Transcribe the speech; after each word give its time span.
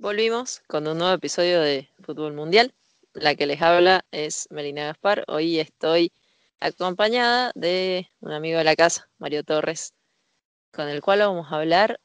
Volvimos 0.00 0.62
con 0.66 0.88
un 0.88 0.96
nuevo 0.96 1.12
episodio 1.12 1.60
de 1.60 1.90
Fútbol 2.02 2.32
Mundial. 2.32 2.72
La 3.12 3.34
que 3.34 3.44
les 3.44 3.60
habla 3.60 4.02
es 4.12 4.48
Melina 4.50 4.86
Gaspar. 4.86 5.24
Hoy 5.28 5.60
estoy 5.60 6.10
acompañada 6.58 7.52
de 7.54 8.08
un 8.20 8.32
amigo 8.32 8.56
de 8.56 8.64
la 8.64 8.76
casa, 8.76 9.10
Mario 9.18 9.44
Torres, 9.44 9.92
con 10.72 10.88
el 10.88 11.02
cual 11.02 11.18
vamos 11.18 11.52
a 11.52 11.56
hablar 11.56 12.00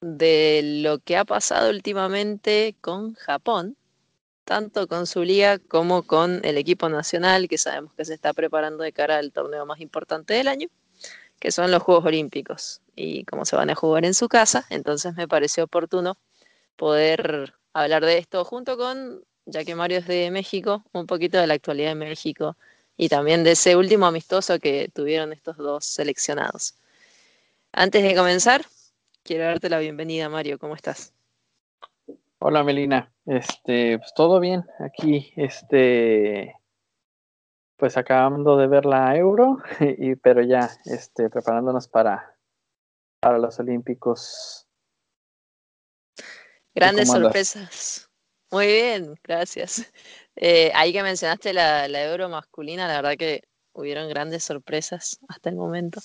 de 0.00 0.80
lo 0.82 0.98
que 0.98 1.16
ha 1.16 1.24
pasado 1.24 1.70
últimamente 1.70 2.74
con 2.80 3.14
Japón, 3.14 3.76
tanto 4.44 4.88
con 4.88 5.06
su 5.06 5.22
liga 5.22 5.60
como 5.60 6.02
con 6.02 6.44
el 6.44 6.58
equipo 6.58 6.88
nacional, 6.88 7.46
que 7.46 7.56
sabemos 7.56 7.94
que 7.94 8.04
se 8.04 8.14
está 8.14 8.32
preparando 8.32 8.82
de 8.82 8.92
cara 8.92 9.18
al 9.18 9.30
torneo 9.30 9.64
más 9.64 9.78
importante 9.78 10.34
del 10.34 10.48
año, 10.48 10.66
que 11.38 11.52
son 11.52 11.70
los 11.70 11.84
Juegos 11.84 12.04
Olímpicos. 12.04 12.82
Y 12.96 13.24
como 13.26 13.44
se 13.44 13.54
van 13.54 13.70
a 13.70 13.76
jugar 13.76 14.04
en 14.04 14.14
su 14.14 14.28
casa, 14.28 14.66
entonces 14.70 15.14
me 15.14 15.28
pareció 15.28 15.62
oportuno 15.62 16.16
poder 16.76 17.54
hablar 17.72 18.04
de 18.04 18.18
esto 18.18 18.44
junto 18.44 18.76
con, 18.76 19.24
ya 19.46 19.64
que 19.64 19.74
Mario 19.74 19.98
es 19.98 20.06
de 20.06 20.30
México, 20.30 20.84
un 20.92 21.06
poquito 21.06 21.38
de 21.38 21.46
la 21.46 21.54
actualidad 21.54 21.90
de 21.90 21.94
México 21.94 22.56
y 22.96 23.08
también 23.08 23.44
de 23.44 23.52
ese 23.52 23.76
último 23.76 24.06
amistoso 24.06 24.58
que 24.58 24.90
tuvieron 24.94 25.32
estos 25.32 25.56
dos 25.56 25.84
seleccionados. 25.84 26.74
Antes 27.72 28.02
de 28.02 28.14
comenzar, 28.14 28.62
quiero 29.22 29.44
darte 29.44 29.70
la 29.70 29.78
bienvenida, 29.78 30.28
Mario. 30.28 30.58
¿Cómo 30.58 30.74
estás? 30.74 31.14
Hola, 32.38 32.62
Melina. 32.64 33.12
Este, 33.24 33.98
pues 33.98 34.12
todo 34.14 34.40
bien 34.40 34.64
aquí. 34.78 35.32
Este, 35.36 36.54
pues 37.76 37.96
acabando 37.96 38.56
de 38.56 38.66
ver 38.66 38.84
la 38.84 39.16
Euro, 39.16 39.58
y, 39.80 40.16
pero 40.16 40.42
ya, 40.42 40.70
este, 40.84 41.30
preparándonos 41.30 41.88
para, 41.88 42.36
para 43.20 43.38
los 43.38 43.58
Olímpicos 43.58 44.61
Grandes 46.74 47.08
sorpresas. 47.08 48.08
Muy 48.50 48.66
bien, 48.66 49.14
gracias. 49.24 49.90
Eh, 50.36 50.70
ahí 50.74 50.92
que 50.92 51.02
mencionaste 51.02 51.52
la, 51.52 51.86
Euro 52.04 52.28
masculina, 52.28 52.86
la 52.86 52.96
verdad 52.96 53.16
que 53.16 53.44
hubieron 53.72 54.08
grandes 54.08 54.44
sorpresas 54.44 55.18
hasta 55.28 55.50
el 55.50 55.56
momento. 55.56 56.00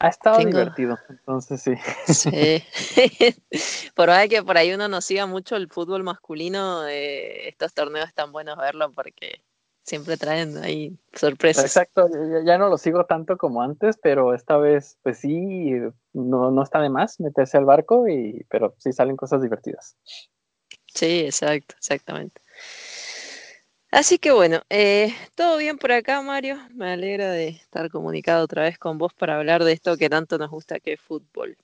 Ha 0.00 0.08
estado 0.08 0.38
divertido, 0.38 0.98
entonces 1.08 1.60
sí. 1.62 1.74
Sí. 2.06 2.64
por 3.94 4.08
más 4.08 4.28
que 4.28 4.42
por 4.42 4.56
ahí 4.56 4.72
uno 4.72 4.88
no 4.88 5.00
siga 5.00 5.26
mucho 5.26 5.56
el 5.56 5.68
fútbol 5.68 6.04
masculino, 6.04 6.86
eh, 6.86 7.48
estos 7.48 7.74
torneos 7.74 8.08
están 8.08 8.30
buenos 8.30 8.56
verlo 8.56 8.92
porque 8.92 9.42
siempre 9.88 10.16
traen 10.16 10.56
ahí 10.58 10.96
sorpresas. 11.14 11.64
Exacto, 11.64 12.08
ya, 12.44 12.58
no 12.58 12.68
lo 12.68 12.78
sigo 12.78 13.06
tanto 13.06 13.36
como 13.36 13.62
antes, 13.62 13.98
pero 14.00 14.34
esta 14.34 14.56
vez, 14.58 14.98
pues 15.02 15.18
sí, 15.18 15.72
no, 16.12 16.50
no 16.50 16.62
está 16.62 16.80
de 16.80 16.90
más 16.90 17.18
meterse 17.20 17.56
al 17.56 17.64
barco, 17.64 18.06
y, 18.08 18.44
pero 18.50 18.74
sí 18.78 18.92
salen 18.92 19.16
cosas 19.16 19.42
divertidas. 19.42 19.96
Sí, 20.86 21.20
exacto, 21.20 21.74
exactamente. 21.78 22.40
Así 23.90 24.18
que 24.18 24.32
bueno, 24.32 24.60
eh, 24.68 25.14
todo 25.34 25.56
bien 25.56 25.78
por 25.78 25.92
acá, 25.92 26.20
Mario. 26.20 26.58
Me 26.74 26.92
alegra 26.92 27.30
de 27.30 27.48
estar 27.48 27.90
comunicado 27.90 28.44
otra 28.44 28.64
vez 28.64 28.78
con 28.78 28.98
vos 28.98 29.14
para 29.14 29.36
hablar 29.36 29.64
de 29.64 29.72
esto 29.72 29.96
que 29.96 30.10
tanto 30.10 30.36
nos 30.36 30.50
gusta, 30.50 30.78
que 30.78 30.92
es 30.94 31.00
fútbol. 31.00 31.56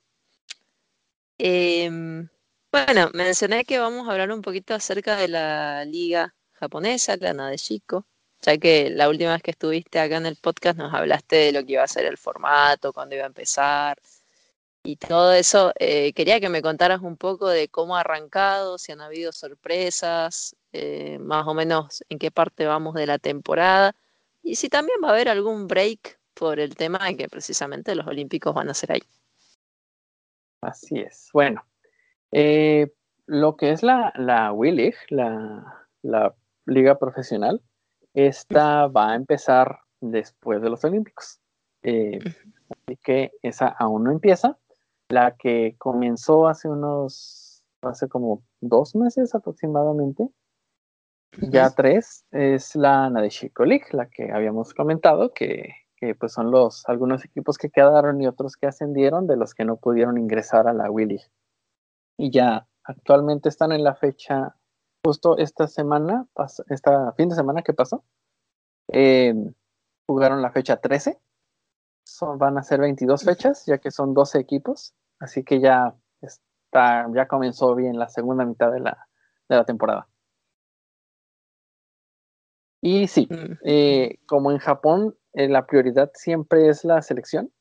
Em, 1.37 2.27
bueno, 2.71 3.11
mencioné 3.13 3.63
que 3.65 3.77
vamos 3.77 4.07
a 4.07 4.11
hablar 4.11 4.31
un 4.31 4.41
poquito 4.41 4.73
acerca 4.73 5.15
de 5.17 5.27
la 5.27 5.85
liga 5.85 6.33
japonesa, 6.53 7.15
la 7.17 7.47
de 7.47 7.57
Chico 7.57 8.07
ya 8.45 8.57
que 8.57 8.89
la 8.91 9.09
última 9.09 9.33
vez 9.33 9.41
que 9.41 9.51
estuviste 9.51 9.99
acá 9.99 10.17
en 10.17 10.27
el 10.27 10.35
podcast 10.35 10.77
nos 10.77 10.93
hablaste 10.93 11.35
de 11.35 11.51
lo 11.51 11.65
que 11.65 11.73
iba 11.73 11.83
a 11.83 11.87
ser 11.87 12.05
el 12.05 12.17
formato, 12.17 12.93
cuándo 12.93 13.15
iba 13.15 13.23
a 13.23 13.27
empezar 13.27 13.97
y 14.83 14.97
todo 14.97 15.33
eso. 15.33 15.73
Eh, 15.79 16.13
quería 16.13 16.39
que 16.39 16.49
me 16.49 16.61
contaras 16.61 17.01
un 17.01 17.17
poco 17.17 17.49
de 17.49 17.67
cómo 17.69 17.97
ha 17.97 18.01
arrancado, 18.01 18.77
si 18.77 18.91
han 18.91 19.01
habido 19.01 19.31
sorpresas, 19.31 20.55
eh, 20.73 21.17
más 21.19 21.47
o 21.47 21.53
menos 21.53 22.03
en 22.09 22.19
qué 22.19 22.31
parte 22.31 22.65
vamos 22.65 22.93
de 22.93 23.07
la 23.07 23.17
temporada 23.17 23.95
y 24.43 24.55
si 24.55 24.69
también 24.69 24.99
va 25.03 25.09
a 25.09 25.11
haber 25.11 25.29
algún 25.29 25.67
break 25.67 26.19
por 26.35 26.59
el 26.59 26.75
tema 26.75 26.99
de 26.99 27.17
que 27.17 27.27
precisamente 27.27 27.95
los 27.95 28.05
Olímpicos 28.05 28.53
van 28.53 28.69
a 28.69 28.75
ser 28.75 28.91
ahí. 28.91 29.03
Así 30.61 30.99
es. 30.99 31.29
Bueno, 31.33 31.65
eh, 32.31 32.91
lo 33.25 33.55
que 33.55 33.71
es 33.71 33.81
la, 33.81 34.13
la 34.15 34.53
la, 35.09 35.83
la 36.03 36.35
liga 36.65 36.99
profesional, 36.99 37.61
esta 38.15 38.87
va 38.87 39.11
a 39.11 39.15
empezar 39.15 39.79
después 40.01 40.61
de 40.61 40.69
los 40.69 40.83
Olímpicos. 40.83 41.39
Eh, 41.83 42.19
así 42.69 42.97
que 43.03 43.31
esa 43.43 43.67
aún 43.67 44.05
no 44.05 44.11
empieza. 44.11 44.57
La 45.09 45.35
que 45.35 45.75
comenzó 45.77 46.47
hace 46.47 46.67
unos, 46.67 47.63
hace 47.81 48.07
como 48.07 48.43
dos 48.61 48.95
meses 48.95 49.35
aproximadamente, 49.35 50.27
ya 51.41 51.69
tres, 51.69 52.25
es 52.31 52.75
la 52.75 53.09
Nadeshiko 53.09 53.65
League, 53.65 53.87
la 53.91 54.07
que 54.07 54.31
habíamos 54.31 54.73
comentado, 54.73 55.33
que, 55.33 55.73
pues 56.19 56.31
son 56.33 56.51
los 56.51 56.87
algunos 56.87 57.25
equipos 57.25 57.57
que 57.57 57.69
quedaron 57.69 58.21
y 58.21 58.27
otros 58.27 58.55
que 58.55 58.67
ascendieron 58.67 59.27
de 59.27 59.37
los 59.37 59.53
que 59.53 59.65
no 59.65 59.77
pudieron 59.77 60.17
ingresar 60.17 60.67
a 60.67 60.73
la 60.73 60.89
Willy. 60.89 61.19
Y 62.17 62.31
ya 62.31 62.67
actualmente 62.83 63.49
están 63.49 63.71
en 63.71 63.83
la 63.83 63.95
fecha 63.95 64.55
justo 65.05 65.37
esta 65.37 65.67
semana, 65.67 66.25
esta 66.69 67.13
fin 67.13 67.29
de 67.29 67.35
semana 67.35 67.61
que 67.61 67.73
pasó, 67.73 68.03
eh, 68.91 69.35
jugaron 70.07 70.41
la 70.41 70.51
fecha 70.51 70.77
13. 70.77 71.19
Son, 72.03 72.39
van 72.39 72.57
a 72.57 72.63
ser 72.63 72.79
22 72.79 73.23
fechas, 73.23 73.65
ya 73.67 73.77
que 73.77 73.91
son 73.91 74.15
12 74.15 74.39
equipos. 74.39 74.95
Así 75.19 75.43
que 75.43 75.59
ya 75.59 75.95
está, 76.21 77.07
ya 77.13 77.27
comenzó 77.27 77.75
bien 77.75 77.99
la 77.99 78.09
segunda 78.09 78.45
mitad 78.45 78.71
de 78.71 78.79
la, 78.79 79.07
de 79.47 79.55
la 79.55 79.63
temporada. 79.63 80.07
Y 82.81 83.07
sí, 83.07 83.27
mm. 83.29 83.59
eh, 83.63 84.19
como 84.25 84.51
en 84.51 84.57
Japón, 84.57 85.15
eh, 85.33 85.47
la 85.47 85.67
prioridad 85.67 86.11
siempre 86.15 86.67
es 86.69 86.83
la 86.83 87.01
selección. 87.03 87.51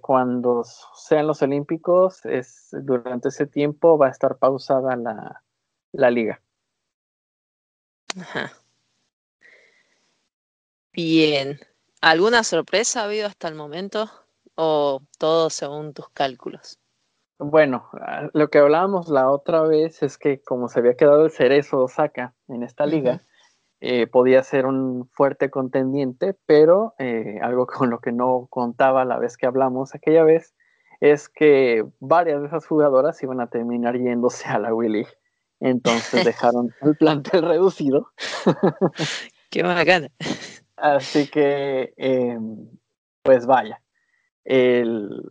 cuando 0.00 0.64
sean 0.64 1.28
los 1.28 1.40
Olímpicos, 1.40 2.26
es, 2.26 2.70
durante 2.72 3.28
ese 3.28 3.46
tiempo 3.46 3.96
va 3.96 4.08
a 4.08 4.10
estar 4.10 4.38
pausada 4.38 4.96
la, 4.96 5.42
la 5.92 6.10
liga. 6.10 6.40
Bien. 10.92 11.58
¿Alguna 12.00 12.42
sorpresa 12.42 13.00
ha 13.00 13.04
habido 13.04 13.26
hasta 13.26 13.48
el 13.48 13.54
momento 13.54 14.10
o 14.56 15.00
todo 15.18 15.50
según 15.50 15.94
tus 15.94 16.08
cálculos? 16.10 16.78
Bueno, 17.38 17.88
ah, 18.00 18.28
lo 18.32 18.50
que 18.50 18.58
hablábamos 18.58 19.08
la 19.08 19.30
otra 19.30 19.62
vez 19.62 20.02
es 20.02 20.18
que 20.18 20.40
como 20.42 20.68
se 20.68 20.80
había 20.80 20.96
quedado 20.96 21.24
el 21.24 21.30
cerezo 21.30 21.80
Osaka 21.84 22.34
en 22.48 22.62
esta 22.62 22.86
liga, 22.86 23.22
eh, 23.80 24.06
podía 24.06 24.42
ser 24.42 24.66
un 24.66 25.08
fuerte 25.12 25.50
contendiente, 25.50 26.36
pero 26.46 26.94
eh, 26.98 27.38
algo 27.42 27.66
con 27.66 27.90
lo 27.90 28.00
que 28.00 28.12
no 28.12 28.46
contaba 28.50 29.04
la 29.04 29.18
vez 29.18 29.36
que 29.36 29.46
hablamos 29.46 29.94
aquella 29.94 30.24
vez 30.24 30.54
es 31.00 31.28
que 31.28 31.84
varias 31.98 32.40
de 32.42 32.46
esas 32.46 32.64
jugadoras 32.64 33.20
iban 33.24 33.40
a 33.40 33.48
terminar 33.48 33.96
yéndose 33.98 34.48
a 34.48 34.60
la 34.60 34.72
Willy 34.72 35.04
entonces 35.62 36.24
dejaron 36.24 36.74
el 36.82 36.96
plantel 36.96 37.42
reducido. 37.42 38.10
Qué 39.50 39.62
bacana. 39.62 40.08
Así 40.76 41.28
que, 41.28 41.94
em, 41.96 42.68
pues 43.22 43.46
vaya. 43.46 43.80
El... 44.44 45.22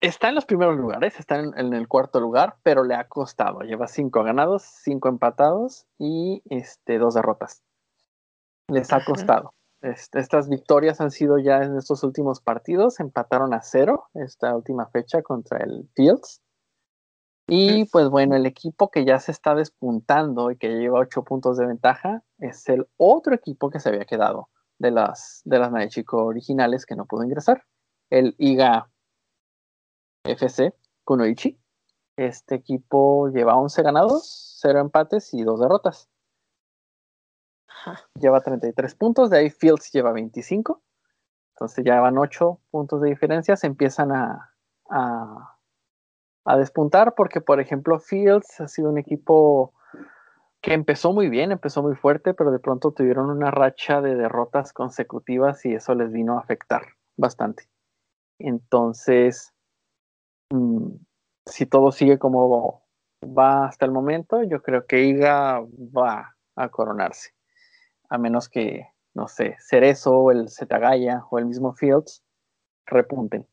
Está 0.00 0.28
en 0.28 0.34
los 0.34 0.46
primeros 0.46 0.76
lugares, 0.76 1.18
está 1.18 1.38
en, 1.38 1.74
el 1.74 1.88
cuarto 1.88 2.20
lugar, 2.20 2.56
pero 2.62 2.84
le 2.84 2.94
ha 2.94 3.08
costado. 3.08 3.60
Lleva 3.60 3.86
cinco 3.86 4.24
ganados, 4.24 4.62
cinco 4.62 5.08
empatados 5.08 5.86
y 5.98 6.42
este, 6.50 6.98
dos 6.98 7.14
derrotas. 7.14 7.62
Les 8.68 8.92
ha 8.92 9.04
costado. 9.04 9.54
estas 9.80 10.48
victorias 10.48 11.00
han 11.00 11.10
sido 11.10 11.38
ya 11.38 11.62
en 11.62 11.76
estos 11.76 12.02
últimos 12.02 12.40
partidos. 12.40 13.00
Empataron 13.00 13.54
a 13.54 13.62
cero 13.62 14.08
esta 14.14 14.54
última 14.56 14.86
fecha 14.86 15.22
contra 15.22 15.58
el 15.58 15.88
Fields. 15.94 16.42
Y 17.48 17.86
pues 17.86 18.08
bueno, 18.08 18.36
el 18.36 18.46
equipo 18.46 18.90
que 18.90 19.04
ya 19.04 19.18
se 19.18 19.32
está 19.32 19.54
despuntando 19.54 20.50
y 20.50 20.56
que 20.56 20.68
lleva 20.68 21.00
ocho 21.00 21.24
puntos 21.24 21.58
de 21.58 21.66
ventaja 21.66 22.22
es 22.38 22.68
el 22.68 22.88
otro 22.96 23.34
equipo 23.34 23.70
que 23.70 23.80
se 23.80 23.88
había 23.88 24.04
quedado 24.04 24.48
de 24.78 24.90
las, 24.90 25.42
de 25.44 25.58
las 25.58 25.88
Chico 25.88 26.24
originales 26.24 26.86
que 26.86 26.96
no 26.96 27.06
pudo 27.06 27.24
ingresar, 27.24 27.64
el 28.10 28.34
IGA 28.38 28.90
FC 30.24 30.74
Kunoichi. 31.04 31.58
Este 32.16 32.56
equipo 32.56 33.28
lleva 33.28 33.56
11 33.56 33.82
ganados, 33.82 34.58
0 34.60 34.80
empates 34.80 35.32
y 35.34 35.42
2 35.42 35.60
derrotas. 35.60 36.08
Lleva 38.20 38.40
33 38.40 38.94
puntos, 38.94 39.30
de 39.30 39.38
ahí 39.38 39.50
Fields 39.50 39.90
lleva 39.92 40.12
25. 40.12 40.82
Entonces 41.54 41.84
ya 41.84 42.00
van 42.00 42.18
8 42.18 42.60
puntos 42.70 43.00
de 43.00 43.10
diferencia, 43.10 43.56
se 43.56 43.66
empiezan 43.66 44.12
a, 44.12 44.54
a 44.90 45.51
a 46.44 46.56
despuntar 46.56 47.14
porque, 47.14 47.40
por 47.40 47.60
ejemplo, 47.60 47.98
Fields 47.98 48.60
ha 48.60 48.68
sido 48.68 48.90
un 48.90 48.98
equipo 48.98 49.72
que 50.60 50.74
empezó 50.74 51.12
muy 51.12 51.28
bien, 51.28 51.52
empezó 51.52 51.82
muy 51.82 51.96
fuerte, 51.96 52.34
pero 52.34 52.52
de 52.52 52.60
pronto 52.60 52.92
tuvieron 52.92 53.30
una 53.30 53.50
racha 53.50 54.00
de 54.00 54.14
derrotas 54.14 54.72
consecutivas 54.72 55.64
y 55.66 55.74
eso 55.74 55.94
les 55.94 56.12
vino 56.12 56.36
a 56.36 56.40
afectar 56.40 56.82
bastante. 57.16 57.68
Entonces, 58.38 59.52
mm, 60.50 60.94
si 61.46 61.66
todo 61.66 61.90
sigue 61.90 62.18
como 62.18 62.82
va 63.24 63.66
hasta 63.66 63.86
el 63.86 63.92
momento, 63.92 64.42
yo 64.44 64.62
creo 64.62 64.86
que 64.86 65.04
Iga 65.04 65.60
va 65.60 66.36
a 66.56 66.68
coronarse. 66.68 67.30
A 68.08 68.18
menos 68.18 68.48
que, 68.48 68.86
no 69.14 69.26
sé, 69.26 69.56
Cerezo 69.58 70.30
el 70.30 70.48
Zetagaya 70.48 71.24
o 71.30 71.38
el 71.38 71.46
mismo 71.46 71.72
Fields 71.72 72.22
repunten. 72.86 73.46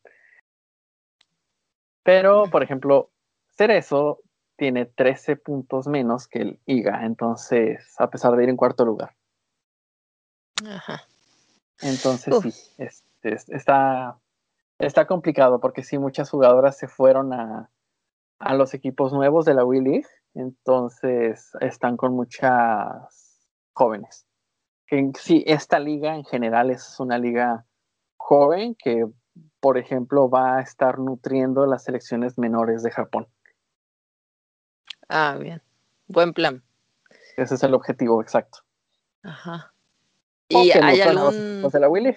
Pero, 2.10 2.46
por 2.50 2.64
ejemplo, 2.64 3.12
Cerezo 3.56 4.18
tiene 4.56 4.84
13 4.84 5.36
puntos 5.36 5.86
menos 5.86 6.26
que 6.26 6.40
el 6.40 6.60
IGA, 6.66 7.06
entonces, 7.06 7.94
a 7.98 8.10
pesar 8.10 8.34
de 8.34 8.42
ir 8.42 8.48
en 8.48 8.56
cuarto 8.56 8.84
lugar. 8.84 9.14
Ajá. 10.66 11.04
Entonces, 11.80 12.34
sí, 12.42 12.92
está, 13.22 14.18
está 14.80 15.06
complicado 15.06 15.60
porque 15.60 15.84
sí, 15.84 15.98
muchas 15.98 16.28
jugadoras 16.28 16.76
se 16.76 16.88
fueron 16.88 17.32
a, 17.32 17.70
a 18.40 18.54
los 18.54 18.74
equipos 18.74 19.12
nuevos 19.12 19.44
de 19.44 19.54
la 19.54 19.64
Wii 19.64 19.80
League, 19.80 20.08
entonces 20.34 21.52
están 21.60 21.96
con 21.96 22.12
muchas 22.14 23.46
jóvenes. 23.72 24.26
Que 24.88 25.12
sí, 25.16 25.44
esta 25.46 25.78
liga 25.78 26.16
en 26.16 26.24
general 26.24 26.72
es 26.72 26.98
una 26.98 27.18
liga 27.18 27.66
joven 28.16 28.74
que, 28.74 29.06
por 29.60 29.78
ejemplo, 29.78 30.28
va 30.28 30.56
a 30.56 30.60
estar 30.60 30.98
nutriendo 30.98 31.66
las 31.66 31.84
selecciones 31.84 32.38
menores 32.38 32.82
de 32.82 32.90
Japón. 32.90 33.28
Ah, 35.08 35.36
bien. 35.38 35.62
Buen 36.06 36.32
plan. 36.32 36.62
Ese 37.36 37.54
es 37.54 37.62
el 37.62 37.74
objetivo 37.74 38.22
exacto. 38.22 38.60
Ajá. 39.22 39.72
¿Y 40.48 40.70
hay 40.72 41.00
algún... 41.00 41.62
de 41.62 41.80
la 41.80 41.88
Wii 41.88 42.16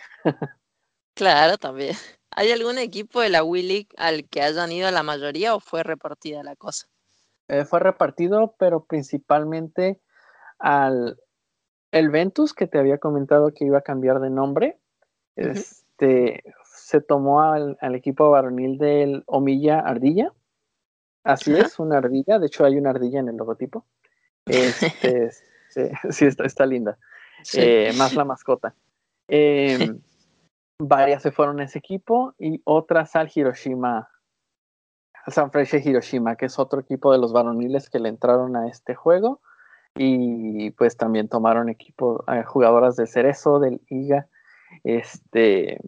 claro, 1.13 1.57
también. 1.57 1.95
¿Hay 2.35 2.51
algún 2.51 2.79
equipo 2.79 3.21
de 3.21 3.29
la 3.29 3.43
League 3.43 3.89
al 3.95 4.27
que 4.27 4.41
hayan 4.41 4.71
ido 4.71 4.89
la 4.89 5.03
mayoría 5.03 5.53
o 5.53 5.59
fue 5.59 5.83
repartida 5.83 6.41
la 6.41 6.55
cosa? 6.55 6.87
Eh, 7.47 7.65
fue 7.65 7.79
repartido, 7.79 8.55
pero 8.57 8.85
principalmente 8.85 10.01
al 10.57 11.19
el 11.91 12.09
Ventus, 12.09 12.53
que 12.53 12.65
te 12.65 12.79
había 12.79 12.97
comentado 12.97 13.53
que 13.53 13.65
iba 13.65 13.77
a 13.77 13.83
cambiar 13.83 14.19
de 14.19 14.31
nombre. 14.31 14.79
Este 15.35 16.43
se 16.83 17.00
tomó 17.00 17.41
al, 17.41 17.77
equipo 17.95 18.30
varonil 18.30 18.77
del 18.77 19.24
Omilla 19.25 19.80
Ardilla. 19.80 20.33
Así 21.24 21.53
es, 21.56 21.80
una 21.80 22.00
ardilla. 22.00 22.39
De 22.39 22.47
hecho, 22.47 22.65
hay 22.65 22.77
una 22.77 22.89
ardilla 22.89 23.21
en 23.21 23.30
el 23.30 23.38
logotipo. 23.38 23.85
Este, 24.45 25.31
sí, 26.09 26.25
está, 26.25 26.65
linda. 26.65 26.97
Eh, 27.53 27.94
más 27.97 28.13
la 28.15 28.25
mascota. 28.25 28.75
Eh, 29.30 29.94
varias 30.77 31.24
se 31.24 31.31
fueron 31.31 31.62
a 31.62 31.63
ese 31.63 31.80
equipo 31.80 32.35
y 32.38 32.62
otras 32.65 33.15
al 33.15 33.31
Hiroshima, 33.33 34.09
al 35.25 35.33
San 35.33 35.50
Hiroshima, 35.53 36.35
que 36.35 36.47
es 36.47 36.59
otro 36.59 36.81
equipo 36.81 37.13
de 37.13 37.18
los 37.18 37.31
varoniles 37.31 37.89
que 37.89 38.00
le 38.00 38.09
entraron 38.09 38.57
a 38.57 38.68
este 38.68 38.94
juego. 38.94 39.39
Y 39.95 40.71
pues 40.71 40.97
también 40.97 41.30
tomaron 41.30 41.69
equipo, 41.69 42.25
eh, 42.27 42.44
jugadoras 42.44 42.97
del 42.97 43.07
Cerezo, 43.07 43.59
del 43.59 43.80
IGA, 43.88 44.27
este, 44.83 45.80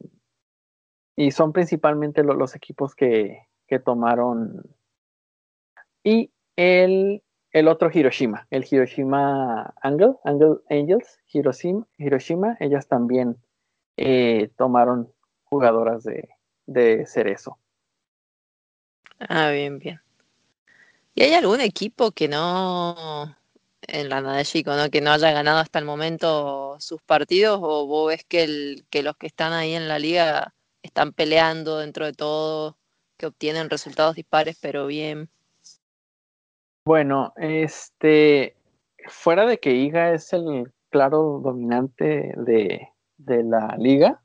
y 1.15 1.31
son 1.31 1.53
principalmente 1.53 2.23
los 2.23 2.55
equipos 2.55 2.95
que, 2.95 3.47
que, 3.67 3.79
tomaron. 3.79 4.63
Y 6.03 6.31
el, 6.55 7.23
el 7.51 7.67
otro 7.67 7.89
Hiroshima, 7.91 8.47
el 8.49 8.65
Hiroshima 8.69 9.73
Angel, 9.81 10.15
Angel 10.23 10.61
Angels, 10.69 11.19
Hiroshima, 11.31 11.87
Hiroshima 11.97 12.57
ellas 12.59 12.87
también 12.87 13.37
eh, 13.97 14.49
tomaron 14.57 15.11
jugadoras 15.45 16.03
de, 16.03 16.29
de 16.65 17.05
Cerezo. 17.05 17.57
Ah, 19.19 19.49
bien, 19.51 19.79
bien. 19.79 20.01
¿Y 21.13 21.23
hay 21.23 21.33
algún 21.33 21.61
equipo 21.61 22.11
que 22.11 22.27
no, 22.27 23.37
en 23.83 24.09
la 24.09 24.21
de 24.21 24.63
¿no? 24.65 24.89
que 24.91 24.99
no 24.99 25.11
haya 25.11 25.31
ganado 25.31 25.59
hasta 25.59 25.79
el 25.79 25.85
momento 25.85 26.75
sus 26.79 27.01
partidos? 27.01 27.59
¿O 27.61 27.87
vos 27.87 28.09
ves 28.09 28.25
que 28.25 29.01
los 29.01 29.15
que 29.15 29.27
están 29.27 29.53
ahí 29.53 29.73
en 29.73 29.87
la 29.87 29.97
liga 29.97 30.53
están 30.85 31.13
peleando 31.13 31.79
dentro 31.79 32.05
de 32.05 32.13
todo, 32.13 32.77
que 33.17 33.25
obtienen 33.25 33.69
resultados 33.69 34.15
dispares, 34.15 34.57
pero 34.61 34.87
bien? 34.87 35.29
Bueno, 36.85 37.33
este, 37.37 38.55
fuera 39.07 39.45
de 39.45 39.59
que 39.59 39.73
IGA 39.73 40.13
es 40.13 40.31
el 40.33 40.71
claro 40.89 41.41
dominante 41.43 42.33
de, 42.37 42.87
de 43.17 43.43
la 43.43 43.75
liga, 43.77 44.21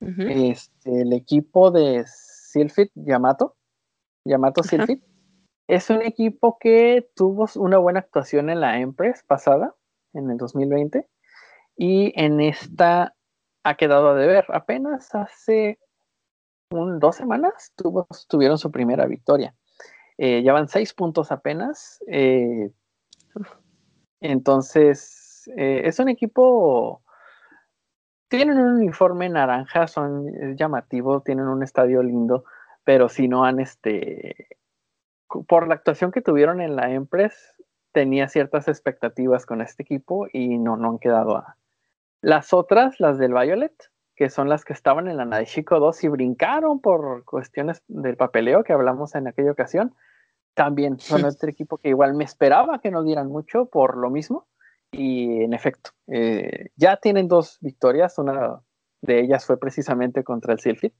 este, 0.00 1.00
el 1.00 1.14
equipo 1.14 1.70
de 1.70 2.04
Silfit 2.06 2.90
Yamato, 2.94 3.56
Yamato 4.26 4.62
Silfit, 4.62 5.02
es 5.66 5.88
un 5.88 6.02
equipo 6.02 6.58
que 6.58 7.08
tuvo 7.14 7.48
una 7.56 7.78
buena 7.78 8.00
actuación 8.00 8.50
en 8.50 8.60
la 8.60 8.80
Empress 8.80 9.22
pasada, 9.22 9.74
en 10.12 10.30
el 10.30 10.36
2020, 10.36 11.08
y 11.76 12.12
en 12.20 12.40
esta 12.40 13.14
ha 13.62 13.76
quedado 13.76 14.10
a 14.10 14.14
deber. 14.14 14.44
Apenas 14.48 15.14
hace 15.14 15.78
un, 16.80 16.98
dos 16.98 17.16
semanas 17.16 17.72
tuvo, 17.76 18.06
tuvieron 18.28 18.58
su 18.58 18.70
primera 18.70 19.06
victoria. 19.06 19.54
Eh, 20.18 20.42
llevan 20.42 20.68
seis 20.68 20.92
puntos 20.92 21.32
apenas. 21.32 22.02
Eh, 22.06 22.70
entonces, 24.20 25.50
eh, 25.56 25.82
es 25.84 25.98
un 25.98 26.08
equipo 26.08 27.02
tienen 28.28 28.58
un 28.58 28.74
uniforme 28.74 29.28
naranja, 29.28 29.86
son 29.86 30.56
llamativos, 30.56 31.22
tienen 31.22 31.46
un 31.46 31.62
estadio 31.62 32.02
lindo, 32.02 32.44
pero 32.82 33.08
si 33.08 33.28
no 33.28 33.44
han, 33.44 33.60
este, 33.60 34.48
por 35.46 35.68
la 35.68 35.74
actuación 35.74 36.10
que 36.10 36.20
tuvieron 36.20 36.60
en 36.60 36.74
la 36.74 36.90
Empress, 36.90 37.54
tenía 37.92 38.28
ciertas 38.28 38.66
expectativas 38.66 39.46
con 39.46 39.60
este 39.60 39.84
equipo 39.84 40.26
y 40.32 40.58
no, 40.58 40.76
no 40.76 40.90
han 40.90 40.98
quedado 40.98 41.36
a... 41.36 41.56
Las 42.22 42.52
otras, 42.52 42.98
las 42.98 43.18
del 43.18 43.34
Violet, 43.34 43.90
que 44.16 44.30
son 44.30 44.48
las 44.48 44.64
que 44.64 44.72
estaban 44.72 45.08
en 45.08 45.16
la 45.16 45.24
Nadeshiko 45.24 45.80
2 45.80 46.04
y 46.04 46.08
brincaron 46.08 46.80
por 46.80 47.24
cuestiones 47.24 47.82
del 47.88 48.16
papeleo 48.16 48.64
que 48.64 48.72
hablamos 48.72 49.14
en 49.14 49.26
aquella 49.26 49.52
ocasión, 49.52 49.94
también 50.54 51.00
son 51.00 51.24
otro 51.24 51.48
equipo 51.48 51.78
que 51.78 51.88
igual 51.88 52.14
me 52.14 52.24
esperaba 52.24 52.80
que 52.80 52.90
no 52.90 53.02
dieran 53.02 53.28
mucho 53.28 53.66
por 53.66 53.96
lo 53.96 54.10
mismo, 54.10 54.46
y 54.92 55.42
en 55.42 55.52
efecto, 55.54 55.90
eh, 56.06 56.70
ya 56.76 56.96
tienen 56.98 57.26
dos 57.26 57.58
victorias, 57.60 58.16
una 58.18 58.60
de 59.02 59.20
ellas 59.20 59.44
fue 59.44 59.58
precisamente 59.58 60.22
contra 60.22 60.52
el 60.52 60.60
Silfit. 60.60 60.94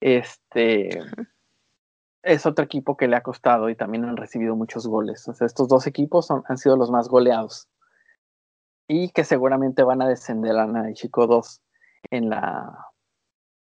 Este 0.00 1.00
es 2.22 2.46
otro 2.46 2.64
equipo 2.64 2.96
que 2.96 3.06
le 3.06 3.16
ha 3.16 3.22
costado 3.22 3.70
y 3.70 3.76
también 3.76 4.04
han 4.04 4.16
recibido 4.16 4.56
muchos 4.56 4.86
goles. 4.86 5.28
estos 5.40 5.68
dos 5.68 5.86
equipos 5.86 6.30
han 6.30 6.58
sido 6.58 6.76
los 6.76 6.90
más 6.90 7.08
goleados. 7.08 7.68
Y 8.88 9.10
que 9.10 9.22
seguramente 9.22 9.84
van 9.84 10.02
a 10.02 10.08
descender 10.08 10.56
a 10.56 10.92
Chico 10.94 11.28
2 11.28 11.62
en, 12.10 12.30
la, 12.30 12.86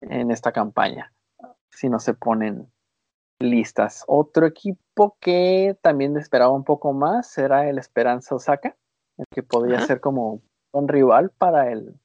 en 0.02 0.32
esta 0.32 0.52
campaña, 0.52 1.14
si 1.70 1.90
no 1.90 2.00
se 2.00 2.14
ponen 2.14 2.72
listas. 3.40 4.04
Otro 4.08 4.46
equipo 4.46 5.18
que 5.20 5.78
también 5.82 6.18
esperaba 6.18 6.52
un 6.52 6.64
poco 6.64 6.94
más 6.94 7.38
era 7.38 7.70
el 7.70 7.78
Esperanza 7.78 8.36
Osaka 8.36 8.76
que 9.32 9.44
podría 9.44 9.80
ser 9.82 10.00
como 10.00 10.42
un 10.72 10.88
rival 10.88 11.32
para 11.38 11.72
él. 11.72 12.00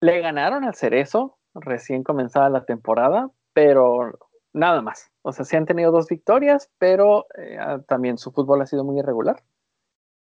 Le 0.00 0.20
ganaron 0.20 0.64
al 0.64 0.74
Cerezo 0.74 1.38
recién 1.54 2.02
comenzada 2.02 2.50
la 2.50 2.64
temporada, 2.64 3.30
pero 3.54 4.18
nada 4.52 4.82
más. 4.82 5.10
O 5.22 5.32
sea, 5.32 5.44
sí 5.44 5.56
han 5.56 5.66
tenido 5.66 5.90
dos 5.92 6.06
victorias, 6.08 6.70
pero 6.78 7.26
eh, 7.38 7.56
ah, 7.58 7.80
también 7.86 8.18
su 8.18 8.32
fútbol 8.32 8.60
ha 8.60 8.66
sido 8.66 8.84
muy 8.84 8.98
irregular. 8.98 9.42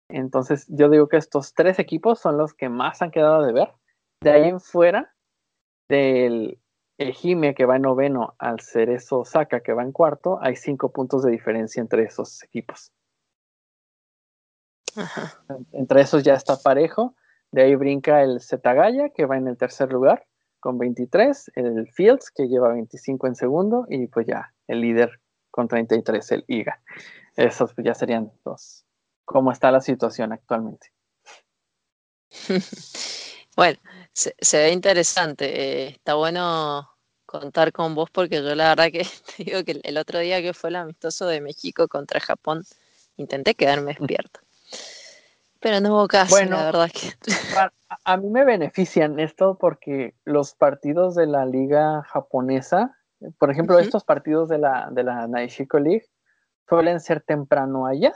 Entonces, 0.08 0.66
yo 0.68 0.90
digo 0.90 1.08
que 1.08 1.16
estos 1.16 1.54
tres 1.54 1.78
equipos 1.78 2.20
son 2.20 2.36
los 2.36 2.52
que 2.52 2.68
más 2.68 3.00
han 3.00 3.10
quedado 3.10 3.42
de 3.42 3.52
ver. 3.52 3.72
De 4.20 4.30
ahí 4.30 4.48
en 4.48 4.60
fuera, 4.60 5.14
del 5.92 6.58
Ejime 6.96 7.54
que 7.54 7.66
va 7.66 7.76
en 7.76 7.82
noveno 7.82 8.34
al 8.38 8.60
Cerezo 8.60 9.24
Saca 9.24 9.60
que 9.60 9.74
va 9.74 9.82
en 9.82 9.92
cuarto, 9.92 10.38
hay 10.40 10.56
cinco 10.56 10.90
puntos 10.90 11.22
de 11.22 11.30
diferencia 11.30 11.80
entre 11.80 12.04
esos 12.04 12.42
equipos. 12.42 12.92
Entre 15.72 16.00
esos 16.00 16.22
ya 16.22 16.34
está 16.34 16.56
parejo. 16.56 17.14
De 17.50 17.62
ahí 17.62 17.74
brinca 17.74 18.22
el 18.22 18.40
Zetagaya, 18.40 19.10
que 19.10 19.26
va 19.26 19.36
en 19.36 19.48
el 19.48 19.58
tercer 19.58 19.92
lugar 19.92 20.26
con 20.60 20.78
23, 20.78 21.52
el 21.56 21.88
Fields, 21.92 22.30
que 22.30 22.46
lleva 22.46 22.72
25 22.72 23.26
en 23.26 23.34
segundo, 23.34 23.86
y 23.90 24.06
pues 24.06 24.26
ya 24.26 24.54
el 24.68 24.80
líder 24.80 25.20
con 25.50 25.68
33, 25.68 26.32
el 26.32 26.44
IGA. 26.46 26.80
Esos 27.36 27.74
pues 27.74 27.84
ya 27.84 27.94
serían 27.94 28.32
dos. 28.44 28.86
¿Cómo 29.24 29.50
está 29.50 29.70
la 29.70 29.80
situación 29.80 30.32
actualmente? 30.32 30.92
bueno, 33.56 33.78
se, 34.12 34.58
ve 34.58 34.70
interesante. 34.70 35.44
Eh, 35.44 35.88
está 35.88 36.14
bueno 36.14 36.88
contar 37.26 37.72
con 37.72 37.94
vos 37.94 38.10
porque 38.10 38.42
yo 38.42 38.54
la 38.54 38.70
verdad 38.70 38.90
que 38.92 39.04
te 39.36 39.44
digo 39.44 39.64
que 39.64 39.80
el 39.82 39.96
otro 39.96 40.18
día 40.18 40.42
que 40.42 40.52
fue 40.52 40.70
el 40.70 40.76
amistoso 40.76 41.26
de 41.26 41.40
México 41.40 41.88
contra 41.88 42.20
Japón, 42.20 42.64
intenté 43.16 43.54
quedarme 43.54 43.94
despierto. 43.98 44.40
Pero 45.60 45.80
no 45.80 45.94
hubo 45.94 46.08
caso, 46.08 46.34
bueno, 46.34 46.56
la 46.56 46.64
verdad 46.64 46.90
que. 46.90 47.12
A, 48.04 48.16
mí 48.16 48.30
me 48.30 48.44
benefician 48.44 49.20
esto 49.20 49.56
porque 49.60 50.14
los 50.24 50.54
partidos 50.54 51.14
de 51.14 51.26
la 51.26 51.46
liga 51.46 52.02
japonesa, 52.02 52.98
por 53.38 53.50
ejemplo, 53.50 53.78
estos 53.78 54.02
partidos 54.02 54.48
de 54.48 54.58
la, 54.58 54.88
de 54.90 55.04
la 55.04 55.28
Naishiko 55.28 55.78
League, 55.78 56.06
suelen 56.68 57.00
ser 57.00 57.20
temprano 57.20 57.86
allá. 57.86 58.12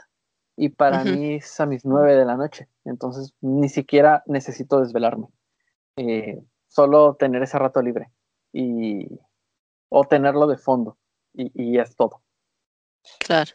y 0.56 0.70
para 0.70 1.04
mí 1.04 1.34
es 1.34 1.60
a 1.60 1.66
mis 1.66 1.84
nueve 1.84 2.16
de 2.16 2.24
la 2.24 2.36
noche. 2.36 2.68
Entonces 2.84 3.32
ni 3.40 3.68
siquiera 3.68 4.24
necesito 4.26 4.80
desvelarme. 4.80 5.28
Eh, 5.96 6.42
solo 6.68 7.14
tener 7.14 7.42
ese 7.42 7.58
rato 7.58 7.80
libre 7.80 8.10
y 8.52 9.08
o 9.88 10.04
tenerlo 10.04 10.46
de 10.46 10.58
fondo 10.58 10.98
y, 11.32 11.50
y 11.54 11.78
es 11.78 11.96
todo. 11.96 12.22
Claro. 13.18 13.52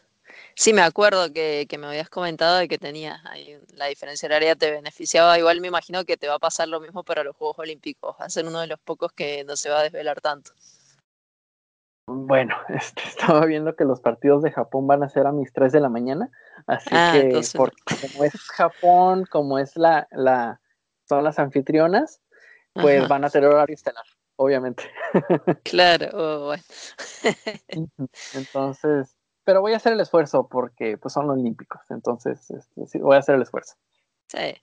Sí, 0.54 0.72
me 0.72 0.82
acuerdo 0.82 1.32
que, 1.32 1.66
que, 1.68 1.78
me 1.78 1.86
habías 1.86 2.08
comentado 2.08 2.58
de 2.58 2.68
que 2.68 2.78
tenías 2.78 3.24
ahí 3.26 3.58
la 3.74 3.86
diferencia 3.86 4.26
horaria 4.26 4.56
te 4.56 4.70
beneficiaba. 4.70 5.38
Igual 5.38 5.60
me 5.60 5.68
imagino 5.68 6.04
que 6.04 6.16
te 6.16 6.28
va 6.28 6.34
a 6.34 6.38
pasar 6.38 6.68
lo 6.68 6.80
mismo 6.80 7.04
para 7.04 7.22
los 7.22 7.36
Juegos 7.36 7.58
Olímpicos. 7.58 8.16
Va 8.20 8.26
a 8.26 8.30
ser 8.30 8.46
uno 8.46 8.60
de 8.60 8.66
los 8.66 8.80
pocos 8.80 9.12
que 9.12 9.44
no 9.44 9.56
se 9.56 9.70
va 9.70 9.80
a 9.80 9.82
desvelar 9.84 10.20
tanto. 10.20 10.52
Bueno, 12.06 12.56
este, 12.68 13.02
estaba 13.02 13.44
viendo 13.46 13.76
que 13.76 13.84
los 13.84 14.00
partidos 14.00 14.42
de 14.42 14.50
Japón 14.50 14.86
van 14.86 15.02
a 15.02 15.08
ser 15.08 15.26
a 15.26 15.32
mis 15.32 15.52
3 15.52 15.72
de 15.72 15.80
la 15.80 15.88
mañana, 15.88 16.30
así 16.66 16.90
ah, 16.92 17.12
que 17.12 17.40
como 17.52 18.24
es 18.24 18.32
Japón, 18.50 19.24
como 19.30 19.58
es 19.58 19.76
la, 19.76 20.08
la 20.10 20.60
son 21.08 21.24
las 21.24 21.38
anfitrionas, 21.38 22.20
pues 22.72 23.08
van 23.08 23.24
a 23.24 23.30
tener 23.30 23.48
horario 23.48 23.74
estelar, 23.74 24.04
obviamente. 24.36 24.84
Claro, 25.64 26.08
oh, 26.12 26.44
bueno. 26.46 26.62
Entonces, 28.34 29.16
pero 29.44 29.60
voy 29.60 29.72
a 29.72 29.76
hacer 29.76 29.92
el 29.92 30.00
esfuerzo 30.00 30.48
porque 30.48 30.96
pues 30.98 31.14
son 31.14 31.28
olímpicos, 31.30 31.80
entonces 31.90 32.50
este, 32.50 32.86
sí, 32.86 32.98
voy 32.98 33.16
a 33.16 33.18
hacer 33.18 33.34
el 33.34 33.42
esfuerzo. 33.42 33.74
Sí, 34.28 34.54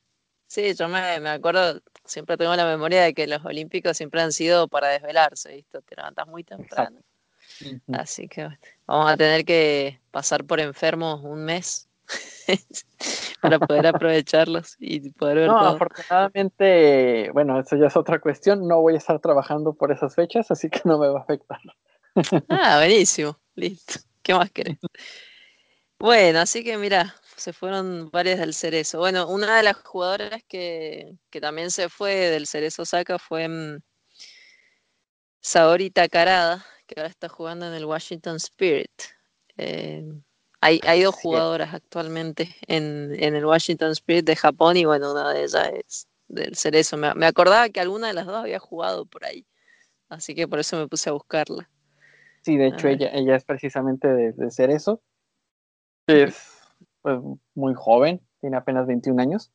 sí, 0.47 0.73
yo 0.73 0.87
me, 0.87 1.19
me, 1.19 1.29
acuerdo, 1.29 1.81
siempre 2.05 2.37
tengo 2.37 2.55
la 2.55 2.65
memoria 2.65 3.03
de 3.03 3.13
que 3.13 3.27
los 3.27 3.43
olímpicos 3.45 3.97
siempre 3.97 4.21
han 4.21 4.31
sido 4.31 4.67
para 4.67 4.87
desvelarse, 4.87 5.53
¿viste? 5.55 5.81
Te 5.81 5.95
levantas 5.95 6.27
muy 6.27 6.43
temprano. 6.43 6.99
Así 7.91 8.27
que 8.27 8.47
vamos 8.85 9.11
a 9.11 9.17
tener 9.17 9.43
que 9.43 9.99
pasar 10.11 10.45
por 10.45 10.59
enfermos 10.59 11.21
un 11.23 11.43
mes 11.45 11.88
para 13.41 13.59
poder 13.59 13.87
aprovecharlos 13.87 14.75
y 14.79 15.11
poder 15.11 15.37
ver. 15.37 15.47
No, 15.47 15.59
afortunadamente, 15.59 17.29
bueno, 17.31 17.59
eso 17.59 17.75
ya 17.75 17.87
es 17.87 17.97
otra 17.97 18.19
cuestión. 18.19 18.67
No 18.67 18.81
voy 18.81 18.95
a 18.95 18.97
estar 18.97 19.19
trabajando 19.19 19.73
por 19.73 19.91
esas 19.91 20.15
fechas, 20.15 20.49
así 20.51 20.69
que 20.69 20.81
no 20.85 20.97
me 20.97 21.07
va 21.07 21.19
a 21.19 21.23
afectar. 21.23 21.59
ah, 22.49 22.77
buenísimo, 22.77 23.37
listo. 23.55 23.99
¿Qué 24.21 24.33
más 24.33 24.51
querés? 24.51 24.77
Bueno, 25.99 26.39
así 26.39 26.63
que 26.63 26.77
mira, 26.77 27.15
se 27.35 27.53
fueron 27.53 28.09
varias 28.09 28.39
del 28.39 28.53
Cerezo. 28.53 28.99
Bueno, 28.99 29.27
una 29.27 29.57
de 29.57 29.63
las 29.63 29.77
jugadoras 29.77 30.41
que, 30.47 31.17
que 31.29 31.41
también 31.41 31.71
se 31.71 31.89
fue 31.89 32.13
del 32.13 32.47
Cerezo 32.47 32.85
Saca 32.85 33.19
fue 33.19 33.47
mm, 33.47 33.79
Saori 35.41 35.89
Takarada, 35.89 36.65
que 36.87 36.99
ahora 36.99 37.09
está 37.09 37.29
jugando 37.29 37.67
en 37.67 37.73
el 37.73 37.85
Washington 37.85 38.37
Spirit. 38.37 38.91
Eh, 39.57 40.05
hay, 40.61 40.79
hay, 40.85 41.03
dos 41.03 41.15
jugadoras 41.15 41.73
actualmente 41.73 42.55
en, 42.67 43.15
en, 43.17 43.35
el 43.35 43.45
Washington 43.45 43.91
Spirit 43.91 44.25
de 44.25 44.35
Japón 44.35 44.77
y 44.77 44.85
bueno, 44.85 45.11
una 45.11 45.31
de 45.31 45.43
ellas 45.43 45.69
es 45.73 46.07
del 46.27 46.55
Cerezo. 46.55 46.97
Me, 46.97 47.13
me, 47.15 47.25
acordaba 47.25 47.69
que 47.69 47.79
alguna 47.79 48.07
de 48.07 48.13
las 48.13 48.25
dos 48.25 48.35
había 48.35 48.59
jugado 48.59 49.05
por 49.05 49.25
ahí, 49.25 49.45
así 50.09 50.35
que 50.35 50.47
por 50.47 50.59
eso 50.59 50.77
me 50.77 50.87
puse 50.87 51.09
a 51.09 51.13
buscarla. 51.13 51.69
Sí, 52.41 52.57
de 52.57 52.67
hecho 52.67 52.87
ella, 52.87 53.09
ella 53.13 53.35
es 53.35 53.43
precisamente 53.43 54.07
de, 54.07 54.31
de 54.33 54.51
Cerezo. 54.51 55.01
Es 56.07 56.61
pues, 57.01 57.19
muy 57.53 57.73
joven, 57.75 58.21
tiene 58.41 58.57
apenas 58.57 58.87
21 58.87 59.21
años. 59.21 59.51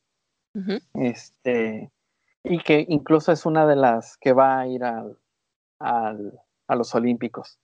Este, 0.93 1.91
y 2.43 2.59
que 2.59 2.85
incluso 2.87 3.33
es 3.33 3.45
una 3.45 3.67
de 3.67 3.75
las 3.75 4.15
que 4.17 4.31
va 4.31 4.59
a 4.59 4.67
ir 4.67 4.85
al, 4.85 5.17
al 5.79 6.39
a 6.67 6.75
los 6.75 6.93
Olímpicos. 6.95 7.59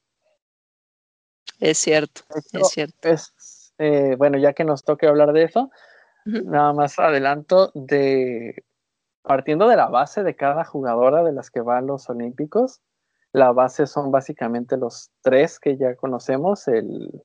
Es 1.61 1.77
cierto, 1.77 2.23
es 2.51 2.67
cierto. 2.69 3.07
Es, 3.07 3.73
eh, 3.77 4.15
bueno, 4.17 4.39
ya 4.39 4.53
que 4.53 4.63
nos 4.63 4.83
toque 4.83 5.07
hablar 5.07 5.31
de 5.31 5.43
eso, 5.43 5.71
nada 6.25 6.73
más 6.73 6.97
adelanto 6.97 7.71
de 7.75 8.65
partiendo 9.21 9.67
de 9.67 9.75
la 9.75 9.87
base 9.87 10.23
de 10.23 10.35
cada 10.35 10.65
jugadora 10.65 11.23
de 11.23 11.33
las 11.33 11.51
que 11.51 11.61
va 11.61 11.77
a 11.77 11.81
los 11.81 12.09
Olímpicos. 12.09 12.81
La 13.31 13.51
base 13.51 13.85
son 13.85 14.11
básicamente 14.11 14.75
los 14.75 15.11
tres 15.21 15.59
que 15.59 15.77
ya 15.77 15.95
conocemos, 15.95 16.67
el 16.67 17.23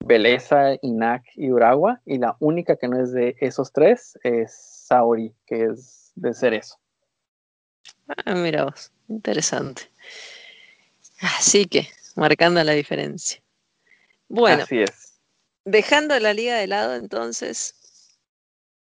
Beleza, 0.00 0.76
Inak 0.80 1.22
y 1.34 1.50
Uragua, 1.50 2.00
y 2.06 2.18
la 2.18 2.36
única 2.40 2.76
que 2.76 2.88
no 2.88 3.00
es 3.00 3.12
de 3.12 3.36
esos 3.38 3.70
tres 3.70 4.18
es 4.22 4.54
Saori, 4.86 5.34
que 5.46 5.64
es 5.64 6.10
de 6.14 6.32
Cerezo. 6.32 6.76
Ah, 8.08 8.34
mira 8.34 8.64
vos, 8.64 8.92
interesante. 9.08 9.82
Así 11.20 11.66
que, 11.66 11.86
marcando 12.16 12.64
la 12.64 12.72
diferencia. 12.72 13.43
Bueno, 14.28 14.64
Así 14.64 14.78
es. 14.78 15.20
dejando 15.64 16.18
la 16.18 16.32
liga 16.32 16.56
de 16.56 16.66
lado, 16.66 16.94
entonces, 16.94 18.18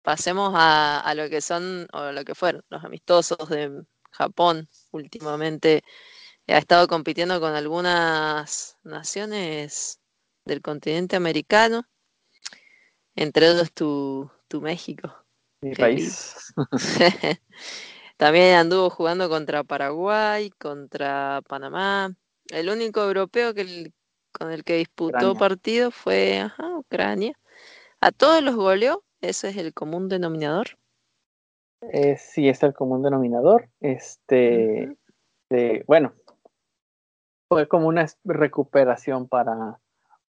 pasemos 0.02 0.54
a, 0.56 1.14
lo 1.16 1.30
que 1.30 1.42
son, 1.42 1.88
o 1.94 2.12
lo 2.12 2.24
que 2.26 2.36
fueron, 2.36 2.64
los 2.70 2.84
amistosos 2.84 3.50
de 3.50 3.84
Japón 4.12 4.68
últimamente. 4.92 5.84
Ha 6.48 6.58
estado 6.58 6.88
compitiendo 6.88 7.40
con 7.40 7.54
algunas 7.54 8.78
naciones 8.84 10.00
del 10.46 10.62
continente 10.62 11.16
americano, 11.16 11.88
entre 13.16 13.52
ellos 13.52 13.72
tu, 13.72 14.32
tu 14.48 14.62
México. 14.62 15.14
Mi 15.62 15.76
país. 15.76 16.36
También 18.18 18.56
anduvo 18.56 18.90
jugando 18.90 19.30
contra 19.30 19.64
Paraguay, 19.64 20.50
contra 20.52 21.42
Panamá, 21.48 22.16
el 22.48 22.70
único 22.70 23.02
europeo 23.02 23.54
que 23.54 23.92
con 24.32 24.52
el 24.52 24.64
que 24.64 24.78
disputó 24.78 25.36
partido 25.36 25.92
fue 25.92 26.50
Ucrania. 26.78 27.34
¿A 28.02 28.12
todos 28.12 28.42
los 28.42 28.56
goleó? 28.56 29.04
¿Ese 29.22 29.50
es 29.50 29.58
el 29.58 29.74
común 29.74 30.08
denominador? 30.08 30.78
Eh, 31.82 32.18
sí, 32.18 32.50
es 32.50 32.64
el 32.64 32.74
común 32.74 33.02
denominador. 33.04 33.70
Este, 33.80 34.96
bueno, 35.88 36.14
fue 37.48 37.68
como 37.68 37.88
una 37.88 38.06
recuperación 38.24 39.28
para, 39.28 39.80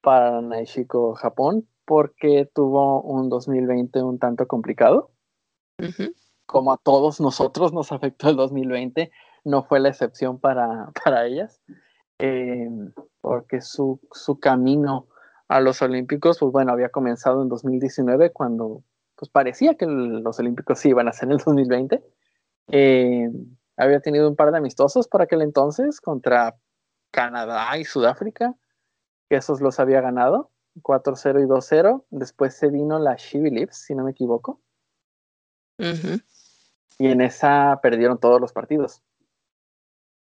para 0.01 0.41
Naishiko 0.41 1.15
Japón 1.15 1.69
porque 1.85 2.49
tuvo 2.55 3.03
un 3.03 3.29
2020 3.29 4.03
un 4.03 4.19
tanto 4.19 4.47
complicado. 4.47 5.11
Como 6.47 6.73
a 6.73 6.79
todos 6.79 7.21
nosotros 7.21 7.73
nos 7.73 7.93
afectó 7.93 8.29
el 8.29 8.37
2020, 8.37 9.11
no 9.45 9.65
fue 9.65 9.81
la 9.81 9.89
excepción 9.89 10.39
para, 10.39 10.91
para 11.05 11.27
ellas. 11.27 11.61
Eh, 12.25 12.69
porque 13.21 13.61
su, 13.61 13.99
su, 14.13 14.39
camino 14.39 15.09
a 15.49 15.61
los 15.61 15.83
Olímpicos, 15.83 16.39
pues 16.39 16.53
bueno, 16.53 16.71
había 16.71 16.91
comenzado 16.91 17.43
en 17.43 17.49
2019 17.49 18.31
cuando 18.31 18.85
pues 19.17 19.29
parecía 19.29 19.75
que 19.75 19.87
los 19.87 20.39
Olímpicos 20.39 20.79
sí 20.79 20.91
iban 20.91 21.09
a 21.09 21.13
ser 21.13 21.25
en 21.27 21.33
el 21.33 21.39
2020. 21.39 22.01
Eh, 22.69 23.29
había 23.77 23.99
tenido 23.99 24.29
un 24.29 24.37
par 24.37 24.53
de 24.53 24.59
amistosos 24.59 25.09
por 25.09 25.21
aquel 25.21 25.43
entonces 25.43 26.01
contra 26.01 26.55
Canadá 27.11 27.77
y 27.77 27.85
Sudáfrica, 27.85 28.55
que 29.29 29.37
esos 29.37 29.61
los 29.61 29.81
había 29.81 30.01
ganado, 30.01 30.53
4-0 30.81 31.43
y 31.43 31.49
2-0. 31.49 32.05
Después 32.11 32.55
se 32.55 32.69
vino 32.69 33.01
la 33.01 33.17
Chibi 33.17 33.51
Lips, 33.51 33.79
si 33.79 33.97
no 33.97 34.05
me 34.05 34.13
equivoco. 34.13 34.61
Y 36.99 37.09
en 37.09 37.21
esa 37.21 37.81
perdieron 37.83 38.19
todos 38.19 38.41
los 38.41 38.53
partidos. 38.53 39.03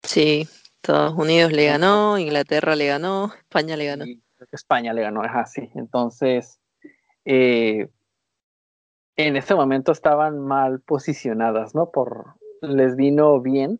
Sí, 0.02 0.48
Estados 0.82 1.14
Unidos 1.16 1.52
le 1.52 1.66
ganó, 1.66 2.18
Inglaterra 2.18 2.74
le 2.74 2.86
ganó, 2.88 3.32
España 3.34 3.76
le 3.76 3.86
ganó. 3.86 4.04
España 4.50 4.92
le 4.92 5.02
ganó, 5.02 5.22
es 5.22 5.30
así. 5.32 5.70
Entonces, 5.76 6.58
eh, 7.24 7.88
en 9.16 9.36
ese 9.36 9.54
momento 9.54 9.92
estaban 9.92 10.40
mal 10.40 10.80
posicionadas, 10.80 11.76
¿no? 11.76 11.92
Por, 11.92 12.34
les 12.62 12.96
vino 12.96 13.40
bien, 13.40 13.78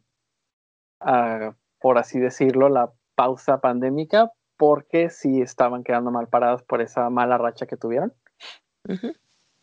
uh, 1.00 1.52
por 1.80 1.99
así 1.99 2.21
decirlo, 2.21 2.68
la 2.68 2.92
pausa 3.16 3.61
pandémica, 3.61 4.30
porque 4.56 5.11
sí 5.11 5.40
estaban 5.40 5.82
quedando 5.82 6.12
mal 6.12 6.28
paradas 6.28 6.62
por 6.62 6.82
esa 6.82 7.11
mala 7.11 7.37
racha 7.37 7.66
que 7.66 7.76
tuvieron. 7.76 8.12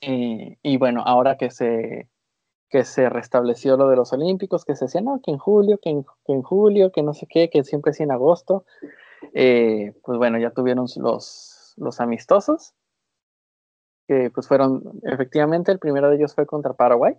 y 0.01 0.77
bueno, 0.77 1.03
ahora 1.05 1.38
que 1.38 1.51
se 1.51 2.09
que 2.70 2.86
se 2.86 3.10
restableció 3.10 3.78
lo 3.78 3.90
de 3.90 3.96
los 3.96 4.14
Olímpicos, 4.14 4.64
que 4.64 4.76
se 4.76 4.86
decía, 4.86 5.02
no, 5.02 5.20
que 5.22 5.32
en 5.32 5.40
julio, 5.40 5.80
que 5.82 5.90
en, 5.90 6.42
julio, 6.44 6.92
que 6.92 7.02
no 7.02 7.14
sé 7.14 7.26
qué, 7.28 7.50
que 7.50 7.64
siempre 7.64 7.92
es 7.92 8.00
en 8.00 8.12
agosto. 8.12 8.66
Eh, 9.34 9.94
pues 10.04 10.18
bueno, 10.18 10.38
ya 10.38 10.52
tuvieron 10.52 10.86
los, 10.98 11.74
los 11.78 12.00
amistosos, 12.00 12.76
que 14.08 14.30
pues 14.30 14.48
fueron, 14.48 15.00
efectivamente, 15.04 15.72
el 15.72 15.80
primero 15.80 16.10
de 16.10 16.18
ellos 16.18 16.36
fue 16.36 16.46
contra 16.46 16.74
Paraguay, 16.74 17.16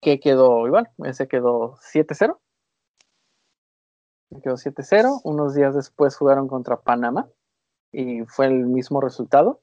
que 0.00 0.20
quedó 0.20 0.66
igual, 0.66 0.90
ese 1.04 1.28
quedó 1.28 1.76
7-0. 1.76 2.38
Quedó 4.42 4.56
7-0, 4.56 5.20
unos 5.24 5.54
días 5.54 5.74
después 5.74 6.14
jugaron 6.16 6.48
contra 6.48 6.80
Panamá 6.80 7.28
y 7.92 8.24
fue 8.26 8.46
el 8.46 8.66
mismo 8.66 9.00
resultado. 9.00 9.62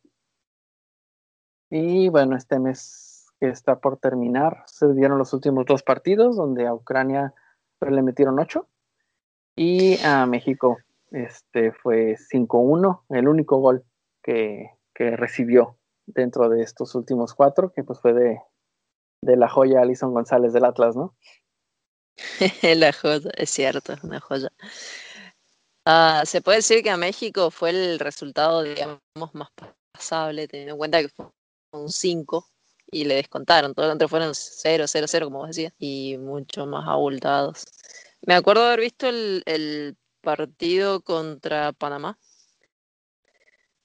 Y 1.69 2.09
bueno, 2.09 2.35
este 2.35 2.59
mes 2.59 3.14
que 3.39 3.49
está 3.49 3.79
por 3.79 3.97
terminar. 3.97 4.63
Se 4.67 4.93
dieron 4.93 5.17
los 5.17 5.33
últimos 5.33 5.65
dos 5.65 5.83
partidos, 5.83 6.35
donde 6.35 6.67
a 6.67 6.73
Ucrania 6.73 7.33
le 7.81 8.01
metieron 8.01 8.39
ocho 8.39 8.67
y 9.55 10.03
a 10.03 10.25
México 10.25 10.77
este 11.11 11.71
fue 11.71 12.17
5-1, 12.17 13.03
el 13.09 13.27
único 13.27 13.57
gol 13.57 13.85
que, 14.21 14.71
que 14.93 15.15
recibió 15.15 15.77
dentro 16.05 16.49
de 16.49 16.61
estos 16.61 16.95
últimos 16.95 17.33
cuatro, 17.33 17.71
que 17.71 17.83
pues 17.83 17.99
fue 17.99 18.13
de, 18.13 18.41
de 19.21 19.37
la 19.37 19.47
joya 19.47 19.81
Alison 19.81 20.13
González 20.13 20.51
del 20.51 20.65
Atlas, 20.65 20.95
¿no? 20.95 21.15
la 22.63 22.91
joya, 22.91 23.29
es 23.37 23.49
cierto, 23.49 23.95
una 24.03 24.19
joya. 24.19 24.49
Ah, 25.85 26.23
se 26.25 26.41
puede 26.41 26.57
decir 26.57 26.83
que 26.83 26.89
a 26.89 26.97
México 26.97 27.51
fue 27.51 27.69
el 27.69 27.99
resultado, 27.99 28.63
digamos, 28.63 28.99
más 29.33 29.49
pasable, 29.91 30.47
teniendo 30.47 30.73
en 30.73 30.77
cuenta 30.79 31.01
que 31.01 31.09
fue 31.09 31.27
un 31.71 31.89
5 31.89 32.45
y 32.91 33.05
le 33.05 33.15
descontaron. 33.15 33.73
Todo 33.73 33.87
lo 33.87 33.93
otro 33.93 34.07
fueron 34.07 34.33
0, 34.35 34.85
0, 34.87 35.05
0, 35.07 35.25
como 35.27 35.45
vos 35.45 35.57
y 35.79 36.17
mucho 36.17 36.65
más 36.65 36.87
abultados. 36.87 37.65
Me 38.21 38.35
acuerdo 38.35 38.65
haber 38.65 38.81
visto 38.81 39.07
el, 39.07 39.43
el 39.45 39.97
partido 40.21 41.01
contra 41.01 41.73
Panamá. 41.73 42.17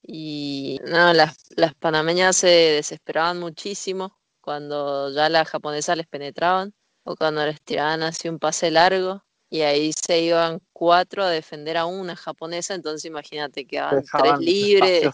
Y 0.02 0.80
no, 0.84 1.12
las, 1.12 1.36
las 1.56 1.74
panameñas 1.74 2.36
se 2.36 2.48
desesperaban 2.48 3.38
muchísimo 3.38 4.18
cuando 4.40 5.10
ya 5.12 5.28
las 5.28 5.48
japonesas 5.48 5.96
les 5.96 6.06
penetraban 6.06 6.74
o 7.04 7.16
cuando 7.16 7.44
les 7.46 7.60
tiraban 7.62 8.02
así 8.02 8.28
un 8.28 8.38
pase 8.38 8.70
largo 8.70 9.24
y 9.50 9.62
ahí 9.62 9.90
se 9.92 10.20
iban 10.20 10.62
cuatro 10.72 11.24
a 11.24 11.28
defender 11.28 11.76
a 11.76 11.84
una 11.84 12.14
japonesa, 12.14 12.74
entonces 12.74 13.04
imagínate 13.04 13.66
que 13.66 13.78
eran 13.78 14.04
tres 14.04 14.38
libres. 14.38 15.10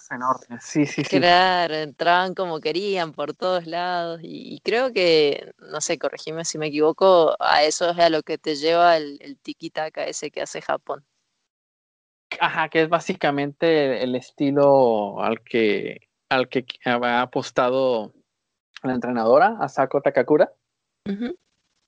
Sí, 0.60 0.84
sí, 0.84 1.02
sí. 1.02 1.18
Claro, 1.18 1.74
entraban 1.74 2.34
como 2.34 2.60
querían 2.60 3.12
por 3.12 3.32
todos 3.32 3.66
lados 3.66 4.20
y, 4.22 4.60
creo 4.60 4.92
que, 4.92 5.52
no 5.58 5.80
sé, 5.80 5.98
corregime 5.98 6.44
si 6.44 6.58
me 6.58 6.66
equivoco, 6.66 7.34
a 7.40 7.64
eso 7.64 7.90
es 7.90 7.98
a 7.98 8.10
lo 8.10 8.22
que 8.22 8.36
te 8.36 8.56
lleva 8.56 8.98
el, 8.98 9.16
el 9.22 9.38
tiki-taka 9.38 10.04
ese 10.04 10.30
que 10.30 10.42
hace 10.42 10.60
Japón. 10.60 11.02
Ajá, 12.38 12.68
que 12.68 12.82
es 12.82 12.90
básicamente 12.90 14.02
el 14.02 14.14
estilo 14.16 15.22
al 15.22 15.42
que, 15.42 16.10
al 16.28 16.50
que 16.50 16.66
ha 16.84 17.22
apostado 17.22 18.12
la 18.82 18.92
entrenadora, 18.92 19.56
Asako 19.60 20.02
Takakura, 20.02 20.52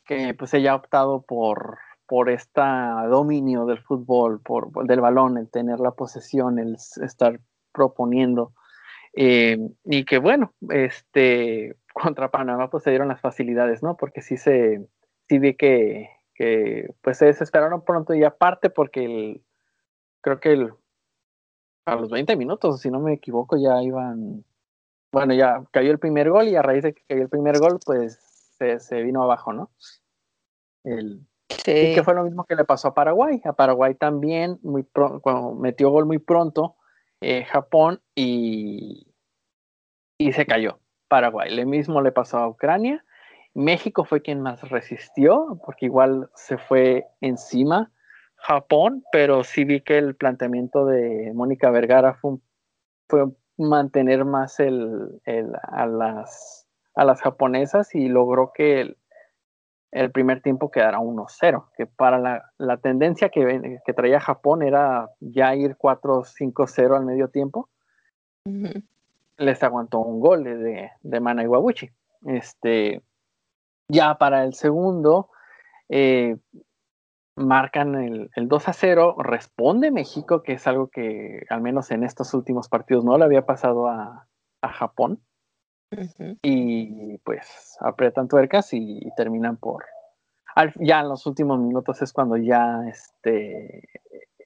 que 0.07 0.33
pues 0.33 0.55
ella 0.55 0.73
ha 0.73 0.77
optado 0.77 1.21
por 1.21 1.79
por 2.09 2.31
este 2.31 2.63
dominio 3.11 3.67
del 3.67 3.83
fútbol, 3.83 4.41
por, 4.41 4.73
del 4.87 5.01
balón, 5.03 5.37
el 5.37 5.51
tener 5.51 5.79
la 5.79 5.91
posesión, 5.91 6.59
el 6.59 6.77
estar 6.77 7.39
proponiendo. 7.71 8.55
Eh, 9.13 9.59
y 9.85 10.05
que 10.07 10.17
bueno, 10.17 10.55
este, 10.71 11.77
contra 11.95 12.31
Panamá 12.31 12.71
pues 12.71 12.83
se 12.83 12.91
dieron 12.91 13.09
las 13.09 13.21
facilidades, 13.21 13.83
¿no? 13.83 13.97
Porque 13.99 14.23
sí 14.23 14.39
se, 14.39 14.89
sí 15.29 15.39
vi 15.39 15.55
que, 15.55 16.09
que 16.35 16.89
pues 17.03 17.19
se 17.19 17.27
desesperaron 17.27 17.85
pronto 17.85 18.15
y 18.15 18.25
aparte 18.25 18.71
porque 18.71 19.05
el, 19.05 19.45
creo 20.23 20.41
que 20.41 20.53
el, 20.53 20.73
a 21.85 21.95
los 21.95 22.09
20 22.09 22.37
minutos, 22.37 22.81
si 22.81 22.91
no 22.91 23.01
me 23.01 23.13
equivoco, 23.13 23.59
ya 23.59 23.83
iban, 23.83 24.47
bueno, 25.13 25.35
ya 25.35 25.63
cayó 25.73 25.91
el 25.91 25.99
primer 25.99 26.31
gol 26.31 26.49
y 26.49 26.57
a 26.57 26.63
raíz 26.63 26.85
de 26.85 26.95
que 26.95 27.03
cayó 27.07 27.21
el 27.21 27.29
primer 27.29 27.59
gol, 27.59 27.79
pues 27.85 28.19
se, 28.57 28.81
se 28.81 29.03
vino 29.03 29.23
abajo, 29.23 29.53
¿no? 29.53 29.71
El, 30.85 31.28
y 31.49 31.95
que 31.95 32.03
fue 32.05 32.15
lo 32.15 32.25
mismo 32.25 32.45
que 32.45 32.57
le 32.57 32.65
pasó 32.65 32.89
a 32.89 32.95
Paraguay. 32.95 33.41
A 33.45 33.53
Paraguay 33.53 33.95
también, 33.95 34.59
muy 34.63 34.85
cuando 35.23 35.55
metió 35.55 35.91
gol 35.91 36.07
muy 36.07 36.19
pronto, 36.19 36.77
eh, 37.21 37.45
Japón 37.45 38.01
y, 38.15 39.15
y 40.19 40.33
se 40.33 40.47
cayó. 40.47 40.81
Paraguay. 41.09 41.55
Lo 41.55 41.67
mismo 41.67 42.03
le 42.03 42.13
pasó 42.13 42.39
a 42.39 42.49
Ucrania. 42.49 43.05
México 43.55 44.05
fue 44.05 44.21
quien 44.21 44.41
más 44.41 44.69
resistió, 44.69 45.59
porque 45.65 45.87
igual 45.87 46.31
se 46.35 46.59
fue 46.59 47.07
encima 47.21 47.91
Japón, 48.37 49.05
pero 49.11 49.43
sí 49.43 49.65
vi 49.65 49.81
que 49.81 49.99
el 49.99 50.15
planteamiento 50.15 50.85
de 50.87 51.33
Mónica 51.35 51.71
Vergara 51.71 52.15
fue, 52.15 52.37
fue 53.09 53.27
mantener 53.57 54.25
más 54.25 54.61
el, 54.61 55.21
el, 55.25 55.53
a, 55.63 55.87
las, 55.87 56.69
a 56.95 57.05
las 57.05 57.21
japonesas 57.21 57.95
y 57.95 58.09
logró 58.09 58.53
que 58.55 58.83
el, 58.83 58.97
el 59.91 60.11
primer 60.11 60.43
tiempo 60.43 60.71
quedará 60.71 60.99
1-0, 60.99 61.65
que 61.77 61.87
para 61.87 62.19
la, 62.19 62.53
la 62.59 62.77
tendencia 62.77 63.31
que, 63.31 63.81
que, 63.85 63.93
traía 63.95 64.21
Japón 64.21 64.63
era 64.63 65.11
ya 65.21 65.55
ir 65.55 65.77
4-5-0 65.77 66.97
al 66.97 67.05
medio 67.05 67.29
tiempo, 67.29 67.69
les 69.37 69.63
aguantó 69.63 70.01
un 70.01 70.21
gol 70.21 70.45
de, 70.45 70.91
de 71.01 71.21
Mana 71.21 71.43
Iwabuchi. 71.45 71.91
Este, 72.27 73.03
ya 73.89 74.17
para 74.17 74.45
el 74.45 74.55
segundo, 74.55 75.31
eh, 75.89 76.37
marcan 77.37 77.95
el, 77.95 78.31
el 78.35 78.49
2 78.49 78.65
0, 78.73 79.17
responde 79.19 79.91
México, 79.91 80.43
que 80.43 80.55
es 80.55 80.67
algo 80.67 80.89
que 80.89 81.47
al 81.49 81.63
menos 81.63 81.91
en 81.91 82.05
estos 82.05 82.35
últimos 82.35 82.69
partidos 82.69 83.05
no 83.05 83.17
le 83.17 83.25
había 83.25 83.47
pasado 83.47 83.87
a, 83.87 84.27
a 84.61 84.69
Japón. 84.69 85.21
Y 86.43 87.19
pues 87.19 87.77
aprietan 87.81 88.29
tuercas 88.29 88.73
y, 88.73 89.01
terminan 89.17 89.57
por. 89.57 89.85
ya 90.77 91.01
en 91.01 91.09
los 91.09 91.27
últimos 91.27 91.59
minutos 91.59 92.03
es 92.03 92.13
cuando 92.13 92.37
ya 92.37 92.83
este 92.89 93.89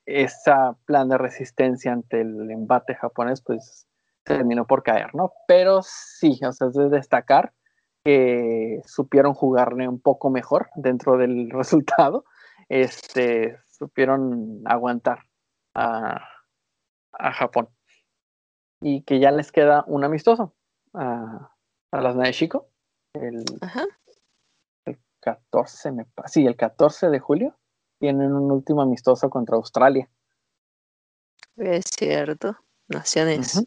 ese 0.06 0.52
plan 0.84 1.08
de 1.08 1.18
resistencia 1.18 1.92
ante 1.92 2.20
el 2.20 2.50
embate 2.50 2.94
japonés, 2.94 3.40
pues 3.40 3.86
terminó 4.24 4.66
por 4.66 4.82
caer, 4.82 5.14
¿no? 5.14 5.32
Pero 5.46 5.80
sí, 5.82 6.38
o 6.46 6.52
sea, 6.52 6.68
es 6.68 6.74
de 6.74 6.88
destacar 6.88 7.52
que 8.04 8.80
supieron 8.84 9.34
jugarle 9.34 9.88
un 9.88 10.00
poco 10.00 10.30
mejor 10.30 10.70
dentro 10.74 11.16
del 11.16 11.50
resultado, 11.52 12.24
este, 12.68 13.58
supieron 13.68 14.62
aguantar 14.64 15.20
a, 15.74 16.20
a 17.12 17.32
Japón 17.32 17.68
y 18.80 19.02
que 19.02 19.20
ya 19.20 19.30
les 19.30 19.52
queda 19.52 19.84
un 19.86 20.04
amistoso 20.04 20.54
a, 20.94 21.52
a 21.90 22.00
las 22.00 22.36
Chico 22.36 22.68
el, 23.14 23.44
el 24.86 24.98
14, 25.20 25.92
me, 25.92 26.06
sí, 26.26 26.46
el 26.46 26.56
14 26.56 27.10
de 27.10 27.18
julio 27.18 27.56
tienen 27.98 28.32
un 28.32 28.50
último 28.50 28.82
amistoso 28.82 29.30
contra 29.30 29.56
Australia. 29.56 30.08
Es 31.56 31.84
cierto, 31.96 32.56
naciones 32.88 33.62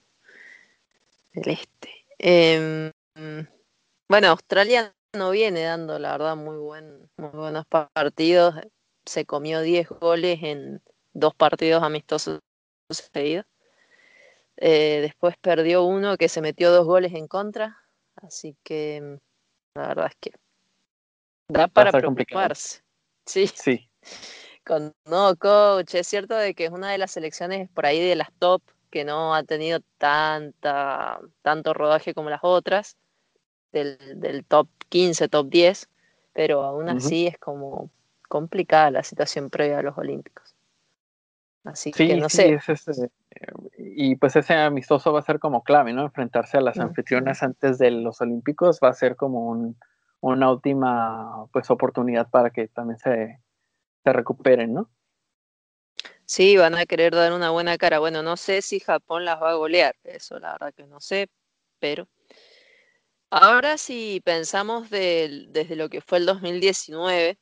del 1.33 1.49
este. 1.49 1.89
Em, 2.17 2.91
bueno, 4.09 4.27
Australia 4.27 4.93
no 5.13 5.31
viene 5.31 5.63
dando, 5.63 5.99
la 5.99 6.11
verdad, 6.11 6.35
muy, 6.35 6.57
buen, 6.57 7.09
muy 7.17 7.29
buenos 7.29 7.65
partidos. 7.65 8.55
Se 9.05 9.25
comió 9.25 9.61
10 9.61 9.89
goles 9.89 10.39
en 10.41 10.81
dos 11.13 11.35
partidos 11.35 11.83
amistosos 11.83 12.39
seguidos. 12.89 13.45
Eh, 14.57 14.99
después 15.01 15.35
perdió 15.37 15.83
uno 15.83 16.17
que 16.17 16.29
se 16.29 16.41
metió 16.41 16.71
dos 16.71 16.85
goles 16.85 17.13
en 17.13 17.27
contra. 17.27 17.77
Así 18.15 18.55
que 18.63 19.01
mm, 19.01 19.79
la 19.79 19.87
verdad 19.89 20.07
es 20.07 20.15
que 20.19 20.31
da 21.49 21.67
para 21.67 21.91
preocuparse. 21.91 22.81
Sí. 23.27 23.47
sí. 23.47 23.89
Con 24.63 24.93
no 25.05 25.35
coach. 25.35 25.95
Es 25.95 26.05
cierto 26.05 26.35
de 26.35 26.53
que 26.53 26.65
es 26.65 26.71
una 26.71 26.91
de 26.91 26.99
las 26.99 27.09
selecciones 27.09 27.69
por 27.71 27.87
ahí 27.87 27.99
de 27.99 28.15
las 28.15 28.31
top 28.37 28.61
que 28.91 29.03
no 29.03 29.33
ha 29.33 29.41
tenido 29.43 29.79
tanta, 29.97 31.19
tanto 31.41 31.73
rodaje 31.73 32.13
como 32.13 32.29
las 32.29 32.41
otras, 32.43 32.97
del, 33.71 33.97
del 34.21 34.45
top 34.45 34.69
15, 34.89 35.27
top 35.27 35.49
10, 35.49 35.89
pero 36.33 36.63
aún 36.63 36.87
así 36.87 37.27
es 37.27 37.37
como 37.39 37.89
complicada 38.29 38.91
la 38.91 39.03
situación 39.03 39.49
previa 39.49 39.79
a 39.79 39.81
los 39.81 39.97
Olímpicos. 39.97 40.44
Así 41.65 41.91
que 41.91 42.15
no 42.15 42.29
sé. 42.29 42.59
Es 42.67 42.91
y 43.77 44.15
pues 44.15 44.35
ese 44.35 44.53
amistoso 44.53 45.11
va 45.11 45.19
a 45.19 45.23
ser 45.23 45.39
como 45.39 45.63
clave, 45.63 45.93
¿no? 45.93 46.03
Enfrentarse 46.03 46.57
a 46.57 46.61
las 46.61 46.77
anfitrionas 46.79 47.41
antes 47.43 47.79
de 47.79 47.91
los 47.91 48.21
Olímpicos 48.21 48.79
va 48.83 48.89
a 48.89 48.93
ser 48.93 49.15
como 49.15 49.49
un, 49.49 49.77
una 50.21 50.51
última 50.51 51.47
pues 51.51 51.69
oportunidad 51.71 52.29
para 52.29 52.51
que 52.51 52.67
también 52.67 52.99
se, 52.99 53.39
se 54.03 54.13
recuperen, 54.13 54.73
¿no? 54.73 54.91
Sí, 56.25 56.55
van 56.55 56.75
a 56.75 56.85
querer 56.85 57.13
dar 57.13 57.33
una 57.33 57.49
buena 57.49 57.77
cara. 57.77 57.99
Bueno, 57.99 58.21
no 58.21 58.37
sé 58.37 58.61
si 58.61 58.79
Japón 58.79 59.25
las 59.25 59.41
va 59.41 59.51
a 59.51 59.55
golear, 59.55 59.95
eso 60.03 60.39
la 60.39 60.53
verdad 60.53 60.73
que 60.73 60.85
no 60.85 60.99
sé, 60.99 61.29
pero 61.79 62.07
ahora 63.31 63.77
si 63.77 64.21
pensamos 64.23 64.89
desde 64.89 65.75
lo 65.75 65.89
que 65.89 66.01
fue 66.01 66.19
el 66.19 66.25
2019, 66.25 67.37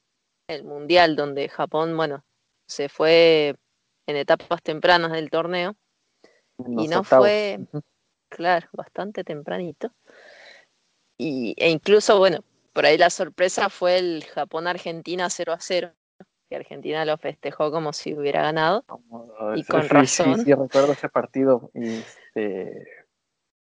el 0.47 0.63
Mundial, 0.63 1.15
donde 1.15 1.49
Japón, 1.49 1.95
bueno, 1.95 2.25
se 2.65 2.89
fue 2.89 3.55
en 4.07 4.15
etapas 4.15 4.61
tempranas 4.61 5.11
del 5.11 5.29
torneo. 5.29 5.75
Y 6.57 6.87
no 6.87 7.03
fue, 7.03 7.59
claro, 8.29 8.67
bastante 8.73 9.23
tempranito. 9.23 9.91
Y, 11.17 11.55
e 11.57 11.69
incluso, 11.69 12.17
bueno, 12.19 12.43
por 12.73 12.85
ahí 12.85 12.97
la 12.97 13.09
sorpresa 13.09 13.69
fue 13.69 13.97
el 13.97 14.25
Japón-Argentina 14.25 15.29
0 15.29 15.53
a 15.53 15.59
0, 15.59 15.91
que 16.49 16.55
Argentina 16.55 17.05
lo 17.05 17.17
festejó 17.17 17.71
como 17.71 17.93
si 17.93 18.13
hubiera 18.13 18.41
ganado. 18.41 18.85
y 19.55 19.63
con 19.63 19.87
razón. 19.89 20.37
Sí, 20.37 20.43
sí, 20.45 20.53
recuerdo 20.53 20.93
ese 20.93 21.09
partido. 21.09 21.71
Este, 21.73 22.87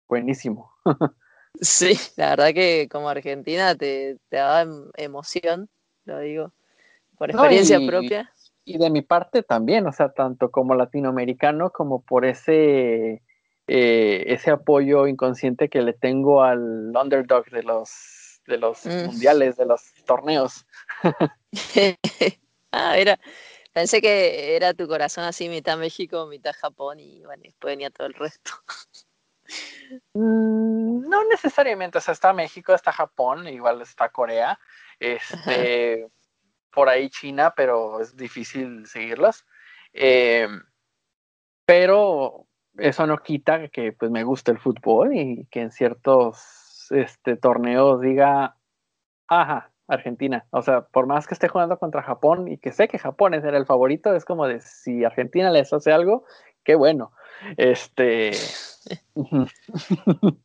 buenísimo. 0.08 0.71
sí, 1.62 1.97
la 2.15 2.32
verdad 2.32 2.54
que 2.54 2.88
como 2.89 3.10
Argentina 3.10 3.76
te, 3.76 4.17
te 4.30 4.38
daba 4.38 4.62
em, 4.62 4.89
emoción, 4.95 5.69
lo 6.06 6.19
digo, 6.19 6.54
por 7.17 7.32
experiencia 7.32 7.80
propia 7.86 8.32
y 8.67 8.77
de 8.77 8.89
mi 8.89 9.01
parte 9.01 9.43
también, 9.43 9.88
o 9.88 9.93
sea, 9.93 10.10
tanto 10.10 10.51
como 10.51 10.75
latinoamericano 10.75 11.71
como 11.71 12.01
por 12.01 12.25
ese 12.25 13.23
eh, 13.67 14.23
ese 14.27 14.51
apoyo 14.51 15.08
inconsciente 15.08 15.69
que 15.69 15.82
le 15.82 15.93
tengo 15.93 16.43
al 16.43 16.93
underdog 16.95 17.49
de 17.49 17.63
los, 17.63 18.41
de 18.45 18.58
los 18.58 18.86
mm. 18.86 19.06
mundiales, 19.06 19.56
de 19.56 19.65
los 19.65 19.93
torneos. 20.06 20.65
ah, 22.73 22.97
era, 22.97 23.17
pensé 23.71 24.01
que 24.01 24.58
era 24.58 24.73
tu 24.73 24.86
corazón 24.88 25.23
así, 25.23 25.47
mitad 25.47 25.77
México, 25.77 26.27
mitad 26.27 26.53
Japón, 26.53 26.99
y 26.99 27.23
bueno, 27.23 27.43
después 27.45 27.71
venía 27.71 27.89
todo 27.89 28.08
el 28.08 28.13
resto. 28.13 28.51
Mm, 30.13 31.08
no 31.08 31.23
necesariamente, 31.23 31.99
o 31.99 32.01
sea, 32.01 32.12
está 32.12 32.34
México, 32.34 32.73
está 32.73 32.91
Japón, 32.91 33.47
igual 33.47 33.82
está 33.82 34.10
Corea, 34.10 34.60
este, 34.99 36.10
por 36.78 36.90
ahí 36.90 37.10
China, 37.10 37.56
pero 37.58 38.00
es 38.02 38.16
difícil 38.16 38.86
seguirlos. 38.86 39.48
Eh, 39.94 40.48
pero 41.66 42.46
eso 42.78 43.08
no 43.08 43.18
quita 43.18 43.68
que 43.70 43.94
pues 43.94 44.12
me 44.12 44.24
guste 44.24 44.52
el 44.52 44.60
fútbol 44.60 45.16
y 45.16 45.48
que 45.50 45.62
en 45.62 45.72
ciertos 45.72 46.86
este, 46.92 47.36
torneos 47.36 48.00
diga, 48.00 48.58
ajá, 49.28 49.72
Argentina. 49.88 50.46
O 50.52 50.62
sea, 50.62 50.82
por 50.82 51.08
más 51.08 51.26
que 51.26 51.34
esté 51.34 51.48
jugando 51.48 51.80
contra 51.80 52.04
Japón 52.04 52.48
y 52.48 52.60
que 52.60 52.72
sé 52.72 52.88
que 52.88 53.00
Japón 53.00 53.34
es 53.34 53.44
el 53.44 53.66
favorito, 53.66 54.13
es 54.13 54.24
como 54.24 54.46
de 54.46 54.62
si 54.62 55.04
Argentina 55.04 55.50
les 55.50 55.74
hace 55.74 55.92
algo, 55.92 56.26
qué 56.63 56.76
bueno. 56.76 57.12
Este. 57.58 58.34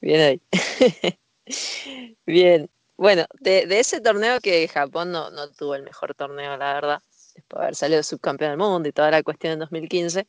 Bien 0.00 0.20
ahí. 0.22 0.42
Bien. 2.26 2.70
Bueno, 3.00 3.24
de, 3.40 3.62
ese 3.80 4.02
torneo 4.02 4.40
que 4.40 4.68
Japón 4.68 5.10
no, 5.10 5.30
tuvo 5.52 5.74
el 5.74 5.82
mejor 5.84 6.14
torneo, 6.14 6.58
la 6.58 6.74
verdad, 6.74 7.02
después 7.34 7.58
de 7.58 7.62
haber 7.64 7.74
salido 7.74 8.02
subcampeón 8.02 8.50
del 8.50 8.58
mundo 8.58 8.90
y 8.90 8.92
toda 8.92 9.10
la 9.10 9.22
cuestión 9.22 9.54
en 9.54 9.60
2015 9.60 10.28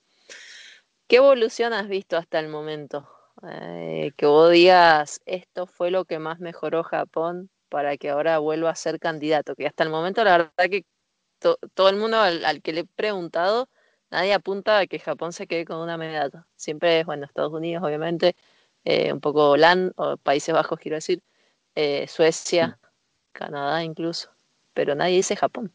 ¿Qué 1.07 1.17
evolución 1.17 1.73
has 1.73 1.89
visto 1.89 2.15
hasta 2.15 2.39
el 2.39 2.47
momento? 2.47 3.09
Eh, 3.43 4.13
que 4.15 4.25
vos 4.25 4.51
digas, 4.51 5.19
esto 5.25 5.67
fue 5.67 5.91
lo 5.91 6.05
que 6.05 6.17
más 6.19 6.39
mejoró 6.39 6.83
Japón 6.83 7.49
para 7.67 7.97
que 7.97 8.09
ahora 8.09 8.37
vuelva 8.39 8.69
a 8.69 8.75
ser 8.75 8.99
candidato. 8.99 9.53
Que 9.55 9.67
hasta 9.67 9.83
el 9.83 9.89
momento, 9.89 10.23
la 10.23 10.37
verdad 10.37 10.69
que 10.69 10.85
todo 11.73 11.89
el 11.89 11.97
mundo 11.97 12.19
al, 12.21 12.61
que 12.61 12.71
le 12.71 12.81
he 12.81 12.85
preguntado, 12.85 13.67
nadie 14.11 14.33
apunta 14.33 14.79
a 14.79 14.87
que 14.87 14.99
Japón 14.99 15.33
se 15.33 15.45
quede 15.45 15.65
con 15.65 15.79
una 15.79 15.97
medalla. 15.97 16.47
Siempre 16.55 17.01
es, 17.01 17.05
bueno, 17.05 17.25
Estados 17.25 17.51
Unidos, 17.51 17.83
obviamente, 17.83 18.37
eh, 18.85 19.11
un 19.11 19.19
poco 19.19 19.49
Holanda, 19.51 19.91
o 19.97 20.15
Países 20.17 20.55
Bajos, 20.55 20.79
quiero 20.79 20.95
decir, 20.95 21.21
eh, 21.75 22.07
Suecia, 22.07 22.79
Canadá 23.31 23.83
incluso, 23.83 24.29
pero 24.73 24.95
nadie 24.95 25.17
dice 25.17 25.35
Japón. 25.35 25.71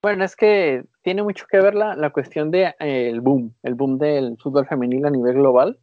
Bueno, 0.00 0.24
es 0.24 0.36
que 0.36 0.84
tiene 1.02 1.22
mucho 1.22 1.46
que 1.50 1.60
ver 1.60 1.74
la, 1.74 1.96
la 1.96 2.10
cuestión 2.10 2.50
del 2.50 2.74
de, 2.78 3.08
eh, 3.08 3.18
boom, 3.20 3.54
el 3.62 3.74
boom 3.74 3.98
del 3.98 4.36
fútbol 4.38 4.66
femenil 4.66 5.04
a 5.06 5.10
nivel 5.10 5.34
global. 5.34 5.78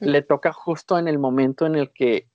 Le 0.00 0.20
toca 0.20 0.52
justo 0.52 0.98
en 0.98 1.08
el 1.08 1.18
momento 1.18 1.64
en 1.64 1.74
el 1.74 1.90
que 1.92 2.28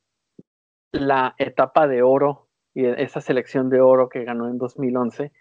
la 0.91 1.35
etapa 1.37 1.87
de 1.87 2.01
oro 2.01 2.47
y 2.73 2.85
esa 2.85 3.21
selección 3.21 3.69
de 3.69 3.79
oro 3.79 4.09
que 4.09 4.23
ganó 4.23 4.47
en 4.47 4.57
2011 4.57 5.31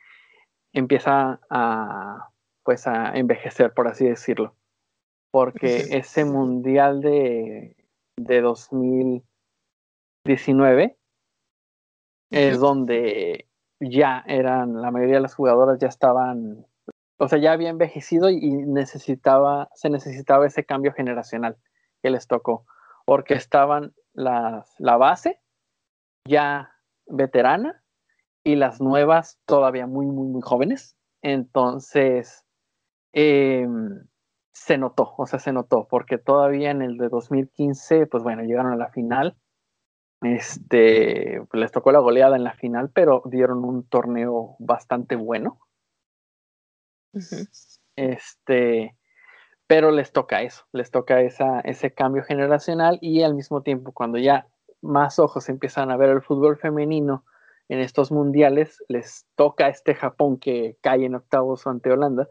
empieza 0.74 1.40
a, 1.48 2.28
pues 2.62 2.86
a 2.86 3.16
envejecer, 3.16 3.72
por 3.72 3.88
así 3.88 4.06
decirlo. 4.06 4.54
Porque 5.30 5.86
ese 5.96 6.26
mundial 6.26 7.00
de, 7.00 7.76
de 8.16 8.40
2019 10.24 10.96
es 12.30 12.58
donde 12.60 13.48
ya 13.80 14.24
eran, 14.26 14.80
la 14.80 14.90
mayoría 14.90 15.16
de 15.16 15.22
las 15.22 15.34
jugadoras 15.34 15.78
ya 15.78 15.88
estaban, 15.88 16.66
o 17.18 17.28
sea, 17.28 17.38
ya 17.38 17.52
había 17.52 17.68
envejecido 17.68 18.30
y 18.30 18.50
necesitaba, 18.50 19.68
se 19.74 19.90
necesitaba 19.90 20.46
ese 20.46 20.64
cambio 20.64 20.92
generacional 20.92 21.56
que 22.02 22.10
les 22.10 22.26
tocó, 22.26 22.64
porque 23.04 23.34
estaban 23.34 23.94
las, 24.14 24.74
la 24.78 24.96
base 24.96 25.40
ya 26.24 26.72
veterana 27.06 27.82
y 28.44 28.56
las 28.56 28.80
nuevas 28.80 29.38
todavía 29.44 29.86
muy, 29.86 30.06
muy, 30.06 30.28
muy 30.28 30.42
jóvenes. 30.42 30.96
Entonces, 31.20 32.46
em, 33.12 34.06
se 34.52 34.78
notó, 34.78 35.14
o 35.16 35.26
sea, 35.26 35.38
se 35.38 35.52
notó, 35.52 35.86
porque 35.88 36.18
todavía 36.18 36.70
en 36.70 36.82
el 36.82 36.96
de 36.96 37.08
2015, 37.08 38.06
pues 38.06 38.22
bueno, 38.22 38.42
llegaron 38.42 38.72
a 38.72 38.76
la 38.76 38.90
final 38.90 39.36
este, 40.22 41.42
les 41.52 41.72
tocó 41.72 41.92
la 41.92 41.98
goleada 41.98 42.36
en 42.36 42.44
la 42.44 42.54
final, 42.54 42.90
pero 42.90 43.22
dieron 43.26 43.64
un 43.64 43.84
torneo 43.84 44.56
bastante 44.58 45.16
bueno. 45.16 45.58
Este, 47.96 48.96
pero 49.66 49.90
les 49.90 50.12
toca 50.12 50.42
eso, 50.42 50.64
les 50.72 50.90
toca 50.90 51.20
esa, 51.20 51.60
ese 51.60 51.92
cambio 51.92 52.22
generacional 52.22 52.98
y 53.00 53.22
al 53.22 53.34
mismo 53.34 53.62
tiempo, 53.62 53.92
cuando 53.92 54.18
ya 54.18 54.46
más 54.80 55.18
ojos 55.18 55.48
empiezan 55.48 55.90
a 55.90 55.96
ver 55.96 56.10
el 56.10 56.22
fútbol 56.22 56.56
femenino 56.56 57.24
en 57.68 57.80
estos 57.80 58.12
mundiales, 58.12 58.82
les 58.88 59.26
toca 59.34 59.68
este 59.68 59.94
Japón 59.94 60.38
que 60.38 60.76
cae 60.80 61.04
en 61.04 61.14
octavos 61.14 61.66
ante 61.66 61.90
Holanda. 61.90 62.28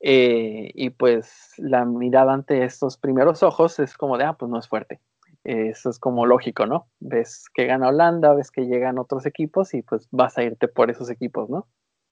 Eh, 0.00 0.70
y 0.74 0.90
pues 0.90 1.54
la 1.56 1.84
mirada 1.84 2.32
ante 2.32 2.62
estos 2.62 2.96
primeros 2.96 3.42
ojos 3.42 3.80
es 3.80 3.96
como 3.96 4.16
de, 4.16 4.24
ah, 4.24 4.34
pues 4.34 4.48
no 4.48 4.58
es 4.58 4.68
fuerte 4.68 5.00
eso 5.48 5.88
es 5.88 5.98
como 5.98 6.26
lógico, 6.26 6.66
¿no? 6.66 6.88
Ves 7.00 7.46
que 7.54 7.64
gana 7.64 7.88
Holanda, 7.88 8.34
ves 8.34 8.50
que 8.50 8.66
llegan 8.66 8.98
otros 8.98 9.24
equipos 9.24 9.72
y 9.72 9.80
pues 9.80 10.06
vas 10.10 10.36
a 10.36 10.42
irte 10.42 10.68
por 10.68 10.90
esos 10.90 11.08
equipos, 11.08 11.48
¿no? 11.48 11.66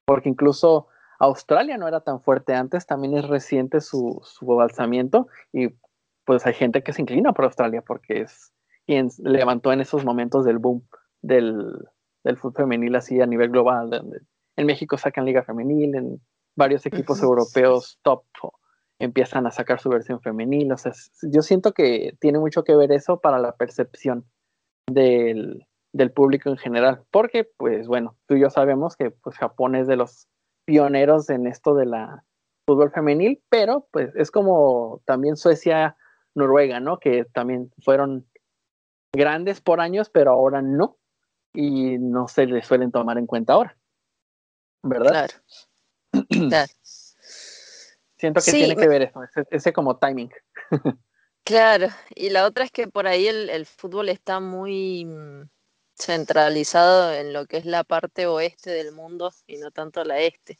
Porque 0.07 0.31
incluso 0.31 0.89
Australia 1.19 1.77
no 1.77 1.87
era 1.87 2.01
tan 2.01 2.23
fuerte 2.23 2.55
antes, 2.55 2.87
también 2.87 3.15
es 3.15 3.29
reciente 3.29 3.83
su, 3.83 4.21
su 4.23 4.59
alzamiento 4.61 5.29
y 5.53 5.69
pues 6.25 6.47
hay 6.47 6.55
gente 6.55 6.83
que 6.83 6.95
se 6.95 7.03
inclina 7.03 7.35
por 7.35 7.45
Australia 7.45 7.83
porque 7.87 8.23
es 8.23 8.55
quien 8.87 9.11
levantó 9.19 9.71
en 9.71 9.83
esos 9.83 10.03
momentos 10.03 10.47
del 10.47 10.59
boom 10.59 10.87
del, 11.21 11.87
del 12.25 12.39
fútbol 12.39 12.65
femenil 12.65 12.97
así 12.97 13.21
a 13.21 13.27
nivel 13.27 13.51
global. 13.51 13.91
en 14.57 14.67
México 14.67 14.97
sacan 14.97 15.27
liga 15.27 15.43
femenil, 15.43 15.95
en 15.95 16.21
varios 16.57 16.87
equipos 16.87 17.23
europeos 17.23 17.99
top 18.03 18.25
empiezan 18.99 19.47
a 19.47 19.51
sacar 19.51 19.81
su 19.81 19.89
versión 19.89 20.21
femenil. 20.21 20.73
O 20.73 20.77
sea, 20.77 20.93
yo 21.23 21.43
siento 21.43 21.73
que 21.73 22.17
tiene 22.21 22.39
mucho 22.39 22.65
que 22.65 22.77
ver 22.77 22.93
eso 22.93 23.21
para 23.21 23.39
la 23.39 23.57
percepción 23.57 24.25
del, 24.89 25.67
del, 25.93 26.13
público 26.13 26.49
en 26.49 26.57
general. 26.57 27.03
Porque, 27.11 27.45
pues 27.45 27.87
bueno, 27.87 28.17
tú 28.27 28.35
y 28.35 28.41
yo 28.41 28.51
sabemos 28.51 28.97
que 28.97 29.11
pues, 29.11 29.37
Japón 29.37 29.75
es 29.75 29.87
de 29.87 29.97
los 29.97 30.29
pioneros 30.65 31.31
en 31.31 31.47
esto 31.47 31.75
de 31.75 31.87
la 31.87 32.25
fútbol 32.67 32.91
femenil, 32.91 33.43
pero 33.49 33.87
pues 33.93 34.15
es 34.17 34.31
como 34.31 35.01
también 35.05 35.37
Suecia, 35.37 35.97
Noruega, 36.35 36.81
¿no? 36.81 36.99
Que 36.99 37.25
también 37.25 37.71
fueron 37.83 38.27
grandes 39.15 39.61
por 39.61 39.81
años, 39.81 40.11
pero 40.11 40.33
ahora 40.33 40.63
no. 40.63 40.99
Y 41.55 41.99
no 41.99 42.29
se 42.29 42.47
les 42.47 42.67
suelen 42.67 42.93
tomar 42.93 43.17
en 43.17 43.27
cuenta 43.27 43.55
ahora. 43.55 43.77
¿Verdad? 44.83 45.31
Claro. 46.11 46.27
claro. 46.29 46.73
Siento 48.17 48.41
que 48.41 48.51
tiene 48.51 48.77
que 48.77 48.89
ver 48.89 49.03
eso, 49.03 49.21
ese, 49.51 49.73
como 49.73 49.99
timing. 49.99 50.31
Claro, 51.45 51.89
y 52.15 52.31
la 52.31 52.45
otra 52.45 52.65
es 52.65 52.73
que 52.73 52.89
por 52.89 53.07
ahí 53.07 53.29
el, 53.29 53.67
fútbol 53.67 54.09
está 54.09 54.41
muy 54.41 55.05
mm, 55.05 55.49
centralizado 55.95 57.13
en 57.15 57.33
lo 57.33 57.47
que 57.47 57.59
es 57.59 57.67
la 57.67 57.85
parte 57.85 58.27
oeste 58.27 58.71
del 58.71 58.93
mundo 58.93 59.33
y 59.47 59.59
no 59.59 59.71
tanto 59.71 60.03
la 60.03 60.19
este. 60.19 60.59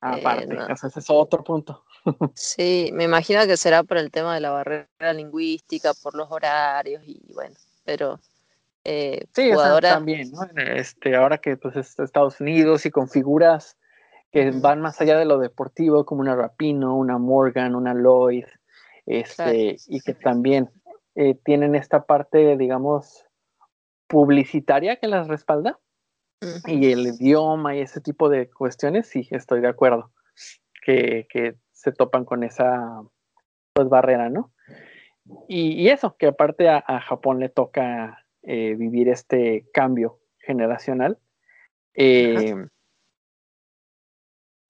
Aparte, 0.00 0.54
eh, 0.54 0.66
ese 0.70 0.86
es 0.98 1.10
otro 1.10 1.44
punto. 1.44 1.84
Sí, 2.34 2.90
me 2.94 3.04
imagino 3.04 3.46
que 3.46 3.58
será 3.58 3.82
por 3.82 3.98
el 3.98 4.10
tema 4.10 4.34
de 4.34 4.40
la 4.40 4.50
barrera 4.50 5.12
lingüística, 5.12 5.92
por 6.02 6.14
los 6.14 6.30
horarios 6.30 7.02
y 7.04 7.20
bueno, 7.34 7.54
pero 7.84 8.18
eh, 8.84 9.26
sí, 9.34 9.50
también, 9.82 10.32
¿no? 10.32 10.48
Este, 10.56 11.14
ahora 11.14 11.36
que 11.36 11.58
pues 11.58 11.76
es 11.76 11.98
Estados 11.98 12.40
Unidos 12.40 12.86
y 12.86 12.90
con 12.90 13.08
figuras 13.10 13.76
que 14.30 14.50
van 14.52 14.80
más 14.80 15.00
allá 15.00 15.18
de 15.18 15.24
lo 15.24 15.38
deportivo, 15.38 16.04
como 16.04 16.20
una 16.20 16.36
Rapino, 16.36 16.96
una 16.96 17.18
Morgan, 17.18 17.74
una 17.74 17.94
Lloyd, 17.94 18.46
este, 19.06 19.76
y 19.88 20.00
que 20.00 20.14
también 20.14 20.70
eh, 21.16 21.34
tienen 21.44 21.74
esta 21.74 22.04
parte, 22.04 22.56
digamos, 22.56 23.24
publicitaria 24.06 24.96
que 24.96 25.08
las 25.08 25.28
respalda. 25.28 25.78
Y 26.66 26.90
el 26.90 27.06
idioma 27.06 27.76
y 27.76 27.80
ese 27.80 28.00
tipo 28.00 28.30
de 28.30 28.48
cuestiones, 28.48 29.08
sí, 29.08 29.28
estoy 29.30 29.60
de 29.60 29.68
acuerdo, 29.68 30.10
que, 30.82 31.26
que 31.28 31.56
se 31.72 31.92
topan 31.92 32.24
con 32.24 32.44
esa 32.44 33.02
pues, 33.74 33.88
barrera, 33.90 34.30
¿no? 34.30 34.52
Y, 35.48 35.88
eso, 35.88 36.16
que 36.16 36.28
aparte 36.28 36.68
a, 36.68 36.82
Japón 37.00 37.40
le 37.40 37.48
toca 37.48 38.24
eh, 38.42 38.74
vivir 38.74 39.08
este 39.08 39.66
cambio 39.72 40.18
generacional. 40.38 41.18
Eh, 41.94 42.54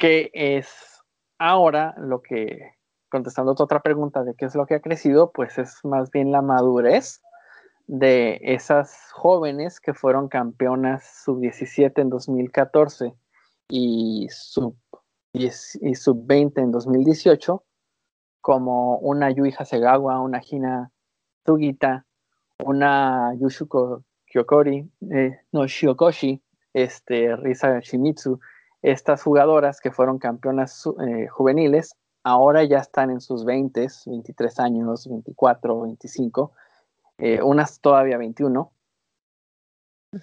que 0.01 0.31
es 0.33 1.05
ahora 1.39 1.95
lo 1.99 2.23
que, 2.23 2.73
contestando 3.11 3.55
tu 3.55 3.63
otra 3.63 3.83
pregunta 3.83 4.25
de 4.25 4.35
qué 4.35 4.47
es 4.47 4.55
lo 4.55 4.65
que 4.65 4.77
ha 4.77 4.81
crecido, 4.81 5.31
pues 5.31 5.59
es 5.59 5.85
más 5.85 6.11
bien 6.11 6.33
la 6.33 6.41
madurez 6.41 7.21
de 7.87 8.41
esas 8.43 9.13
jóvenes 9.13 9.79
que 9.79 9.93
fueron 9.93 10.29
campeonas 10.29 11.23
sub-17 11.25 12.01
en 12.01 12.09
2014 12.09 13.15
y 13.69 14.27
sub-20 14.31 16.53
en 16.57 16.73
2018, 16.73 17.63
como 18.41 18.97
una 18.99 19.31
Yui 19.31 19.55
Hasegawa, 19.57 20.19
una 20.21 20.41
Hina 20.43 20.91
Sugita, 21.45 22.07
una 22.65 23.35
Yushuko 23.39 24.03
Kyokori, 24.25 24.91
eh, 25.13 25.41
no, 25.53 25.67
Shiokoshi, 25.67 26.43
este, 26.73 27.37
Risa 27.37 27.81
Shimizu, 27.81 28.41
estas 28.83 29.23
jugadoras 29.23 29.81
que 29.81 29.91
fueron 29.91 30.19
campeonas 30.19 30.89
eh, 31.07 31.27
juveniles, 31.29 31.95
ahora 32.25 32.65
ya 32.65 32.79
están 32.79 33.11
en 33.11 33.21
sus 33.21 33.45
20, 33.45 33.87
23 34.07 34.59
años, 34.61 35.09
24, 35.09 35.83
25, 35.83 36.53
eh, 37.19 37.43
unas 37.43 37.81
todavía 37.81 38.19
21, 38.19 38.73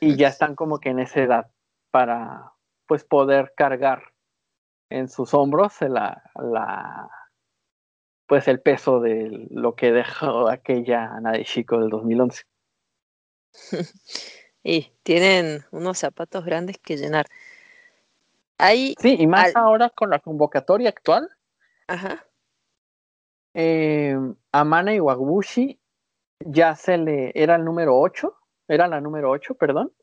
y 0.01 0.15
ya 0.17 0.27
están 0.27 0.55
como 0.55 0.79
que 0.79 0.89
en 0.89 0.99
esa 0.99 1.21
edad 1.21 1.51
para 1.91 2.53
pues 2.87 3.03
poder 3.03 3.53
cargar 3.55 4.13
en 4.89 5.09
sus 5.09 5.33
hombros 5.33 5.81
la, 5.81 6.21
pues 8.27 8.47
el 8.47 8.61
peso 8.61 8.99
de 8.99 9.47
lo 9.51 9.75
que 9.75 9.91
dejó 9.91 10.49
aquella 10.49 11.15
Ana 11.15 11.33
de 11.33 11.45
Chico 11.45 11.79
del 11.79 11.89
2011. 11.89 12.43
y 14.63 14.91
tienen 15.03 15.65
unos 15.71 15.99
zapatos 15.99 16.45
grandes 16.45 16.77
que 16.77 16.97
llenar. 16.97 17.27
Hay 18.57 18.95
sí, 18.99 19.15
y 19.19 19.27
más 19.27 19.55
ahora 19.55 19.89
con 19.89 20.09
la 20.09 20.19
convocatoria 20.19 20.89
actual. 20.89 21.29
Ajá. 21.87 22.25
Eh, 23.53 24.15
Amana 24.51 24.93
Iwabushi 24.93 25.79
ya 26.39 26.75
se 26.75 26.97
le 26.97 27.31
era 27.35 27.55
el 27.55 27.65
número 27.65 27.97
8, 27.99 28.35
era 28.67 28.87
la 28.87 29.01
número 29.01 29.31
8, 29.31 29.55
perdón, 29.55 29.93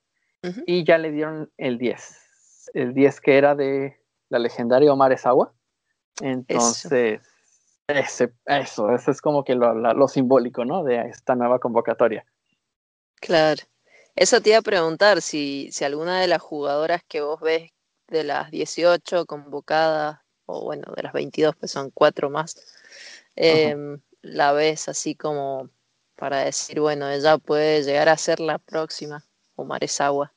y 0.66 0.84
ya 0.84 0.98
le 0.98 1.10
dieron 1.10 1.50
el 1.56 1.78
10. 1.78 2.70
El 2.74 2.94
10 2.94 3.20
que 3.20 3.38
era 3.38 3.54
de 3.54 3.98
la 4.28 4.38
legendaria 4.38 4.92
Omar 4.92 5.12
Esawa. 5.12 5.52
Entonces, 6.20 7.20
eso, 7.88 8.28
eso, 8.46 8.90
es 9.10 9.20
como 9.20 9.44
que 9.44 9.54
lo, 9.54 10.08
simbólico, 10.08 10.64
¿no? 10.64 10.84
De 10.84 10.96
esta 11.08 11.34
nueva 11.34 11.58
convocatoria. 11.58 12.24
Claro. 13.20 13.62
Eso 14.16 14.40
te 14.40 14.50
iba 14.50 14.58
a 14.58 14.62
preguntar 14.62 15.22
si, 15.22 15.70
si 15.72 15.84
alguna 15.84 16.20
de 16.20 16.28
las 16.28 16.40
jugadoras 16.40 17.02
que 17.04 17.20
vos 17.20 17.40
ves 17.40 17.72
de 18.08 18.24
las 18.24 18.50
18 18.50 19.26
convocadas, 19.26 20.20
o 20.46 20.64
bueno, 20.64 20.92
de 20.94 21.02
las 21.02 21.12
22, 21.12 21.56
pues 21.56 21.70
son 21.70 21.90
cuatro 21.90 22.30
más, 22.30 22.56
em, 23.36 24.00
la 24.22 24.52
ves 24.52 24.88
así 24.88 25.14
como 25.14 25.70
para 26.16 26.38
decir, 26.38 26.80
bueno, 26.80 27.10
ella 27.10 27.38
puede 27.38 27.82
llegar 27.82 28.08
a 28.08 28.16
ser 28.16 28.40
la 28.40 28.58
próxima, 28.58 29.24
Omar 29.56 29.82
Esawa. 29.84 30.32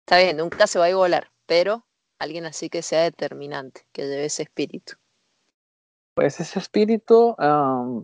Está 0.00 0.18
bien, 0.18 0.36
nunca 0.36 0.66
se 0.66 0.78
va 0.78 0.86
a 0.86 0.90
igualar, 0.90 1.30
pero 1.46 1.86
alguien 2.18 2.46
así 2.46 2.68
que 2.68 2.82
sea 2.82 3.02
determinante, 3.02 3.86
que 3.92 4.02
lleve 4.06 4.26
ese 4.26 4.44
espíritu. 4.44 4.94
Pues 6.14 6.38
ese 6.38 6.60
espíritu, 6.60 7.34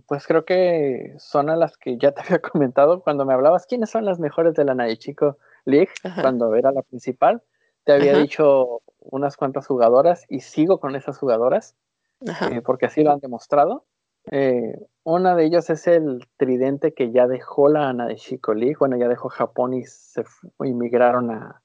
pues 0.06 0.26
creo 0.26 0.44
que 0.44 1.14
son 1.18 1.48
a 1.48 1.56
las 1.56 1.76
que 1.76 1.96
ya 1.96 2.12
te 2.12 2.22
había 2.22 2.40
comentado 2.40 3.02
cuando 3.02 3.24
me 3.24 3.34
hablabas 3.34 3.66
quiénes 3.66 3.90
son 3.90 4.04
las 4.04 4.18
mejores 4.18 4.54
de 4.54 4.64
la 4.64 4.96
Chico 4.96 5.38
League, 5.64 5.90
cuando 6.20 6.54
era 6.54 6.72
la 6.72 6.82
principal. 6.82 7.42
Te 7.84 7.92
había 7.92 8.16
dicho 8.18 8.82
unas 9.00 9.36
cuantas 9.36 9.66
jugadoras 9.66 10.24
y 10.28 10.40
sigo 10.40 10.78
con 10.78 10.96
esas 10.96 11.18
jugadoras 11.18 11.76
eh, 12.20 12.60
porque 12.62 12.86
así 12.86 13.02
lo 13.02 13.12
han 13.12 13.20
demostrado. 13.20 13.86
Eh, 14.30 14.78
una 15.02 15.34
de 15.34 15.46
ellas 15.46 15.70
es 15.70 15.86
el 15.86 16.28
tridente 16.36 16.92
que 16.92 17.10
ya 17.10 17.26
dejó 17.26 17.68
la 17.68 18.14
Chico 18.16 18.52
League, 18.52 18.76
bueno, 18.78 18.98
ya 18.98 19.08
dejó 19.08 19.28
Japón 19.30 19.72
y 19.74 19.84
se 19.84 20.24
inmigraron 20.62 21.30
a, 21.30 21.62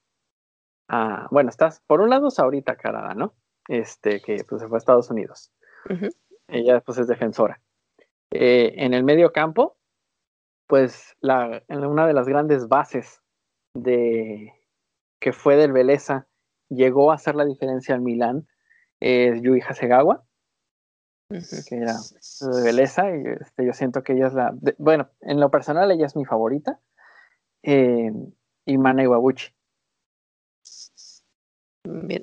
a, 0.88 1.28
bueno, 1.30 1.50
estás 1.50 1.80
por 1.86 2.00
un 2.00 2.10
lado 2.10 2.28
es 2.28 2.38
ahorita 2.38 2.76
Karada, 2.76 3.14
¿no? 3.14 3.34
Este, 3.68 4.20
que 4.20 4.42
pues 4.48 4.62
se 4.62 4.68
fue 4.68 4.76
a 4.76 4.78
Estados 4.78 5.10
Unidos. 5.10 5.52
Ella 6.48 6.80
pues 6.80 6.98
es 6.98 7.08
defensora. 7.08 7.60
Eh, 8.30 8.74
en 8.76 8.94
el 8.94 9.04
medio 9.04 9.32
campo, 9.32 9.76
pues 10.66 11.14
la, 11.20 11.62
una 11.68 12.06
de 12.06 12.12
las 12.12 12.26
grandes 12.26 12.68
bases 12.68 13.20
de 13.74 14.52
que 15.18 15.32
fue 15.32 15.56
del 15.56 15.72
Beleza 15.72 16.26
llegó 16.68 17.10
a 17.10 17.14
hacer 17.14 17.34
la 17.34 17.44
diferencia 17.44 17.94
al 17.94 18.00
Milán 18.00 18.46
es 19.00 19.40
Yui 19.42 19.60
Hasegawa, 19.60 20.24
que 21.28 21.76
era 21.76 21.94
de 21.94 22.62
Beleza, 22.62 23.10
y 23.10 23.22
este, 23.40 23.66
yo 23.66 23.72
siento 23.72 24.02
que 24.02 24.14
ella 24.14 24.28
es 24.28 24.34
la, 24.34 24.54
bueno, 24.78 25.10
en 25.20 25.40
lo 25.40 25.50
personal 25.50 25.90
ella 25.90 26.06
es 26.06 26.16
mi 26.16 26.24
favorita, 26.24 26.80
eh, 27.62 28.12
y 28.64 28.78
Mana 28.78 29.02
Iwabuchi. 29.02 29.52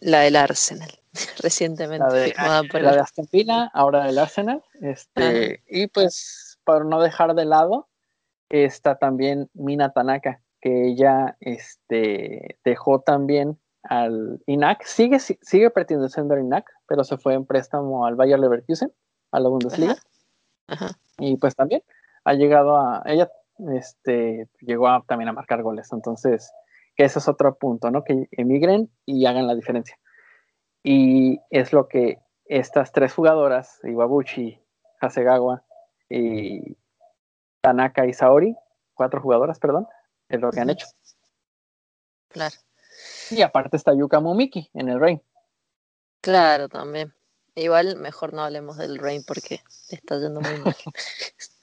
La 0.02 0.22
del 0.22 0.36
Arsenal, 0.36 0.92
recientemente. 1.42 2.06
La 2.06 2.14
de, 2.14 2.82
la 2.82 2.94
de 2.94 3.00
Aston 3.00 3.28
Villa, 3.32 3.70
ahora 3.74 4.06
del 4.06 4.18
Arsenal. 4.20 4.64
Este, 4.82 5.64
y 5.68 5.88
pues, 5.88 6.60
para 6.64 6.84
no 6.84 7.02
dejar 7.02 7.34
de 7.36 7.46
lado, 7.46 7.90
está 8.50 8.98
también 8.98 9.50
Mina 9.54 9.92
Tanaka, 9.94 10.43
que 10.64 10.88
ella 10.88 11.36
este, 11.42 12.58
dejó 12.64 13.02
también 13.02 13.60
al 13.84 14.42
INAC. 14.46 14.84
Sigue, 14.86 15.20
sigue 15.20 15.70
perteneciendo 15.70 16.36
al 16.36 16.40
INAC, 16.40 16.66
pero 16.88 17.04
se 17.04 17.18
fue 17.18 17.34
en 17.34 17.46
préstamo 17.46 18.06
al 18.06 18.16
Bayer 18.16 18.40
Leverkusen, 18.40 18.94
a 19.34 19.42
la 19.42 19.50
Bundesliga. 19.50 19.98
Y 21.18 21.36
pues 21.36 21.54
también 21.58 21.84
ha 22.24 22.34
llegado 22.36 22.78
a. 22.78 23.04
Ella 23.06 23.30
este, 23.74 24.48
llegó 24.62 24.88
también 25.06 25.28
a 25.28 25.34
marcar 25.34 25.62
goles. 25.64 25.92
Entonces 25.92 26.54
que 26.96 27.04
ese 27.04 27.20
es 27.20 27.28
otro 27.28 27.56
punto, 27.56 27.92
¿no? 27.92 28.06
Que 28.06 28.30
emigren 28.32 28.90
y 29.06 29.26
hagan 29.26 29.48
la 29.48 29.56
diferencia. 29.56 30.00
Y 30.82 31.42
es 31.50 31.74
lo 31.74 31.90
que 31.90 32.20
estas 32.46 32.94
tres 32.94 33.14
jugadoras, 33.14 33.82
Iwabuchi, 33.84 34.62
Hasegawa 35.02 35.66
y 36.10 36.78
Tanaka 37.62 38.06
y 38.06 38.14
Saori, 38.14 38.56
cuatro 38.94 39.22
jugadoras, 39.22 39.60
perdón, 39.60 39.88
es 40.30 40.40
lo 40.40 40.52
que 40.52 40.60
han 40.60 40.70
hecho. 40.70 40.88
Claro. 42.30 42.56
Y 43.30 43.42
aparte 43.42 43.78
está 43.78 43.94
Yuka 43.94 44.20
Mumiki 44.20 44.70
en 44.74 44.90
el 44.90 45.00
Rain. 45.00 45.22
Claro, 46.22 46.70
también. 46.70 47.14
Igual 47.56 47.98
mejor 47.98 48.34
no 48.34 48.44
hablemos 48.44 48.78
del 48.78 48.98
Rain 48.98 49.24
porque 49.26 49.62
está 49.90 50.20
yendo 50.20 50.42
muy 50.42 50.58
mal. 50.58 50.76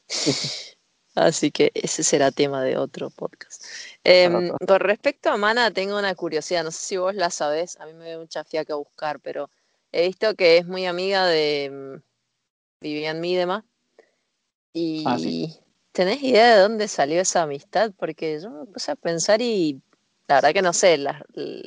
Así 1.15 1.51
que 1.51 1.73
ese 1.75 2.05
será 2.05 2.31
tema 2.31 2.63
de 2.63 2.77
otro 2.77 3.11
podcast. 3.11 3.65
Em, 4.05 4.51
con 4.67 4.81
respecto 4.81 5.31
a 5.31 5.37
Mana, 5.37 5.73
tengo 5.73 5.99
una 5.99 6.15
curiosidad, 6.15 6.63
no 6.63 6.71
sé 6.71 6.79
si 6.79 6.97
vos 6.97 7.15
la 7.15 7.31
sabés, 7.31 7.79
a 7.81 7.87
mí 7.87 7.95
me 7.95 8.11
da 8.11 8.19
mucha 8.19 8.45
fiaca 8.45 8.77
buscar, 8.77 9.19
pero 9.21 9.51
he 9.91 10.07
visto 10.07 10.35
que 10.37 10.59
es 10.59 10.67
muy 10.67 10.87
amiga 10.87 11.27
de 11.27 11.71
mm, 11.71 12.03
Vivian 12.81 13.21
Midema. 13.21 13.65
Ah, 15.05 15.17
y 15.19 15.59
¿tenés 15.93 16.23
idea 16.23 16.55
de 16.57 16.63
dónde 16.63 16.89
salió 16.89 17.21
esa 17.21 17.43
amistad? 17.43 17.93
Porque 17.99 18.41
yo 18.41 18.51
me 18.51 18.67
puse 18.67 18.93
a 18.93 18.97
pensar 18.97 19.41
y 19.43 19.81
la 20.29 20.37
verdad 20.37 20.53
que 20.53 20.63
no 20.63 20.73
sé 20.73 20.99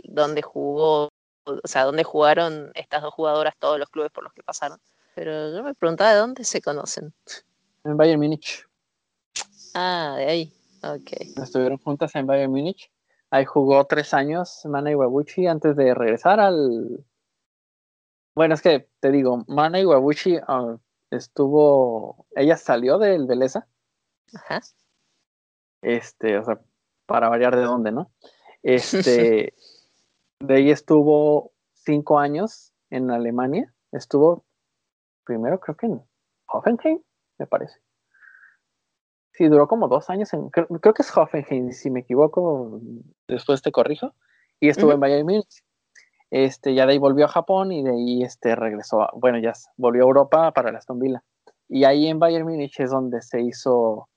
dónde 0.06 0.42
jugó, 0.42 1.10
o 1.46 1.68
sea, 1.68 1.84
dónde 1.84 2.04
jugaron 2.04 2.72
estas 2.76 3.02
dos 3.02 3.14
jugadoras 3.14 3.56
todos 3.60 3.78
los 3.80 3.90
clubes 3.90 4.12
por 4.12 4.24
los 4.24 4.34
que 4.34 4.44
pasaron. 4.44 4.80
Pero 5.16 5.54
yo 5.54 5.64
me 5.64 5.76
preguntaba 5.76 6.14
de 6.14 6.20
dónde 6.20 6.44
se 6.44 6.62
conocen. 6.62 7.14
En 7.84 7.98
Bayern 7.98 8.20
Múnich. 8.20 8.66
Ah, 9.74 10.16
de 10.18 10.26
ahí. 10.26 10.54
Ok. 10.82 11.12
Estuvieron 11.42 11.78
juntas 11.78 12.16
en 12.16 12.26
Bayern 12.26 12.52
Múnich. 12.52 12.90
Ahí 13.30 13.46
jugó 13.46 13.86
tres 13.86 14.14
años 14.14 14.62
Mana 14.66 14.92
Iwabuchi 14.92 15.48
antes 15.48 15.76
de 15.76 15.94
regresar 15.94 16.40
al. 16.40 17.04
Bueno, 18.36 18.56
es 18.56 18.62
que 18.62 18.90
te 19.00 19.12
digo, 19.12 19.44
Mana 19.48 19.80
Iwabuchi 19.80 20.38
ah, 20.48 20.78
estuvo. 21.10 22.28
Ella 22.36 22.58
salió 22.58 22.98
del 22.98 23.26
Beleza. 23.26 23.68
Ajá. 24.34 24.62
Este, 25.82 26.38
o 26.38 26.44
sea, 26.44 26.60
para 27.06 27.30
variar 27.30 27.56
de 27.56 27.64
dónde, 27.64 27.92
¿no? 27.92 28.12
Este. 28.62 29.54
de 30.40 30.56
ahí 30.56 30.72
estuvo 30.72 31.52
cinco 31.74 32.20
años 32.20 32.74
en 32.90 33.12
Alemania. 33.12 33.74
Estuvo 33.92 34.46
primero, 35.24 35.60
creo 35.60 35.78
que 35.78 35.86
en 35.88 36.02
Hoffenheim, 36.48 37.02
me 37.38 37.48
parece. 37.48 37.80
Sí, 39.32 39.48
duró 39.48 39.68
como 39.68 39.88
dos 39.88 40.10
años 40.10 40.34
en. 40.34 40.50
Creo, 40.50 40.94
que 40.94 41.02
es 41.02 41.16
Hoffenheim, 41.16 41.72
si 41.72 41.90
me 41.90 42.02
equivoco, 42.02 42.80
después 43.28 43.62
te 43.62 43.72
corrijo. 43.72 44.14
Y 44.60 44.70
estuvo 44.70 44.92
en 44.94 45.00
Bayern 45.00 45.26
Múnich. 45.26 45.64
Este, 46.30 46.74
ya 46.74 46.86
de 46.86 46.94
ahí 46.94 46.98
volvió 46.98 47.26
a 47.26 47.30
Japón 47.30 47.72
y 47.72 47.84
de 47.84 47.92
ahí 47.92 48.24
este, 48.24 48.56
regresó. 48.56 49.08
bueno, 49.16 49.40
ya 49.40 49.54
volvió 49.78 50.04
a 50.04 50.08
Europa 50.08 50.52
para 50.52 50.72
la 50.72 50.80
Aston 50.80 51.00
Villa. 51.00 51.24
Y 51.68 51.84
ahí 51.84 52.08
en 52.08 52.20
Bayern 52.20 52.48
Múnich 52.48 52.80
es 52.80 52.92
donde 52.92 53.22
se 53.22 53.42
hizo 53.42 54.08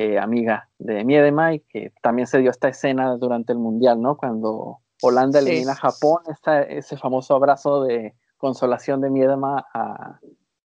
eh, 0.00 0.16
amiga 0.16 0.68
de 0.78 1.04
Miedema 1.04 1.54
y 1.54 1.58
que 1.58 1.92
también 2.02 2.28
se 2.28 2.38
dio 2.38 2.52
esta 2.52 2.68
escena 2.68 3.16
durante 3.16 3.52
el 3.52 3.58
Mundial, 3.58 4.00
¿no? 4.00 4.16
Cuando 4.16 4.78
Holanda 5.02 5.40
elimina 5.40 5.72
a 5.72 5.74
Japón, 5.74 6.22
ese 6.68 6.96
famoso 6.96 7.34
abrazo 7.34 7.82
de 7.82 8.14
consolación 8.36 9.00
de 9.00 9.10
Miedema 9.10 9.66
a, 9.74 10.20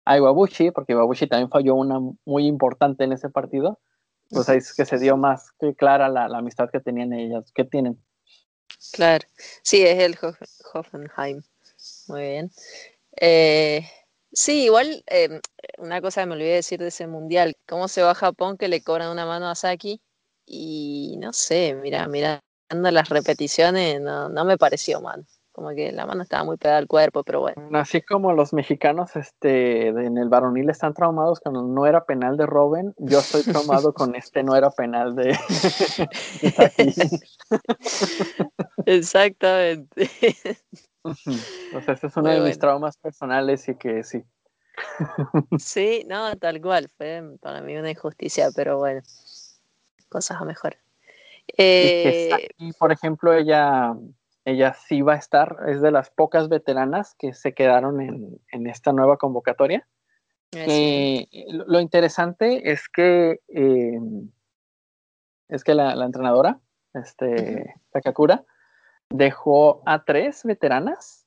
a 0.05 0.17
Iwabuchi, 0.17 0.71
porque 0.71 0.93
Iwabuchi 0.93 1.27
también 1.27 1.49
falló 1.49 1.75
una 1.75 1.99
muy 2.23 2.47
importante 2.47 3.03
en 3.03 3.11
ese 3.11 3.29
partido, 3.29 3.81
pues 4.29 4.47
ahí 4.47 4.59
es 4.59 4.73
que 4.73 4.85
se 4.85 4.97
dio 4.97 5.17
más 5.17 5.51
clara 5.75 6.07
la, 6.07 6.27
amistad 6.27 6.69
que 6.71 6.79
tenían 6.79 7.11
ellas, 7.11 7.51
que 7.53 7.65
tienen. 7.65 8.01
Claro, 8.93 9.27
sí, 9.61 9.83
es 9.83 9.99
el 9.99 10.17
Hoffenheim. 10.73 11.41
Muy 12.07 12.21
bien. 12.21 12.51
Eh, 13.19 13.85
Sí, 14.31 14.65
igual 14.65 15.03
em, 15.07 15.39
una 15.77 16.01
cosa 16.01 16.21
que 16.21 16.27
me 16.27 16.33
olvidé 16.33 16.55
decir 16.55 16.79
de 16.79 16.87
ese 16.87 17.07
mundial, 17.07 17.55
cómo 17.67 17.87
se 17.87 18.01
va 18.01 18.11
a 18.11 18.15
Japón 18.15 18.57
que 18.57 18.67
le 18.67 18.81
cobran 18.81 19.09
una 19.09 19.25
mano 19.25 19.49
a 19.49 19.55
Saki 19.55 20.01
y 20.45 21.15
no 21.19 21.33
sé, 21.33 21.75
mira, 21.75 22.07
mirando 22.07 22.41
las 22.91 23.09
repeticiones 23.09 24.01
no, 24.01 24.29
no 24.29 24.45
me 24.45 24.57
pareció 24.57 25.01
mal 25.01 25.25
como 25.57 25.71
que 25.71 25.91
la 25.91 26.05
mano 26.05 26.21
estaba 26.21 26.43
muy 26.43 26.57
pegada 26.57 26.77
al 26.77 26.85
cuerpo, 26.85 27.23
pero 27.23 27.41
bueno. 27.41 27.67
Así 27.73 28.03
como 28.03 28.31
los 28.31 28.53
mexicanos 28.53 29.15
este, 29.15 29.87
en 29.87 30.19
el 30.19 30.29
varonil 30.29 30.69
están 30.69 30.93
traumados 30.93 31.39
con 31.39 31.73
no 31.73 31.87
era 31.87 32.05
penal 32.05 32.37
de 32.37 32.45
Robin, 32.45 32.93
yo 32.99 33.17
estoy 33.17 33.41
traumado 33.41 33.91
con 33.91 34.13
este 34.15 34.43
no 34.43 34.55
era 34.55 34.69
penal 34.69 35.15
de... 35.15 35.31
Exactamente. 38.85 40.11
O 41.75 41.81
sea, 41.81 41.93
este 41.93 42.07
es 42.07 42.17
uno 42.17 42.29
de 42.29 42.41
mis 42.41 42.59
traumas 42.59 42.97
personales 42.97 43.67
y 43.69 43.75
que 43.75 44.03
sí. 44.03 44.23
sí, 45.59 46.05
no, 46.07 46.35
tal 46.37 46.61
cual, 46.61 46.89
fue 46.97 47.23
para 47.41 47.61
mí 47.61 47.75
una 47.77 47.91
injusticia, 47.91 48.49
pero 48.55 48.77
bueno, 48.77 49.01
cosas 50.09 50.41
a 50.41 50.45
mejor. 50.45 50.77
Eh, 51.57 52.49
y 52.57 52.73
por 52.73 52.91
ejemplo, 52.91 53.33
ella 53.33 53.95
ella 54.47 54.73
sí 54.73 55.01
va 55.01 55.15
a 55.15 55.17
estar, 55.17 55.57
es 55.67 55.81
de 55.81 55.91
las 55.91 56.09
pocas 56.09 56.47
veteranas 56.47 57.15
que 57.15 57.33
se 57.33 57.53
quedaron 57.53 57.99
en, 57.99 58.67
esta 58.67 58.93
nueva 58.93 59.17
convocatoria. 59.17 59.85
Eh, 60.53 61.27
lo 61.49 61.81
interesante 61.81 62.71
es 62.71 62.87
que 62.87 63.41
eh, 63.49 63.99
es 65.49 65.65
que 65.65 65.75
la, 65.75 65.91
entrenadora, 66.05 66.61
este, 66.93 67.75
Takakura, 67.91 68.45
dejó 69.09 69.81
a 69.85 70.03
tres 70.03 70.43
veteranas 70.43 71.25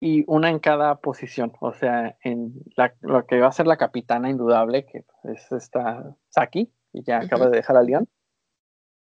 y 0.00 0.24
una 0.26 0.50
en 0.50 0.58
cada 0.58 0.96
posición. 0.96 1.52
O 1.60 1.72
sea, 1.72 2.16
en 2.22 2.54
lo 3.00 3.26
que 3.26 3.40
va 3.40 3.48
a 3.48 3.52
ser 3.52 3.66
la 3.66 3.76
capitana 3.76 4.30
indudable, 4.30 4.84
que 4.86 5.04
es 5.24 5.52
esta 5.52 6.16
Saki, 6.28 6.72
y 6.92 7.02
ya 7.04 7.18
acaba 7.18 7.48
de 7.48 7.56
dejar 7.56 7.76
a 7.76 7.82
Lyon, 7.82 8.08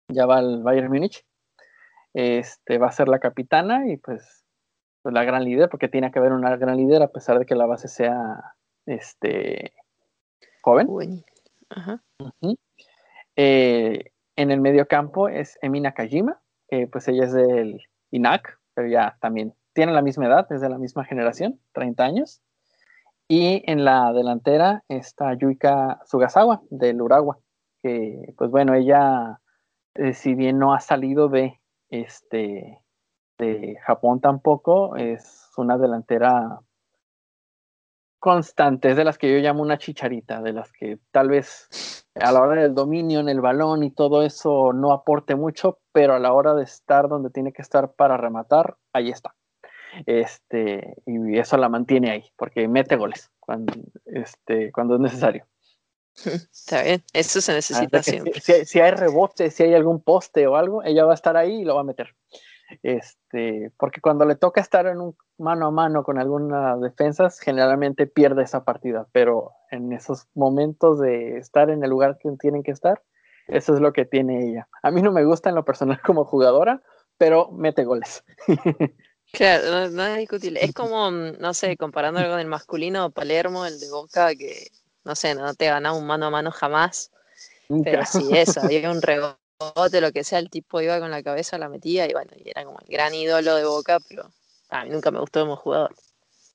ya 0.09 0.27
va 0.27 0.39
al 0.39 0.63
Bayern 0.63 0.89
Múnich. 0.89 1.25
Este, 2.13 2.79
va 2.79 2.89
a 2.89 2.93
ser 2.93 3.09
la 3.09 3.21
capitana 3.21 3.89
y 3.89 3.97
pues, 3.97 4.45
pues, 5.03 5.15
la 5.15 5.25
gran 5.25 5.45
líder, 5.45 5.69
porque 5.69 5.89
tiene 5.89 6.11
que 6.11 6.19
haber 6.19 6.33
una 6.33 6.57
gran 6.57 6.77
líder 6.77 7.03
a 7.03 7.09
pesar 7.09 7.39
de 7.39 7.47
que 7.47 7.55
la 7.55 7.67
base 7.67 7.89
sea 7.89 8.55
este, 8.87 9.73
joven. 10.63 11.25
Eh, 13.37 14.13
en 14.37 14.51
el 14.51 14.61
medio 14.61 14.87
campo 14.87 15.29
es 15.29 15.59
Emina 15.63 15.93
Kajima, 15.93 16.43
que 16.71 16.87
pues 16.87 17.09
ella 17.09 17.25
es 17.25 17.33
del 17.33 17.83
INAC, 18.11 18.59
pero 18.75 18.89
ya 18.89 19.17
también 19.21 19.55
tiene 19.73 19.93
la 19.93 20.03
misma 20.03 20.27
edad, 20.27 20.51
es 20.51 20.61
de 20.61 20.69
la 20.69 20.79
misma 20.79 21.05
generación, 21.05 21.61
30 21.73 22.05
años. 22.05 22.43
Y 23.29 23.63
en 23.71 23.85
la 23.85 24.13
delantera 24.13 24.83
está 24.89 25.35
Yuika 25.35 26.01
Sugasawa, 26.05 26.63
del 26.71 27.03
Uragua, 27.03 27.39
que 27.83 28.35
pues 28.37 28.51
bueno, 28.51 28.75
ella, 28.75 29.41
eh, 29.95 30.15
si 30.15 30.35
bien 30.35 30.59
no 30.59 30.75
ha 30.75 30.81
salido 30.81 31.29
de 31.29 31.61
este, 31.91 32.81
de 33.39 33.77
Japón 33.83 34.21
tampoco, 34.21 34.97
es 34.97 35.51
una 35.57 35.79
delantera 35.79 36.61
constante, 38.21 38.91
es 38.91 38.97
de 38.97 39.05
las 39.05 39.19
que 39.19 39.33
yo 39.33 39.39
llamo 39.39 39.63
una 39.63 39.79
chicharita, 39.79 40.41
de 40.43 40.53
las 40.53 40.71
que 40.71 40.99
tal 41.11 41.29
vez 41.29 42.07
a 42.15 42.31
la 42.31 42.43
hora 42.43 42.63
del 42.63 42.75
dominio 42.75 43.21
en 43.21 43.29
el 43.29 43.41
balón 43.41 43.83
y 43.83 43.91
todo 43.91 44.23
eso 44.23 44.73
no 44.73 44.93
aporte 44.93 45.35
mucho, 45.35 45.81
pero 45.91 46.15
a 46.15 46.19
la 46.19 46.33
hora 46.33 46.55
de 46.55 46.63
estar 46.63 47.09
donde 47.09 47.31
tiene 47.31 47.53
que 47.53 47.63
estar 47.63 47.93
para 47.95 48.17
rematar, 48.17 48.77
ahí 48.93 49.09
está. 49.09 49.35
Este, 50.07 50.95
y 51.07 51.39
eso 51.39 51.57
la 51.57 51.69
mantiene 51.69 52.11
ahí, 52.11 52.25
porque 52.37 52.69
mete 52.69 52.97
goles 52.97 53.31
cuando, 53.41 53.73
este, 54.05 54.71
cuando 54.71 54.95
es 54.95 55.01
necesario. 55.01 55.47
Está 56.25 56.83
bien, 56.83 57.03
eso 57.13 57.41
se 57.41 57.55
necesita 57.55 58.03
siempre. 58.03 58.41
Si, 58.41 58.81
hay 58.81 58.91
rebote, 58.91 59.51
si 59.51 59.63
hay 59.63 59.75
algún 59.75 60.03
poste 60.03 60.47
o 60.47 60.57
algo, 60.57 60.83
ella 60.85 61.05
va 61.05 61.13
a 61.13 61.15
estar 61.15 61.37
ahí 61.37 61.63
y 61.63 61.65
lo 61.65 61.75
va 61.75 61.81
a 61.81 61.85
meter. 61.85 62.15
Este, 62.83 63.73
porque 63.79 64.01
cuando 64.01 64.25
le 64.25 64.37
toca 64.37 64.61
estar 64.61 64.87
en 64.87 65.01
un 65.01 65.17
mano 65.39 65.67
a 65.67 65.71
mano 65.71 66.03
con 66.05 66.19
algunas 66.19 66.81
defensas, 66.81 67.41
generalmente 67.41 68.07
pierde 68.07 68.43
esa 68.43 68.65
partida, 68.65 69.07
pero 69.13 69.53
en 69.71 69.93
esos 69.93 70.27
momentos 70.35 71.01
de 71.01 71.39
estar 71.39 71.71
en 71.71 71.83
el 71.83 71.91
lugar 71.91 72.19
que 72.19 72.31
tienen 72.39 72.63
que 72.63 72.71
estar, 72.71 73.03
eso 73.49 73.75
es 73.75 73.81
lo 73.81 73.93
que 73.93 74.05
tiene 74.05 74.49
ella. 74.49 74.69
A 74.83 74.91
mí 74.91 75.03
no 75.03 75.13
me 75.13 75.25
gusta 75.25 75.49
en 75.49 75.57
lo 75.57 75.65
personal 75.65 76.01
como 76.05 76.25
jugadora, 76.25 76.83
pero 77.19 77.51
mete 77.51 77.85
goles. 77.85 78.25
Claro, 79.33 79.89
no, 79.91 80.05
es 80.07 80.19
discutible. 80.19 80.59
Es 80.61 80.73
como, 80.75 81.09
no 81.11 81.55
sé, 81.55 81.77
comparándolo 81.77 82.31
con 82.31 82.41
el 82.41 82.49
masculino 82.49 83.11
Palermo, 83.11 83.65
el 83.65 83.79
de 83.79 83.89
Boca, 83.89 84.35
que 84.35 84.73
no 85.05 85.15
sé, 85.15 85.35
no 85.35 85.55
te 85.55 85.67
ganaba 85.67 85.97
un 85.97 86.07
mano 86.07 86.27
a 86.27 86.31
mano 86.31 86.51
jamás. 86.51 87.11
Pero 87.85 88.05
sí, 88.05 88.29
eso, 88.33 88.61
había 88.61 88.91
un 88.91 89.01
rebote, 89.01 89.40
lo 90.01 90.13
que 90.13 90.25
sea, 90.25 90.39
el 90.39 90.51
tipo 90.51 90.81
iba 90.81 90.99
con 91.01 91.11
la 91.11 91.23
cabeza, 91.23 91.59
la 91.59 91.69
metía 91.69 92.09
y 92.09 92.13
bueno, 92.13 92.31
y 92.37 92.49
era 92.49 92.65
como 92.65 92.79
el 92.81 92.89
gran 92.89 93.15
ídolo 93.15 93.57
de 93.57 93.65
Boca, 93.65 93.99
pero 94.09 94.25
a 94.71 94.85
mí 94.85 94.91
nunca 94.91 95.11
me 95.11 95.21
gustó 95.21 95.41
como 95.41 95.57
jugador. 95.57 95.95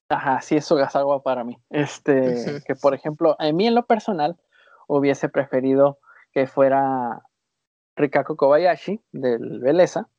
Ajá, 0.10 0.42
sí, 0.42 0.56
eso 0.56 0.80
es 0.80 0.96
algo 0.96 1.22
para 1.22 1.44
mí. 1.44 1.58
Este, 1.70 2.62
que 2.66 2.76
por 2.76 2.94
ejemplo, 2.94 3.36
a 3.40 3.52
mí 3.52 3.68
en 3.68 3.76
lo 3.76 3.86
personal 3.86 4.38
hubiese 4.88 5.30
preferido 5.30 6.00
que 6.32 6.48
fuera 6.48 7.24
Rikako 7.96 8.36
Kobayashi 8.36 9.02
del 9.12 9.60
Beleza. 9.60 10.10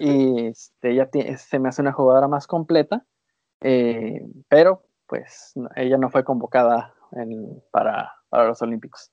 Y 0.00 0.46
este, 0.46 0.90
ella 0.90 1.08
se 1.36 1.60
me 1.60 1.68
hace 1.68 1.80
una 1.80 1.92
jugadora 1.92 2.26
más 2.26 2.48
completa, 2.48 3.06
eh, 3.60 4.20
pero 4.48 4.82
pues 5.06 5.52
ella 5.76 5.96
no 5.96 6.10
fue 6.10 6.24
convocada 6.24 6.92
para, 7.70 8.12
los 8.32 8.60
Olímpicos. 8.62 9.12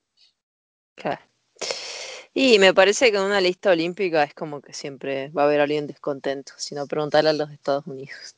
Y 2.36 2.58
me 2.58 2.74
parece 2.74 3.12
que 3.12 3.16
en 3.16 3.22
una 3.22 3.40
lista 3.40 3.70
olímpica 3.70 4.24
es 4.24 4.34
como 4.34 4.60
que 4.60 4.72
siempre 4.72 5.28
va 5.28 5.42
a 5.42 5.44
haber 5.46 5.60
alguien 5.60 5.86
descontento, 5.86 6.52
sino 6.56 6.86
preguntarle 6.86 7.30
a 7.30 7.32
los 7.32 7.50
Estados 7.50 7.86
Unidos. 7.86 8.36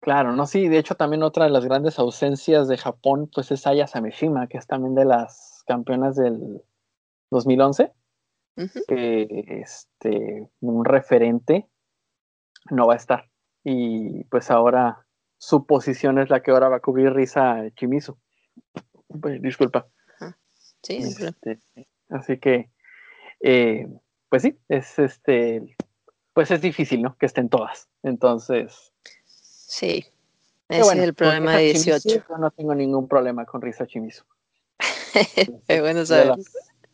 Claro, 0.00 0.32
no, 0.32 0.46
sí, 0.46 0.68
de 0.68 0.78
hecho 0.78 0.96
también 0.96 1.22
otra 1.22 1.44
de 1.44 1.50
las 1.50 1.64
grandes 1.64 1.98
ausencias 1.98 2.66
de 2.66 2.78
Japón, 2.78 3.30
pues 3.32 3.52
es 3.52 3.66
Aya 3.66 3.86
Sameshima, 3.86 4.48
que 4.48 4.56
es 4.58 4.66
también 4.66 4.94
de 4.94 5.04
las 5.04 5.62
campeonas 5.66 6.16
del 6.16 6.62
2011, 7.30 7.92
este, 8.56 10.48
un 10.60 10.84
referente 10.84 11.68
no 12.70 12.86
va 12.86 12.94
a 12.94 12.96
estar. 12.96 13.30
Y 13.64 14.24
pues 14.24 14.50
ahora 14.50 15.06
su 15.38 15.66
posición 15.66 16.18
es 16.18 16.30
la 16.30 16.42
que 16.42 16.50
ahora 16.50 16.68
va 16.68 16.76
a 16.76 16.80
cubrir 16.80 17.12
Risa 17.12 17.70
Chimizu. 17.76 18.16
Pues, 19.20 19.42
disculpa. 19.42 19.86
Sí, 20.82 20.96
este, 20.96 21.58
así 22.08 22.38
que, 22.38 22.70
eh, 23.40 23.88
pues 24.28 24.42
sí, 24.42 24.58
es 24.68 24.98
este, 24.98 25.76
pues 26.32 26.50
es 26.50 26.60
difícil, 26.60 27.02
¿no? 27.02 27.16
Que 27.18 27.26
estén 27.26 27.48
todas. 27.48 27.88
Entonces. 28.02 28.92
Sí. 29.24 30.06
Ese 30.68 30.92
es 30.94 30.98
el 30.98 31.14
problema 31.14 31.56
de 31.56 31.64
18. 31.64 32.24
yo 32.28 32.38
no 32.38 32.50
tengo 32.50 32.74
ningún 32.74 33.06
problema 33.06 33.44
con 33.44 33.60
Risa 33.60 33.86
Chimizu. 33.86 34.24
es 35.68 35.80
bueno 35.80 36.04
saber. 36.06 36.34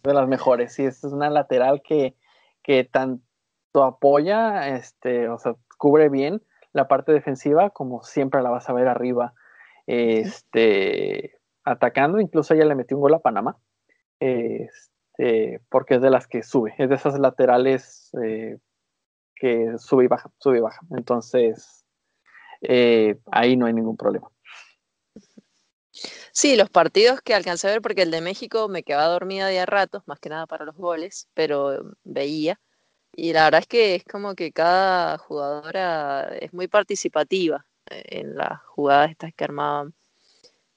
De 0.02 0.14
las, 0.14 0.28
mejores, 0.28 0.72
sí, 0.72 0.84
es 0.84 1.04
una 1.04 1.28
lateral 1.28 1.82
que, 1.82 2.14
que 2.62 2.84
tanto 2.84 3.84
apoya, 3.84 4.76
este, 4.76 5.28
o 5.28 5.38
sea, 5.38 5.54
cubre 5.76 6.08
bien, 6.08 6.42
la 6.72 6.88
parte 6.88 7.12
defensiva, 7.12 7.70
como 7.70 8.02
siempre 8.02 8.42
la 8.42 8.50
vas 8.50 8.68
a 8.68 8.72
ver 8.72 8.88
arriba, 8.88 9.34
este, 9.86 11.38
atacando. 11.64 12.20
Incluso 12.20 12.54
ella 12.54 12.64
le 12.64 12.74
metió 12.74 12.96
un 12.96 13.02
gol 13.02 13.14
a 13.14 13.18
Panamá, 13.18 13.58
este, 14.20 15.60
porque 15.68 15.96
es 15.96 16.02
de 16.02 16.10
las 16.10 16.26
que 16.26 16.42
sube, 16.42 16.74
es 16.78 16.88
de 16.88 16.94
esas 16.94 17.18
laterales 17.18 18.10
eh, 18.22 18.58
que 19.34 19.78
sube 19.78 20.04
y 20.04 20.08
baja, 20.08 20.30
sube 20.38 20.58
y 20.58 20.60
baja. 20.60 20.80
Entonces, 20.90 21.84
eh, 22.60 23.18
ahí 23.30 23.56
no 23.56 23.66
hay 23.66 23.72
ningún 23.72 23.96
problema. 23.96 24.30
Sí, 26.32 26.56
los 26.56 26.70
partidos 26.70 27.20
que 27.20 27.34
alcancé 27.34 27.68
a 27.68 27.72
ver, 27.72 27.82
porque 27.82 28.02
el 28.02 28.10
de 28.10 28.20
México 28.20 28.68
me 28.68 28.84
quedaba 28.84 29.08
dormida 29.08 29.48
de 29.48 29.58
a 29.60 29.66
ratos, 29.66 30.04
más 30.06 30.20
que 30.20 30.28
nada 30.28 30.46
para 30.46 30.64
los 30.64 30.76
goles, 30.76 31.28
pero 31.34 31.96
veía. 32.04 32.60
Y 33.12 33.32
la 33.32 33.44
verdad 33.44 33.62
es 33.62 33.66
que 33.66 33.94
es 33.96 34.04
como 34.04 34.34
que 34.34 34.52
cada 34.52 35.18
jugadora 35.18 36.28
es 36.40 36.52
muy 36.52 36.68
participativa 36.68 37.66
eh, 37.90 38.20
en 38.20 38.36
las 38.36 38.60
jugadas 38.66 39.10
estas 39.10 39.34
que 39.34 39.44
armaban. 39.44 39.94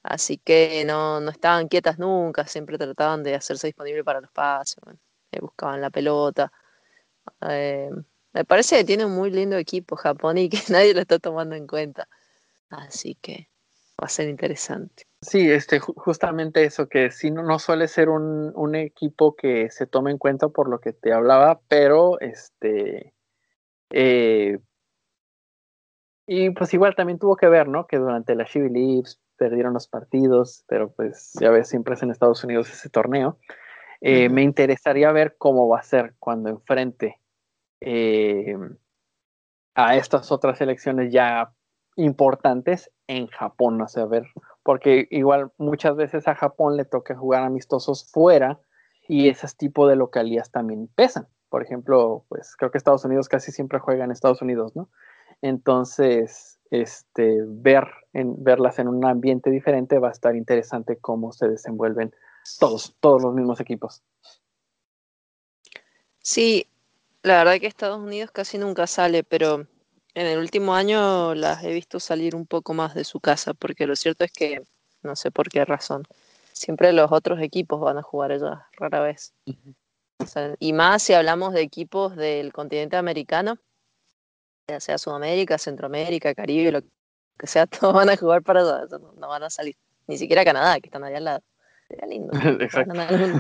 Así 0.04 0.38
que 0.38 0.84
no, 0.86 1.20
no 1.20 1.30
estaban 1.30 1.68
quietas 1.68 2.00
nunca, 2.00 2.48
siempre 2.48 2.78
trataban 2.78 3.24
de 3.24 3.36
hacerse 3.36 3.68
disponible 3.68 4.04
para 4.04 4.22
los 4.22 4.32
pases, 4.32 4.78
eh, 5.32 5.40
buscaban 5.40 5.82
la 5.82 5.90
pelota. 5.90 6.52
Eh, 7.42 7.90
me 8.34 8.46
parece 8.46 8.78
que 8.78 8.84
tiene 8.84 9.06
un 9.06 9.16
muy 9.16 9.30
lindo 9.30 9.58
equipo 9.58 9.96
Japón 9.96 10.38
y 10.38 10.50
que 10.50 10.60
nadie 10.70 10.94
lo 10.94 11.02
está 11.02 11.20
tomando 11.20 11.56
en 11.56 11.68
cuenta. 11.68 12.08
Así 12.70 13.16
que 13.16 13.50
va 14.02 14.06
a 14.06 14.10
ser 14.10 14.30
interesante. 14.30 15.06
Sí, 15.22 15.52
este, 15.52 15.80
justamente 15.80 16.64
eso, 16.64 16.90
que 16.90 17.12
sí 17.12 17.30
no, 17.30 17.44
no 17.44 17.60
suele 17.60 17.88
ser 17.88 18.10
un, 18.10 18.52
un, 18.56 18.74
equipo 18.74 19.36
que 19.36 19.70
se 19.70 19.86
tome 19.86 20.10
en 20.10 20.18
cuenta 20.18 20.50
por 20.50 20.68
lo 20.68 20.80
que 20.80 20.94
te 20.94 21.14
hablaba, 21.14 21.62
pero 21.68 22.20
este, 22.20 23.14
eh, 23.92 24.58
y 26.26 26.50
pues 26.52 26.74
igual 26.74 26.96
también 26.96 27.20
tuvo 27.20 27.36
que 27.36 27.48
ver, 27.48 27.68
¿no? 27.68 27.86
Que 27.86 27.98
durante 27.98 28.34
la 28.36 28.46
Chevy 28.46 28.70
Leaves 28.70 29.20
perdieron 29.42 29.74
los 29.74 29.88
partidos, 29.88 30.64
pero 30.68 30.92
pues 30.92 31.32
ya 31.42 31.50
ves, 31.50 31.68
siempre 31.68 31.96
es 31.96 32.04
en 32.04 32.12
Estados 32.12 32.44
Unidos 32.44 32.70
ese 32.70 32.90
torneo. 32.92 33.40
Eh, 34.00 34.30
me 34.30 34.44
interesaría 34.44 35.12
ver 35.12 35.36
cómo 35.40 35.68
va 35.68 35.80
a 35.80 35.84
ser 35.84 36.14
cuando 36.20 36.50
enfrente 36.50 37.20
eh, 37.80 38.56
a 39.74 39.96
estas 39.96 40.32
otras 40.32 40.62
elecciones 40.62 41.12
ya 41.12 41.54
importantes 41.96 42.92
en 43.08 43.26
Japón, 43.26 43.80
no 43.80 43.88
sé, 43.88 44.02
a 44.02 44.06
ver, 44.06 44.28
porque 44.62 45.08
igual 45.10 45.52
muchas 45.58 45.96
veces 45.96 46.28
a 46.28 46.36
Japón 46.36 46.78
le 46.78 46.86
toca 46.86 47.16
jugar 47.16 47.42
amistosos 47.42 48.12
fuera 48.12 48.60
y 49.08 49.28
esos 49.28 49.58
tipos 49.58 49.90
de 49.90 49.96
localías 49.96 50.52
también 50.52 50.88
pesan. 50.94 51.28
Por 51.50 51.64
ejemplo, 51.64 52.26
pues 52.30 52.56
creo 52.56 52.70
que 52.70 52.78
Estados 52.78 53.06
Unidos 53.06 53.28
casi 53.28 53.52
siempre 53.52 53.80
juega 53.80 54.06
en 54.06 54.12
Estados 54.12 54.44
Unidos, 54.44 54.76
¿no? 54.76 54.88
Entonces, 55.42 56.60
este, 56.70 57.40
ver 57.46 57.88
en, 58.14 58.44
verlas 58.44 58.80
en 58.80 58.88
un 58.88 59.06
ambiente 59.06 59.50
diferente 59.50 60.00
va 60.00 60.10
a 60.10 60.12
estar 60.12 60.36
interesante 60.36 60.98
cómo 60.98 61.32
se 61.32 61.48
desenvuelven 61.48 62.14
todos, 62.60 62.96
todos 63.00 63.22
los 63.22 63.34
mismos 63.34 63.60
equipos. 63.60 64.04
Sí, 66.20 66.68
la 67.24 67.38
verdad 67.38 67.60
que 67.60 67.68
Estados 67.68 68.00
Unidos 68.00 68.32
casi 68.32 68.58
nunca 68.58 68.88
sale, 68.88 69.24
pero 69.24 69.68
en 70.14 70.28
el 70.28 70.40
último 70.40 70.74
año 70.74 71.34
las 71.36 71.64
he 71.64 71.74
visto 71.74 72.00
salir 72.00 72.36
un 72.36 72.46
poco 72.46 72.74
más 72.74 72.94
de 72.94 73.04
su 73.04 73.20
casa, 73.20 73.54
porque 73.54 73.88
lo 73.88 73.96
cierto 73.96 74.24
es 74.24 74.32
que 74.32 74.64
no 75.04 75.16
sé 75.16 75.32
por 75.32 75.50
qué 75.50 75.66
razón. 75.66 76.04
Siempre 76.52 76.94
los 76.94 77.12
otros 77.12 77.40
equipos 77.42 77.80
van 77.80 77.98
a 77.98 78.04
jugar 78.04 78.32
ellas, 78.32 78.60
rara 78.74 79.00
vez. 79.02 79.34
y 80.60 80.74
más 80.74 81.04
si 81.04 81.14
hablamos 81.14 81.54
de 81.54 81.62
equipos 81.62 82.16
del 82.16 82.54
continente 82.54 82.98
americano, 82.98 83.58
ya 84.72 84.80
sea 84.80 84.98
Sudamérica, 84.98 85.58
Centroamérica, 85.58 86.34
Caribe, 86.34 86.72
lo 86.72 86.82
que 87.38 87.48
sea, 87.48 87.68
todos 87.68 87.94
van 87.94 88.10
a 88.10 88.18
jugar 88.18 88.44
para 88.44 88.62
allá, 88.62 88.98
no, 89.18 89.28
van 89.28 89.44
a 89.44 89.50
salir. 89.50 89.76
Ni 90.08 90.18
siquiera 90.18 90.44
Canadá, 90.44 90.80
que 90.80 90.88
están 90.88 91.04
ahí 91.04 91.14
al 91.16 91.26
lado. 91.26 91.44
Sería 91.88 92.08
lindo. 92.08 92.32
Exacto. 92.62 92.94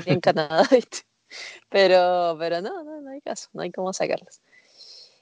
en 0.06 0.20
Canadá, 0.20 0.68
Pero, 1.70 2.36
pero 2.38 2.62
no, 2.62 2.84
no, 2.84 3.00
no 3.00 3.10
hay 3.10 3.22
caso, 3.22 3.48
no 3.54 3.62
hay 3.62 3.72
cómo 3.72 3.94
sacarlos. 3.94 4.42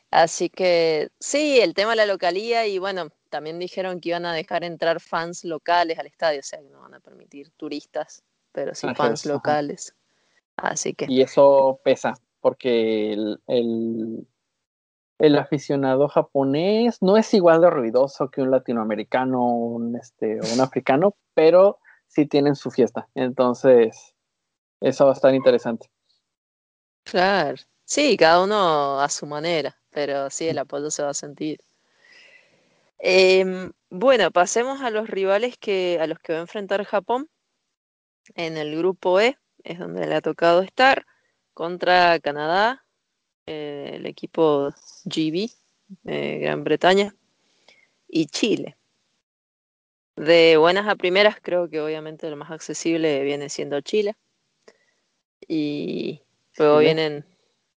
Así 0.10 0.50
que 0.50 1.10
sí, 1.20 1.60
el 1.60 1.76
tema 1.76 1.92
de 1.92 1.98
la 1.98 2.06
localía 2.08 2.66
y 2.66 2.80
bueno, 2.80 3.10
también 3.30 3.60
dijeron 3.60 4.02
que 4.02 4.10
iban 4.10 4.26
a 4.26 4.34
dejar 4.34 4.64
entrar 4.64 5.00
fans 5.00 5.44
locales 5.44 6.00
al 6.00 6.08
estadio, 6.08 6.40
o 6.40 6.44
sea 6.44 6.60
que 6.60 6.70
no 6.70 6.82
van 6.82 6.96
a 6.96 7.00
permitir 7.00 7.52
turistas, 7.52 8.24
pero 8.52 8.74
sí 8.74 8.88
fans 8.96 9.26
locales. 9.26 9.94
Así 10.56 10.94
que. 10.94 11.06
Y 11.08 11.22
eso 11.22 11.80
pesa, 11.84 12.16
porque 12.42 13.14
el, 13.14 13.40
el, 13.48 14.28
el, 15.20 15.38
aficionado 15.38 16.08
japonés 16.08 17.02
no 17.02 17.18
es 17.18 17.34
igual 17.34 17.62
de 17.62 17.70
ruidoso 17.70 18.30
que 18.32 18.42
un 18.42 18.52
latinoamericano 18.52 19.44
un, 19.44 19.96
este, 19.96 20.40
o 20.40 20.54
un 20.54 20.62
africano, 20.62 21.16
pero 21.34 21.80
sí 22.08 22.26
tienen 22.26 22.56
su 22.56 22.72
fiesta. 22.72 23.08
Entonces, 23.16 24.16
eso 24.82 25.06
va 25.06 25.12
a 25.12 25.14
estar 25.14 25.34
interesante. 25.34 25.90
Claro, 27.04 27.58
sí, 27.86 28.18
cada 28.18 28.44
uno 28.44 29.00
a 29.00 29.10
su 29.10 29.26
manera, 29.26 29.78
pero 29.90 30.30
sí, 30.30 30.48
el 30.48 30.58
apoyo 30.58 30.90
se 30.92 31.04
va 31.04 31.10
a 31.10 31.14
sentir. 31.14 31.60
Em, 33.00 33.72
bueno, 33.90 34.32
pasemos 34.32 34.82
a 34.82 34.90
los 34.90 35.10
rivales 35.10 35.58
que, 35.58 35.98
a 36.02 36.08
los 36.08 36.20
que 36.20 36.34
va 36.34 36.40
a 36.40 36.42
enfrentar 36.44 36.84
Japón. 36.84 37.30
En 38.36 38.58
el 38.58 38.78
grupo 38.78 39.20
E 39.20 39.38
es 39.64 39.80
donde 39.80 40.06
le 40.06 40.16
ha 40.16 40.22
tocado 40.22 40.62
estar 40.62 41.06
contra 41.54 42.20
Canadá, 42.20 42.86
eh, 43.50 43.92
el 43.96 44.06
equipo 44.06 44.70
GB, 45.06 45.50
eh, 46.06 46.40
Gran 46.40 46.64
Bretaña, 46.64 47.16
y 48.08 48.28
Chile. 48.28 48.78
De 50.16 50.58
buenas 50.58 50.88
a 50.88 50.96
primeras, 50.96 51.38
creo 51.42 51.70
que 51.70 51.82
obviamente 51.82 52.30
lo 52.30 52.36
más 52.36 52.52
accesible 52.52 53.24
viene 53.24 53.50
siendo 53.50 53.82
Chile. 53.82 54.16
Y 55.48 56.22
Luego 56.58 56.80
vienen 56.80 57.26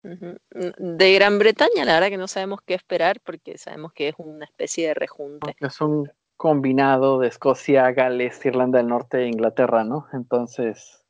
de 0.03 1.14
Gran 1.14 1.39
Bretaña, 1.39 1.85
la 1.85 1.95
verdad 1.95 2.09
que 2.09 2.16
no 2.16 2.27
sabemos 2.27 2.61
qué 2.64 2.75
esperar 2.75 3.21
porque 3.21 3.59
sabemos 3.59 3.93
que 3.93 4.09
es 4.09 4.14
una 4.18 4.47
especie 4.47 4.89
de 4.89 4.95
rejunte. 4.95 5.55
Es 5.61 5.81
un 5.81 6.11
combinado 6.37 7.21
de 7.21 7.29
Escocia, 7.29 7.93
Gales, 7.93 8.45
Irlanda 8.45 8.79
del 8.79 8.89
Norte 8.89 9.18
e 9.18 9.29
Inglaterra, 9.29 9.85
¿no? 9.85 10.07
Entonces. 10.12 11.05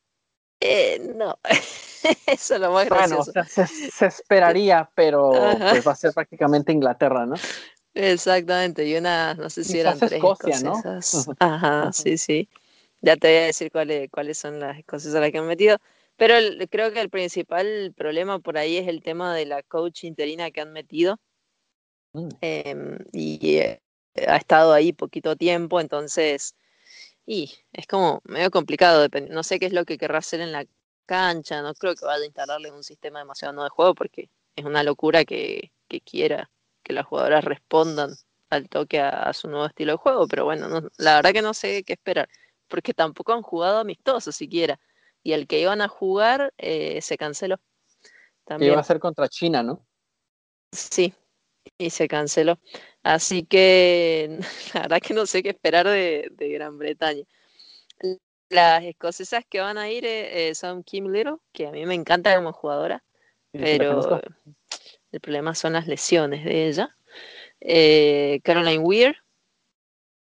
Eh, 0.61 1.13
no, 1.17 1.39
eso 2.27 2.55
es 2.55 2.61
lo 2.61 2.73
más 2.73 2.87
gracioso. 2.87 3.33
Bueno, 3.33 3.49
se, 3.49 4.07
esperaría, 4.07 4.91
pero 4.95 5.31
pues 5.59 5.87
va 5.87 5.93
a 5.93 5.97
ser 5.97 6.13
prácticamente 6.13 6.73
Inglaterra, 6.73 7.27
¿no? 7.27 7.37
Exactamente, 7.95 8.87
y 8.87 8.97
una, 8.97 9.35
no 9.35 9.51
sé 9.51 9.65
si 9.65 9.81
eran 9.81 9.99
tres 9.99 10.13
Escocia, 10.13 10.61
¿no? 10.61 10.81
Ajá, 11.39 11.93
sí, 11.93 12.19
sí. 12.19 12.49
Ya 13.01 13.17
te 13.17 13.29
voy 13.29 13.37
a 13.39 13.47
decir 13.47 13.73
cuáles, 13.73 14.11
cuáles 14.11 14.39
son 14.39 14.61
las 14.61 14.85
cosas 14.85 15.15
a 15.15 15.21
las 15.21 15.33
que 15.33 15.39
han 15.39 15.47
metido. 15.47 15.79
Pero 16.17 16.35
creo 16.69 16.93
que 16.93 17.01
el 17.01 17.09
principal 17.09 17.95
problema 17.97 18.41
por 18.41 18.59
ahí 18.59 18.77
es 18.77 18.87
el 18.89 19.03
tema 19.03 19.35
de 19.35 19.47
la 19.47 19.63
coach 19.63 20.05
interina 20.05 20.51
que 20.51 20.61
han 20.61 20.73
metido. 20.73 21.19
Mm. 22.13 22.29
Em, 22.43 22.99
y 23.13 23.57
eh, 23.57 23.81
ha 24.29 24.37
estado 24.37 24.75
ahí 24.75 24.93
poquito 24.93 25.35
tiempo, 25.37 25.81
entonces, 25.81 26.55
y 27.27 27.53
es 27.73 27.87
como 27.87 28.21
medio 28.25 28.51
complicado. 28.51 29.07
No 29.31 29.43
sé 29.43 29.59
qué 29.59 29.66
es 29.66 29.73
lo 29.73 29.85
que 29.85 29.99
querrá 29.99 30.18
hacer 30.18 30.41
en 30.41 30.53
la 30.53 30.66
cancha. 31.07 31.62
No 31.62 31.75
creo 31.75 31.95
que 31.95 32.05
vaya 32.05 32.23
a 32.23 32.27
instalarle 32.27 32.71
un 32.71 32.85
sistema 32.85 33.21
demasiado 33.21 33.53
nuevo 33.53 33.64
de 33.64 33.71
juego 33.71 33.95
porque 33.95 34.31
es 34.57 34.64
una 34.64 34.83
locura 34.83 35.25
que, 35.25 35.73
quiera 36.05 36.51
que 36.83 36.93
las 36.93 37.07
jugadoras 37.07 37.45
respondan 37.45 38.11
al 38.49 38.68
toque 38.68 39.01
a, 39.01 39.33
su 39.33 39.49
nuevo 39.49 39.66
estilo 39.66 39.93
de 39.93 39.99
juego. 39.99 40.27
Pero 40.29 40.45
bueno, 40.45 40.68
la 40.99 41.16
verdad 41.16 41.33
que 41.33 41.43
no 41.43 41.55
sé 41.55 41.83
qué 41.85 41.95
esperar 41.95 42.29
porque 42.68 42.95
tampoco 42.95 43.33
han 43.33 43.43
jugado 43.43 43.79
amistoso 43.81 44.33
siquiera 44.33 44.79
y 45.23 45.33
el 45.33 45.47
que 45.47 45.61
iban 45.61 45.83
a 45.83 45.89
jugar 45.89 46.53
eh, 46.59 47.03
se 47.03 47.18
canceló. 47.18 47.59
También. 48.45 48.73
Iba 48.73 48.81
a 48.81 48.85
ser 48.85 48.99
contra 48.99 49.29
China, 49.29 49.62
¿no? 49.62 49.85
Sí, 50.73 51.12
y 51.79 51.91
se 51.91 52.09
canceló. 52.09 52.59
Así 53.03 53.44
que 53.44 54.38
la 54.74 54.82
verdad 54.82 55.01
que 55.01 55.14
no 55.14 55.26
sé 55.26 55.42
qué 55.42 55.51
esperar 55.51 55.86
de, 55.86 56.30
Gran 56.38 56.78
Bretaña. 56.78 57.24
Las 58.48 58.82
escocesas 58.82 59.44
que 59.48 59.61
van 59.61 59.78
a 59.78 59.90
ir 59.90 60.05
eh, 60.05 60.48
eh, 60.48 60.55
son 60.55 60.82
Kim 60.82 61.07
Little, 61.07 61.36
que 61.53 61.68
a 61.68 61.70
mí 61.70 61.86
me 61.86 61.94
encanta 61.94 62.34
como 62.34 62.53
jugadora, 62.53 63.05
pero 63.53 64.20
el 65.12 65.20
problema 65.20 65.55
son 65.55 65.74
las 65.74 65.86
lesiones 65.86 66.44
de 66.44 66.68
ella. 66.68 66.96
Caroline 68.42 68.78
Weir 68.78 69.16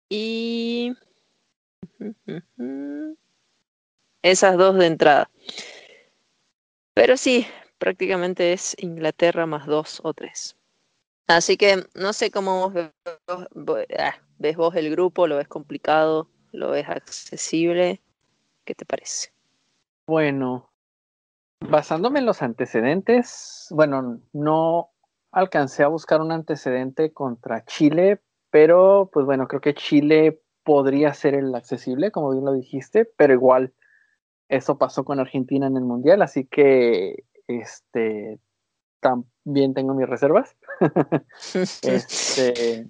y 0.08 0.94
esas 4.22 4.56
dos 4.56 4.76
de 4.78 4.86
entrada. 4.86 5.30
Pero 6.94 7.16
sí, 7.16 7.46
prácticamente 7.78 8.52
es 8.52 8.76
Inglaterra 8.78 9.46
más 9.46 9.66
dos 9.66 10.00
o 10.04 10.14
tres. 10.14 10.56
Así 11.26 11.56
que 11.56 11.84
no 11.94 12.12
sé 12.12 12.30
cómo 12.30 12.72
ah, 12.76 14.14
ves 14.38 14.56
vos 14.56 14.74
el 14.76 14.90
grupo, 14.90 15.26
lo 15.26 15.36
ves 15.36 15.48
complicado, 15.48 16.28
lo 16.52 16.70
ves 16.70 16.88
accesible. 16.88 18.02
¿Qué 18.64 18.74
te 18.74 18.84
parece? 18.84 19.32
Bueno, 20.06 20.70
basándome 21.60 22.18
en 22.18 22.26
los 22.26 22.42
antecedentes, 22.42 23.68
bueno, 23.70 24.20
no 24.32 24.90
alcancé 25.32 25.82
a 25.82 25.88
buscar 25.88 26.20
un 26.20 26.32
antecedente 26.32 27.12
contra 27.12 27.64
Chile, 27.64 28.20
pero 28.50 29.10
pues 29.12 29.26
bueno, 29.26 29.48
creo 29.48 29.60
que 29.60 29.74
Chile 29.74 30.40
podría 30.62 31.12
ser 31.14 31.34
el 31.34 31.54
accesible, 31.54 32.10
como 32.10 32.30
bien 32.30 32.44
lo 32.44 32.52
dijiste, 32.52 33.04
pero 33.04 33.32
igual 33.32 33.74
eso 34.48 34.78
pasó 34.78 35.04
con 35.04 35.20
Argentina 35.20 35.66
en 35.66 35.76
el 35.76 35.84
Mundial, 35.84 36.22
así 36.22 36.46
que 36.46 37.24
este 37.46 38.38
también 39.44 39.74
tengo 39.74 39.94
mis 39.94 40.08
reservas. 40.08 40.56
este, 41.82 42.88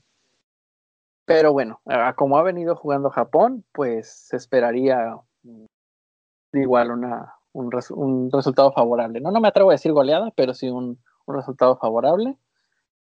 pero 1.24 1.52
bueno, 1.52 1.80
como 2.16 2.38
ha 2.38 2.42
venido 2.42 2.76
jugando 2.76 3.10
Japón, 3.10 3.64
pues 3.72 4.08
se 4.28 4.36
esperaría 4.36 5.18
igual 6.52 6.90
una, 6.90 7.34
un, 7.52 8.30
resultado 8.30 8.72
favorable. 8.72 9.20
No, 9.20 9.30
no 9.30 9.40
me 9.40 9.48
atrevo 9.48 9.70
a 9.70 9.74
decir 9.74 9.92
goleada, 9.92 10.32
pero 10.36 10.54
sí 10.54 10.68
un, 10.68 10.98
resultado 11.26 11.76
favorable. 11.78 12.36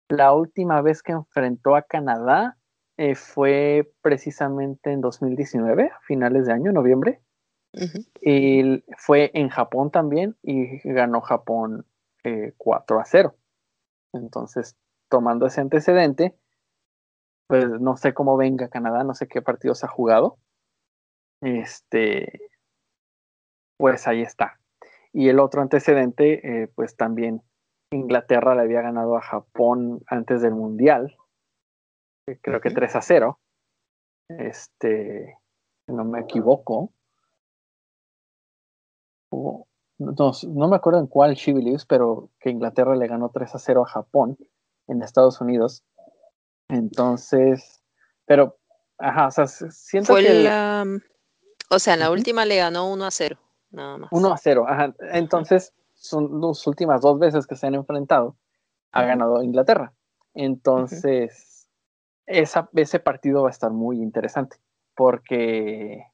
La 0.08 0.32
última 0.32 0.80
vez 0.80 1.02
que 1.02 1.12
enfrentó 1.12 1.74
a 1.74 1.82
Canadá 1.82 2.56
eh, 2.96 3.14
fue 3.14 3.90
precisamente 4.00 4.92
en 4.92 5.00
2019, 5.00 5.90
a 5.90 6.00
finales 6.02 6.46
de 6.46 6.52
año, 6.52 6.72
noviembre. 6.72 7.20
Y 8.20 8.84
fue 8.98 9.30
en 9.32 9.48
Japón 9.48 9.90
también 9.90 10.36
y 10.42 10.78
ganó 10.84 11.22
Japón 11.22 11.86
4 12.58 12.96
eh, 12.96 13.00
a 13.00 13.04
0. 13.06 13.34
Entonces, 14.12 14.76
tomando 15.08 15.46
ese 15.46 15.60
antecedente, 15.60 16.34
pues 17.46 17.66
no 17.80 17.96
sé 17.96 18.14
cómo 18.14 18.36
venga 18.36 18.68
Canadá, 18.68 19.04
no 19.04 19.14
sé 19.14 19.28
qué 19.28 19.42
partidos 19.42 19.84
ha 19.84 19.88
jugado. 19.88 20.38
Este, 21.40 22.50
pues 23.76 24.06
ahí 24.06 24.22
está. 24.22 24.58
Y 25.12 25.28
el 25.28 25.40
otro 25.40 25.60
antecedente, 25.60 26.62
eh, 26.62 26.68
pues 26.68 26.96
también 26.96 27.42
Inglaterra 27.90 28.54
le 28.54 28.62
había 28.62 28.80
ganado 28.80 29.16
a 29.16 29.22
Japón 29.22 30.02
antes 30.06 30.40
del 30.42 30.54
Mundial. 30.54 31.16
creo 32.40 32.60
que 32.60 32.70
3 32.70 32.96
a 32.96 33.02
0. 33.02 33.38
Este, 34.28 35.36
no 35.88 36.04
me 36.04 36.20
equivoco. 36.20 36.92
No, 40.02 40.32
no, 40.48 40.68
me 40.68 40.76
acuerdo 40.76 41.00
en 41.00 41.06
cuál 41.06 41.34
She 41.34 41.52
Believes, 41.52 41.84
pero 41.84 42.30
que 42.40 42.50
Inglaterra 42.50 42.96
le 42.96 43.06
ganó 43.06 43.30
3 43.30 43.54
a 43.54 43.58
0 43.58 43.84
a 43.84 43.88
Japón 43.88 44.38
en 44.88 45.02
Estados 45.02 45.40
Unidos. 45.40 45.84
Entonces, 46.68 47.82
pero, 48.26 48.58
ajá, 48.98 49.28
o 49.28 49.30
sea, 49.30 49.46
siento 49.46 50.14
que... 50.16 50.42
La, 50.42 50.84
o 51.70 51.78
sea, 51.78 51.94
en 51.94 52.00
la 52.00 52.10
última 52.10 52.44
le 52.44 52.56
ganó 52.56 52.90
1 52.92 53.04
a 53.04 53.10
0, 53.10 53.38
nada 53.70 53.98
más. 53.98 54.08
1 54.12 54.32
a 54.32 54.36
0, 54.36 54.64
ajá. 54.68 54.94
Entonces, 55.12 55.74
son 55.94 56.40
las 56.40 56.66
últimas 56.66 57.00
dos 57.00 57.18
veces 57.18 57.46
que 57.46 57.56
se 57.56 57.66
han 57.66 57.74
enfrentado, 57.74 58.36
ha 58.90 59.04
ganado 59.04 59.42
Inglaterra. 59.42 59.92
Entonces, 60.34 61.68
esa, 62.26 62.68
ese 62.74 62.98
partido 62.98 63.42
va 63.42 63.48
a 63.48 63.52
estar 63.52 63.70
muy 63.70 64.02
interesante, 64.02 64.56
porque, 64.94 66.04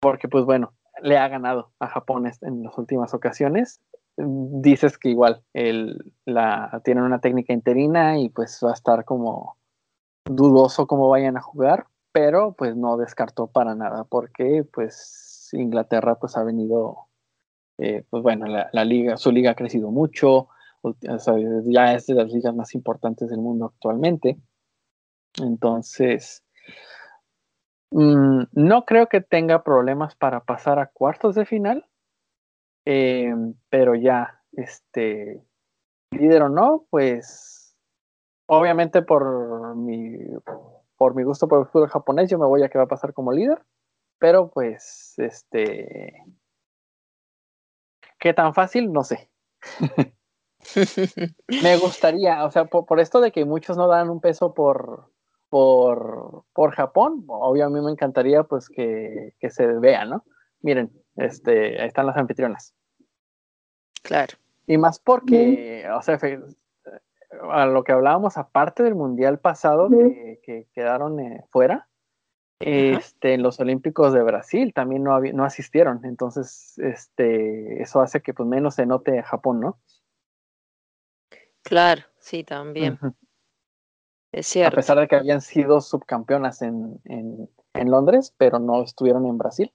porque 0.00 0.28
pues 0.28 0.44
bueno, 0.44 0.72
le 1.02 1.18
ha 1.18 1.28
ganado 1.28 1.72
a 1.78 1.88
Japón 1.88 2.30
en 2.42 2.62
las 2.62 2.76
últimas 2.78 3.14
ocasiones. 3.14 3.80
Dices 4.16 4.98
que 4.98 5.10
igual 5.10 5.42
el, 5.52 6.12
la, 6.24 6.80
tienen 6.84 7.04
una 7.04 7.20
técnica 7.20 7.52
interina 7.52 8.18
y 8.18 8.30
pues 8.30 8.60
va 8.64 8.70
a 8.70 8.74
estar 8.74 9.04
como 9.04 9.56
dudoso 10.24 10.86
cómo 10.86 11.08
vayan 11.08 11.36
a 11.36 11.42
jugar, 11.42 11.86
pero 12.12 12.52
pues 12.52 12.76
no 12.76 12.96
descartó 12.96 13.46
para 13.46 13.74
nada, 13.74 14.04
porque 14.04 14.64
pues 14.72 15.50
Inglaterra 15.52 16.16
pues 16.16 16.36
ha 16.36 16.42
venido, 16.42 17.08
eh, 17.78 18.04
pues 18.10 18.22
bueno, 18.22 18.46
la, 18.46 18.84
liga, 18.84 19.16
su 19.16 19.30
liga 19.30 19.52
ha 19.52 19.54
crecido 19.54 19.90
mucho, 19.90 20.48
ya 21.64 21.94
es 21.94 22.06
de 22.06 22.14
las 22.14 22.32
ligas 22.32 22.54
más 22.54 22.74
importantes 22.74 23.28
del 23.28 23.40
mundo 23.40 23.66
actualmente. 23.66 24.38
Entonces, 25.42 26.42
mm, 27.90 28.42
no 28.52 28.84
creo 28.84 29.08
que 29.08 29.20
tenga 29.20 29.62
problemas 29.62 30.14
para 30.16 30.40
pasar 30.40 30.78
a 30.78 30.86
cuartos 30.86 31.34
de 31.34 31.46
final, 31.46 31.86
eh, 32.84 33.34
pero 33.68 33.94
ya, 33.94 34.42
este, 34.52 35.42
líder 36.10 36.42
o 36.42 36.48
no, 36.48 36.86
pues 36.90 37.76
obviamente 38.46 39.02
por 39.02 39.74
mi, 39.76 40.18
por 40.96 41.14
mi 41.14 41.22
gusto 41.24 41.48
por 41.48 41.60
el 41.60 41.66
fútbol 41.66 41.88
japonés, 41.88 42.30
yo 42.30 42.38
me 42.38 42.46
voy 42.46 42.62
a 42.62 42.68
que 42.68 42.78
va 42.78 42.84
a 42.84 42.88
pasar 42.88 43.12
como 43.12 43.32
líder, 43.32 43.62
pero 44.18 44.50
pues, 44.50 45.14
este, 45.18 46.24
¿qué 48.18 48.32
tan 48.32 48.54
fácil? 48.54 48.92
No 48.92 49.04
sé. 49.04 49.30
me 51.62 51.76
gustaría, 51.78 52.44
o 52.44 52.50
sea, 52.50 52.64
por, 52.66 53.00
esto 53.00 53.20
de 53.20 53.32
que 53.32 53.44
muchos 53.44 53.76
no 53.76 53.88
dan 53.88 54.10
un 54.10 54.20
peso 54.20 54.54
por, 54.54 55.10
por, 55.48 56.44
por 56.52 56.72
Japón, 56.72 57.24
obvio 57.28 57.66
a 57.66 57.70
mí 57.70 57.80
me 57.80 57.90
encantaría 57.90 58.42
pues 58.44 58.68
que, 58.68 59.34
que, 59.38 59.50
se 59.50 59.66
vea, 59.66 60.04
¿no? 60.04 60.24
Miren, 60.60 60.90
este, 61.16 61.80
ahí 61.80 61.88
están 61.88 62.06
las 62.06 62.16
anfitrionas. 62.16 62.74
Claro. 64.02 64.36
Y 64.66 64.78
más 64.78 64.98
porque, 64.98 65.86
o 65.96 66.02
sea, 66.02 66.18
a 67.50 67.66
lo 67.66 67.84
que 67.84 67.92
hablábamos, 67.92 68.36
aparte 68.36 68.82
del 68.82 68.94
mundial 68.94 69.38
pasado 69.38 69.88
que, 69.88 70.66
quedaron 70.74 71.20
eh, 71.20 71.44
fuera, 71.50 71.88
este, 72.58 73.34
en 73.34 73.42
los 73.42 73.60
Olímpicos 73.60 74.12
de 74.12 74.22
Brasil 74.22 74.72
también 74.72 75.04
no, 75.04 75.20
no 75.20 75.44
asistieron. 75.44 76.04
Entonces, 76.04 76.78
este, 76.78 77.82
eso 77.82 78.00
hace 78.00 78.22
que 78.22 78.34
pues 78.34 78.48
menos 78.48 78.74
se 78.76 78.86
note 78.86 79.22
Japón, 79.22 79.60
¿no? 79.60 79.78
Claro, 81.62 82.02
sí, 82.18 82.44
también. 82.44 82.98
Es 84.32 84.46
cierto. 84.46 84.74
A 84.74 84.76
pesar 84.76 84.98
de 84.98 85.08
que 85.08 85.16
habían 85.16 85.40
sido 85.40 85.80
subcampeonas 85.80 86.62
en, 86.62 87.00
en, 87.04 87.50
en, 87.74 87.90
Londres, 87.90 88.34
pero 88.36 88.58
no 88.58 88.82
estuvieron 88.82 89.26
en 89.26 89.38
Brasil. 89.38 89.72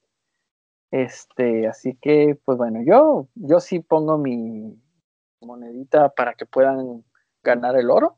Este, 0.92 1.68
así 1.68 1.98
que, 2.02 2.38
pues 2.44 2.58
bueno, 2.58 2.82
yo, 2.86 3.28
yo 3.36 3.60
sí 3.60 3.80
pongo 3.80 4.18
mi 4.18 4.78
monedita 5.40 6.10
para 6.10 6.34
que 6.36 6.46
puedan 6.46 7.04
ganar 7.44 7.78
el 7.78 7.90
oro. 7.90 8.18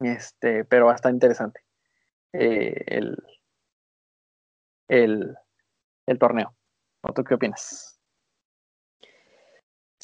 Este, 0.00 0.64
pero 0.64 0.86
bastante 0.86 1.16
interesante. 1.16 1.60
Eh, 2.32 2.84
el, 2.86 3.16
el, 4.88 5.36
el 6.06 6.18
torneo. 6.18 6.54
¿Tú 7.14 7.22
qué 7.24 7.34
opinas? 7.34 7.93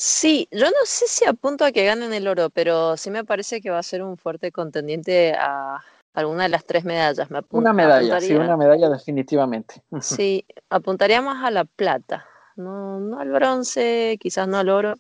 Sí, 0.03 0.49
yo 0.51 0.65
no 0.65 0.87
sé 0.87 1.07
si 1.09 1.27
apunto 1.27 1.63
a 1.63 1.73
que 1.73 1.85
ganen 1.85 2.15
el 2.15 2.27
oro, 2.27 2.49
pero 2.49 2.97
sí 2.97 3.11
me 3.11 3.23
parece 3.23 3.61
que 3.61 3.69
va 3.69 3.81
a 3.81 3.83
ser 3.83 4.03
un 4.03 4.17
fuerte 4.17 4.51
contendiente 4.51 5.35
a 5.35 5.85
alguna 6.15 6.45
de 6.45 6.49
las 6.49 6.65
tres 6.65 6.87
medallas. 6.87 7.31
Me 7.31 7.43
una 7.51 7.75
medalla, 7.75 8.19
sí, 8.19 8.35
una 8.35 8.57
medalla 8.57 8.89
definitivamente. 8.89 9.83
Sí, 10.01 10.47
apuntaría 10.71 11.21
más 11.21 11.45
a 11.45 11.51
la 11.51 11.67
plata, 11.67 12.27
no, 12.57 12.99
no 12.99 13.21
al 13.21 13.31
bronce, 13.31 14.17
quizás 14.19 14.49
no 14.49 14.57
al 14.57 14.71
oro, 14.71 14.95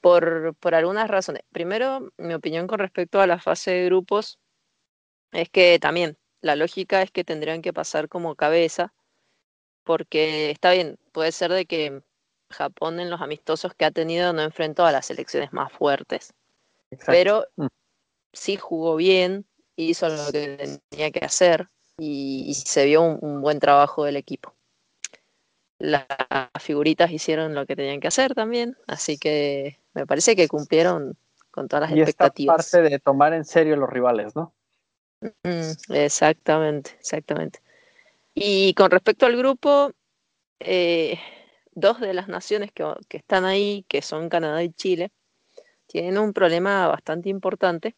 por, 0.00 0.54
por 0.60 0.76
algunas 0.76 1.10
razones. 1.10 1.42
Primero, 1.50 2.12
mi 2.16 2.34
opinión 2.34 2.68
con 2.68 2.78
respecto 2.78 3.20
a 3.20 3.26
la 3.26 3.40
fase 3.40 3.72
de 3.72 3.86
grupos 3.86 4.38
es 5.32 5.50
que 5.50 5.80
también 5.80 6.16
la 6.42 6.54
lógica 6.54 7.02
es 7.02 7.10
que 7.10 7.24
tendrían 7.24 7.60
que 7.60 7.72
pasar 7.72 8.08
como 8.08 8.36
cabeza, 8.36 8.94
porque 9.82 10.52
está 10.52 10.70
bien, 10.70 10.96
puede 11.10 11.32
ser 11.32 11.50
de 11.50 11.66
que 11.66 12.04
Japón 12.54 13.00
en 13.00 13.10
los 13.10 13.20
amistosos 13.20 13.74
que 13.74 13.84
ha 13.84 13.90
tenido 13.90 14.32
no 14.32 14.42
enfrentó 14.42 14.86
a 14.86 14.92
las 14.92 15.06
selecciones 15.06 15.52
más 15.52 15.72
fuertes. 15.72 16.34
Pero 17.06 17.46
mm. 17.56 17.66
sí 18.32 18.56
jugó 18.56 18.96
bien, 18.96 19.44
hizo 19.76 20.08
lo 20.08 20.30
que 20.30 20.80
tenía 20.88 21.10
que 21.10 21.24
hacer 21.24 21.68
y, 21.98 22.54
se 22.54 22.84
vio 22.86 23.02
un, 23.02 23.40
buen 23.40 23.60
trabajo 23.60 24.04
del 24.04 24.16
equipo. 24.16 24.54
Las 25.78 26.06
figuritas 26.60 27.10
hicieron 27.10 27.54
lo 27.54 27.66
que 27.66 27.76
tenían 27.76 28.00
que 28.00 28.08
hacer 28.08 28.34
también, 28.34 28.76
así 28.86 29.18
que 29.18 29.80
me 29.92 30.06
parece 30.06 30.36
que 30.36 30.48
cumplieron 30.48 31.16
con 31.50 31.68
todas 31.68 31.90
las 31.90 31.98
expectativas. 31.98 32.60
Esta 32.60 32.78
parte 32.78 32.90
de 32.90 32.98
tomar 32.98 33.34
en 33.34 33.44
serio 33.44 33.76
los 33.76 33.90
rivales, 33.90 34.34
¿no? 34.34 34.54
Mm, 35.20 35.92
exactamente, 35.92 36.92
exactamente. 36.98 37.60
Y 38.34 38.74
con 38.74 38.90
respecto 38.90 39.26
al 39.26 39.36
grupo, 39.36 39.92
eh, 40.60 41.18
dos 41.74 42.00
de 42.00 42.14
las 42.14 42.28
naciones 42.28 42.72
que, 42.72 42.84
están 43.10 43.44
ahí, 43.44 43.84
que 43.88 44.02
son 44.02 44.28
Canadá 44.28 44.62
y 44.62 44.72
Chile, 44.72 45.12
tienen 45.86 46.18
un 46.18 46.32
problema 46.32 46.88
bastante 46.88 47.28
importante, 47.28 47.96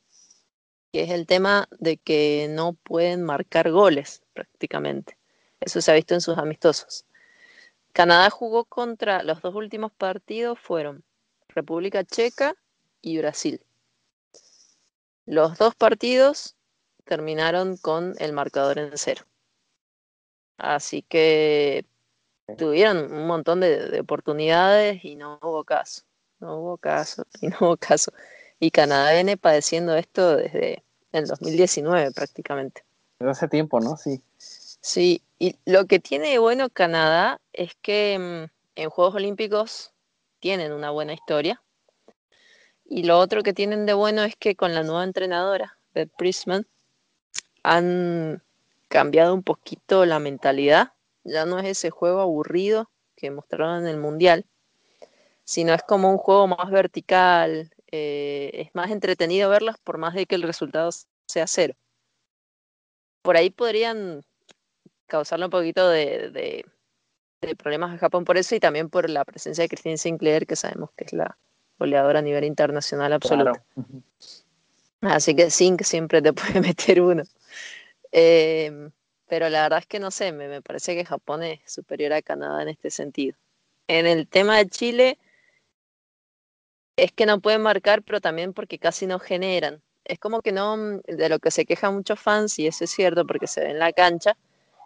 que 0.92 1.02
es 1.02 1.10
el 1.10 1.26
tema 1.26 1.68
de 1.78 1.98
que 1.98 2.48
no 2.50 2.74
pueden 2.74 3.22
marcar 3.22 3.70
goles 3.70 4.22
prácticamente. 4.32 5.18
Eso 5.60 5.80
se 5.80 5.90
ha 5.90 5.94
visto 5.94 6.14
en 6.14 6.20
sus 6.20 6.38
amistosos. 6.38 7.04
Canadá 7.92 8.28
jugó 8.30 8.64
contra 8.64 9.22
los 9.22 9.40
dos 9.40 9.54
últimos 9.54 9.92
partidos 9.92 10.58
fueron 10.58 11.04
República 11.48 12.04
Checa 12.04 12.54
y 13.00 13.18
Brasil. 13.18 13.62
Los 15.24 15.56
dos 15.56 15.74
partidos 15.74 16.56
terminaron 17.04 17.76
con 17.78 18.14
el 18.18 18.32
marcador 18.32 18.78
en 18.78 18.90
cero. 18.96 19.24
Así 20.58 21.02
que 21.02 21.86
tuvieron 22.54 23.12
un 23.12 23.26
montón 23.26 23.60
de, 23.60 23.98
oportunidades 24.00 25.04
y 25.04 25.16
no 25.16 25.38
hubo 25.42 25.64
caso. 25.64 26.02
No 26.38 26.58
hubo 26.58 26.76
caso 26.76 27.26
y 27.40 27.48
no 27.48 27.56
hubo 27.60 27.76
caso. 27.76 28.12
Y 28.60 28.70
Canadá 28.70 29.12
viene 29.12 29.36
padeciendo 29.36 29.96
esto 29.96 30.36
desde 30.36 30.82
el 31.12 31.26
2019 31.26 32.12
prácticamente. 32.12 32.84
Desde 33.18 33.30
hace 33.30 33.48
tiempo, 33.48 33.80
¿no? 33.80 33.96
Sí. 33.96 34.22
Sí, 34.38 35.22
y 35.38 35.56
lo 35.64 35.86
que 35.86 35.98
tiene 35.98 36.38
bueno 36.38 36.70
Canadá 36.70 37.40
es 37.52 37.74
que 37.82 38.18
mm, 38.18 38.80
en 38.80 38.90
Juegos 38.90 39.16
Olímpicos 39.16 39.92
tienen 40.38 40.72
una 40.72 40.90
buena 40.90 41.12
historia. 41.12 41.60
Y 42.84 43.02
lo 43.02 43.18
otro 43.18 43.42
que 43.42 43.52
tienen 43.52 43.84
de 43.84 43.94
bueno 43.94 44.22
es 44.22 44.36
que 44.36 44.54
con 44.54 44.74
la 44.74 44.84
nueva 44.84 45.02
entrenadora, 45.02 45.76
Beth 45.92 46.12
Prisman, 46.16 46.66
han 47.64 48.44
cambiado 48.86 49.34
un 49.34 49.42
poquito 49.42 50.06
la 50.06 50.20
mentalidad 50.20 50.92
ya 51.26 51.44
no 51.44 51.58
es 51.58 51.66
ese 51.66 51.90
juego 51.90 52.20
aburrido 52.20 52.90
que 53.16 53.30
mostraron 53.30 53.80
en 53.80 53.86
el 53.86 53.96
Mundial, 53.98 54.46
sino 55.44 55.74
es 55.74 55.82
como 55.82 56.10
un 56.10 56.18
juego 56.18 56.46
más 56.46 56.70
vertical, 56.70 57.70
eh, 57.90 58.50
es 58.54 58.74
más 58.74 58.90
entretenido 58.90 59.48
verlas 59.48 59.76
por 59.82 59.98
más 59.98 60.14
de 60.14 60.26
que 60.26 60.34
el 60.34 60.42
resultado 60.42 60.90
sea 61.26 61.46
cero. 61.46 61.74
Por 63.22 63.36
ahí 63.36 63.50
podrían 63.50 64.22
causarle 65.06 65.46
un 65.46 65.50
poquito 65.50 65.88
de, 65.88 66.64
problemas 67.58 67.94
a 67.94 67.98
Japón 67.98 68.24
por 68.24 68.36
eso 68.36 68.54
y 68.54 68.60
también 68.60 68.90
por 68.90 69.08
la 69.08 69.24
presencia 69.24 69.62
de 69.62 69.68
Christine 69.68 69.98
Sinclair, 69.98 70.46
que 70.46 70.56
sabemos 70.56 70.90
que 70.96 71.04
es 71.04 71.12
la 71.12 71.38
goleadora 71.78 72.18
a 72.18 72.22
nivel 72.22 72.44
internacional 72.44 73.12
absoluto. 73.12 73.52
Así 75.00 75.36
que 75.36 75.50
Sink 75.50 75.82
siempre 75.82 76.22
te 76.22 76.32
puede 76.32 76.60
meter 76.60 77.00
uno. 77.00 77.22
Eh, 78.10 78.90
pero 79.28 79.48
la 79.48 79.62
verdad 79.62 79.80
es 79.80 79.86
que 79.86 80.00
no 80.00 80.10
sé, 80.10 80.32
me, 80.32 80.62
parece 80.62 80.94
que 80.94 81.04
Japón 81.04 81.42
es 81.42 81.60
superior 81.70 82.12
a 82.12 82.22
Canadá 82.22 82.62
en 82.62 82.68
este 82.68 82.90
sentido. 82.90 83.36
En 83.88 84.06
el 84.06 84.28
tema 84.28 84.58
de 84.58 84.68
Chile, 84.68 85.18
es 86.96 87.12
que 87.12 87.26
no 87.26 87.40
pueden 87.40 87.62
marcar, 87.62 88.02
pero 88.02 88.20
también 88.20 88.52
porque 88.52 88.78
casi 88.78 89.06
no 89.06 89.18
generan. 89.18 89.82
es 90.04 90.18
como 90.20 90.40
que 90.42 90.52
no, 90.52 90.76
mm, 90.76 91.00
de 91.06 91.28
lo 91.28 91.38
que 91.40 91.50
se 91.50 91.66
quejan 91.66 91.94
muchos 91.94 92.20
fans, 92.20 92.58
y 92.58 92.66
eso 92.66 92.84
es 92.84 92.90
cierto 92.90 93.26
porque 93.26 93.46
se 93.46 93.60
ve 93.60 93.70
en 93.70 93.78
la 93.80 93.92
cancha, 93.92 94.36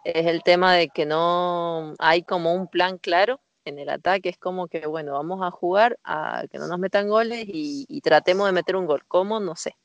es 0.03 0.25
el 0.27 0.43
tema 0.43 0.73
de 0.75 0.89
que 0.89 1.05
no 1.05 1.93
hay 1.99 2.23
como 2.23 2.53
un 2.55 2.67
plan 2.67 2.97
claro 2.97 3.39
en 3.65 3.79
el 3.79 3.89
ataque. 3.89 4.29
Es 4.29 4.37
como 4.37 4.67
que, 4.67 4.87
bueno, 4.87 5.13
vamos 5.13 5.41
a 5.43 5.51
jugar 5.51 5.99
a 6.03 6.45
que 6.51 6.57
no 6.57 6.67
nos 6.67 6.79
metan 6.79 7.07
goles 7.09 7.45
y, 7.47 8.01
tratemos 8.01 8.47
de 8.47 8.53
meter 8.53 8.75
un 8.75 8.85
gol. 8.85 9.03
¿Cómo? 9.07 9.39
No 9.39 9.55
sé. 9.55 9.75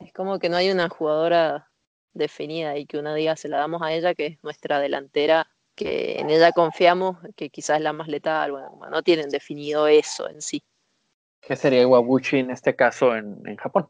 Es 0.00 0.12
como 0.12 0.38
que 0.38 0.48
no 0.48 0.56
hay 0.56 0.70
una 0.70 0.88
jugadora 0.88 1.70
definida 2.14 2.76
y 2.76 2.86
que 2.86 2.98
una 2.98 3.14
día 3.14 3.36
se 3.36 3.48
la 3.48 3.58
damos 3.58 3.82
a 3.82 3.92
ella, 3.92 4.14
que 4.14 4.26
es 4.26 4.38
nuestra 4.42 4.80
delantera, 4.80 5.48
que 5.74 6.18
en 6.18 6.30
ella 6.30 6.52
confiamos, 6.52 7.18
que 7.36 7.50
quizás 7.50 7.78
es 7.78 7.82
la 7.82 7.92
más 7.92 8.08
letal. 8.08 8.52
Bueno, 8.52 8.70
no 8.90 9.02
tienen 9.02 9.28
definido 9.30 9.86
eso 9.86 10.28
en 10.28 10.42
sí. 10.42 10.62
¿Qué 11.40 11.56
sería 11.56 11.82
Iwabuchi 11.82 12.38
en 12.38 12.50
este 12.50 12.76
caso 12.76 13.16
en, 13.16 13.42
en 13.46 13.56
Japón? 13.56 13.88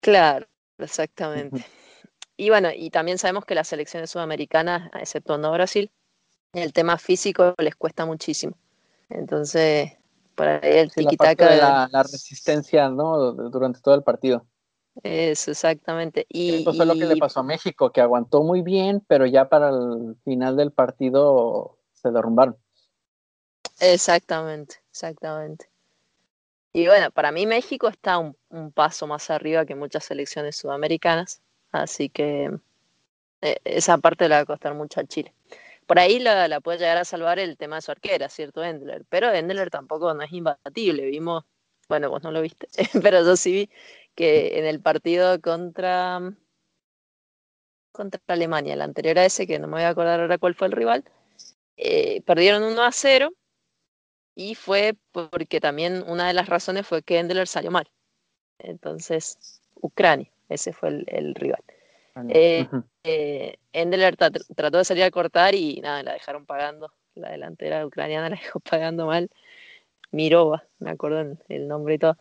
Claro, 0.00 0.46
exactamente. 0.78 1.64
Y 2.36 2.50
bueno, 2.50 2.70
y 2.74 2.90
también 2.90 3.18
sabemos 3.18 3.44
que 3.44 3.54
las 3.54 3.68
selecciones 3.68 4.10
sudamericanas, 4.10 4.90
exceptuando 4.94 5.52
Brasil, 5.52 5.90
el 6.52 6.72
tema 6.72 6.98
físico 6.98 7.54
les 7.58 7.76
cuesta 7.76 8.04
muchísimo. 8.04 8.56
Entonces, 9.08 9.92
para 10.34 10.58
el 10.58 10.90
sí, 10.90 11.06
La, 11.38 11.88
la, 11.90 12.02
resistencia, 12.02 12.88
¿no? 12.88 13.32
Durante 13.32 13.80
todo 13.80 13.94
el 13.94 14.02
partido. 14.02 14.46
Eso, 15.02 15.50
exactamente. 15.50 16.26
Y, 16.28 16.62
Eso 16.62 16.72
fue 16.72 16.86
lo 16.86 16.94
que 16.94 17.06
le 17.06 17.16
pasó 17.16 17.40
a 17.40 17.42
México, 17.42 17.90
que 17.90 18.00
aguantó 18.00 18.42
muy 18.42 18.62
bien, 18.62 19.04
pero 19.06 19.26
ya 19.26 19.48
para 19.48 19.70
el 19.70 20.16
final 20.24 20.56
del 20.56 20.72
partido 20.72 21.78
se 21.92 22.10
derrumbaron. 22.10 22.56
Exactamente, 23.80 24.76
exactamente. 24.90 25.68
Y 26.72 26.86
bueno, 26.86 27.10
para 27.10 27.32
mí 27.32 27.46
México 27.46 27.88
está 27.88 28.18
un, 28.18 28.36
paso 28.72 29.06
más 29.06 29.30
arriba 29.30 29.64
que 29.64 29.74
muchas 29.74 30.04
selecciones 30.04 30.56
sudamericanas, 30.56 31.40
así 31.70 32.08
que 32.08 32.50
eh, 33.42 33.56
esa 33.64 33.98
parte 33.98 34.28
le 34.28 34.34
va 34.34 34.40
a 34.40 34.44
costar 34.46 34.74
mucho 34.74 35.00
a 35.00 35.04
Chile. 35.04 35.32
Por 35.86 35.98
ahí 35.98 36.18
la, 36.18 36.60
puede 36.60 36.78
llegar 36.78 36.96
a 36.96 37.04
salvar 37.04 37.38
el 37.38 37.56
tema 37.56 37.76
de 37.76 37.82
su 37.82 37.92
arquera, 37.92 38.28
¿cierto? 38.28 38.64
Endler, 38.64 39.04
pero 39.08 39.32
Endler 39.32 39.70
tampoco 39.70 40.14
no 40.14 40.22
es 40.22 40.32
imbatible, 40.32 41.04
vimos, 41.06 41.44
bueno, 41.88 42.10
vos 42.10 42.22
no 42.22 42.32
lo 42.32 42.40
viste, 42.40 42.68
pero 43.02 43.22
yo 43.22 43.36
sí 43.36 43.52
vi 43.52 43.70
que 44.14 44.58
en 44.58 44.66
el 44.66 44.80
partido 44.80 45.40
contra 45.40 46.20
contra 47.94 48.20
Alemania, 48.26 48.74
el 48.74 48.82
anterior 48.82 49.18
a 49.18 49.24
ese, 49.24 49.46
que 49.46 49.58
no 49.58 49.68
me 49.68 49.74
voy 49.74 49.82
a 49.82 49.90
acordar 49.90 50.20
ahora 50.20 50.36
cuál 50.36 50.56
fue 50.56 50.66
el 50.66 50.72
rival, 50.72 51.04
eh, 51.76 52.22
perdieron 52.22 52.64
1 52.64 52.82
a 52.82 52.90
0 52.90 53.32
y 54.34 54.56
fue 54.56 54.96
porque 55.12 55.60
también 55.60 56.02
una 56.08 56.26
de 56.26 56.34
las 56.34 56.48
razones 56.48 56.86
fue 56.86 57.02
que 57.02 57.18
Endler 57.18 57.46
salió 57.46 57.70
mal. 57.70 57.88
Entonces, 58.58 59.60
Ucrania, 59.76 60.28
ese 60.48 60.72
fue 60.72 60.88
el, 61.06 61.34
rival. 61.36 61.62
Eh, 62.28 62.68
eh, 63.04 63.56
Endler 63.72 64.16
trató 64.16 64.78
de 64.78 64.84
salir 64.84 65.04
a 65.04 65.10
cortar 65.12 65.54
y 65.54 65.80
nada, 65.80 66.02
la 66.02 66.14
dejaron 66.14 66.46
pagando. 66.46 66.92
La 67.14 67.30
delantera 67.30 67.86
ucraniana 67.86 68.28
la 68.30 68.36
dejó 68.36 68.58
pagando 68.58 69.06
mal. 69.06 69.30
Mirova, 70.10 70.64
me 70.80 70.90
acuerdo 70.90 71.36
el 71.48 71.68
nombre 71.68 71.94
y 71.94 71.98
todo. 71.98 72.16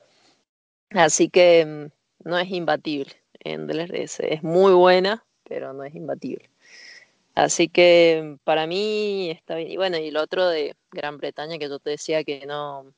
Así 0.93 1.29
que 1.29 1.65
mm, 1.65 2.29
no 2.29 2.39
es 2.39 2.49
imbatible. 2.49 3.13
Endler 3.39 3.93
es 3.95 4.43
muy 4.43 4.73
buena, 4.73 5.25
pero 5.43 5.73
no 5.73 5.83
es 5.83 5.93
imbatible. 5.95 6.49
Así 7.35 7.67
que 7.67 8.37
para 8.43 8.67
mí 8.67 9.31
está 9.31 9.55
bien. 9.55 9.71
Y 9.71 9.77
bueno, 9.77 9.97
y 9.97 10.11
lo 10.11 10.21
otro 10.21 10.47
de 10.47 10.75
Gran 10.91 11.17
Bretaña, 11.17 11.57
que 11.57 11.67
yo 11.67 11.79
te 11.79 11.89
decía 11.91 12.23
que 12.23 12.45
no, 12.45 12.93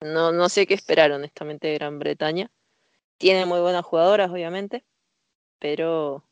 no, 0.00 0.32
no 0.32 0.48
sé 0.48 0.66
qué 0.66 0.74
esperar 0.74 1.10
honestamente 1.12 1.68
de 1.68 1.74
Gran 1.74 1.98
Bretaña. 1.98 2.50
Tiene 3.18 3.44
muy 3.44 3.60
buenas 3.60 3.84
jugadoras, 3.84 4.30
obviamente, 4.30 4.84
pero 5.58 6.24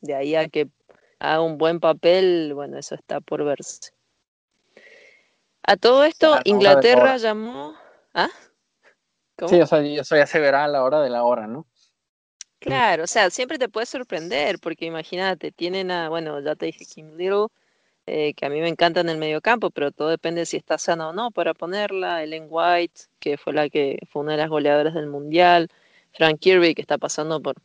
de 0.00 0.14
ahí 0.14 0.34
a 0.34 0.48
que 0.48 0.68
haga 1.20 1.40
un 1.40 1.58
buen 1.58 1.80
papel, 1.80 2.52
bueno, 2.54 2.76
eso 2.76 2.94
está 2.94 3.20
por 3.20 3.44
verse. 3.44 3.92
A 5.62 5.76
todo 5.76 6.04
esto, 6.04 6.38
Inglaterra 6.44 7.16
llamó. 7.16 7.74
¿Ah? 8.12 8.30
Sí, 9.48 9.60
o 9.60 9.66
sea, 9.66 9.80
eso 9.80 10.16
ya 10.16 10.26
se 10.26 10.40
verá 10.40 10.64
a 10.64 10.68
la 10.68 10.82
hora 10.82 11.00
de 11.00 11.10
la 11.10 11.24
hora, 11.24 11.46
¿no? 11.46 11.66
Claro, 12.58 13.04
o 13.04 13.06
sea, 13.06 13.30
siempre 13.30 13.58
te 13.58 13.68
puede 13.70 13.86
sorprender, 13.86 14.58
porque 14.58 14.84
imagínate, 14.84 15.50
tienen 15.50 15.90
a, 15.90 16.10
bueno, 16.10 16.40
ya 16.40 16.54
te 16.56 16.66
dije 16.66 16.84
Kim 16.84 17.16
Little, 17.16 17.46
eh, 18.06 18.34
que 18.34 18.46
a 18.46 18.50
mí 18.50 18.60
me 18.60 18.68
encanta 18.68 19.00
en 19.00 19.08
el 19.08 19.18
mediocampo, 19.18 19.70
pero 19.70 19.92
todo 19.92 20.08
depende 20.08 20.40
de 20.40 20.46
si 20.46 20.56
está 20.56 20.78
sana 20.78 21.08
o 21.08 21.12
no 21.12 21.30
para 21.30 21.54
ponerla. 21.54 22.22
Ellen 22.22 22.48
White, 22.50 23.02
que 23.18 23.38
fue 23.38 23.52
la 23.52 23.68
que 23.70 23.98
fue 24.10 24.22
una 24.22 24.32
de 24.32 24.38
las 24.38 24.48
goleadoras 24.50 24.94
del 24.94 25.06
Mundial. 25.06 25.68
Frank 26.12 26.40
Kirby, 26.40 26.74
que 26.74 26.82
está 26.82 26.98
pasando 26.98 27.40
por 27.40 27.56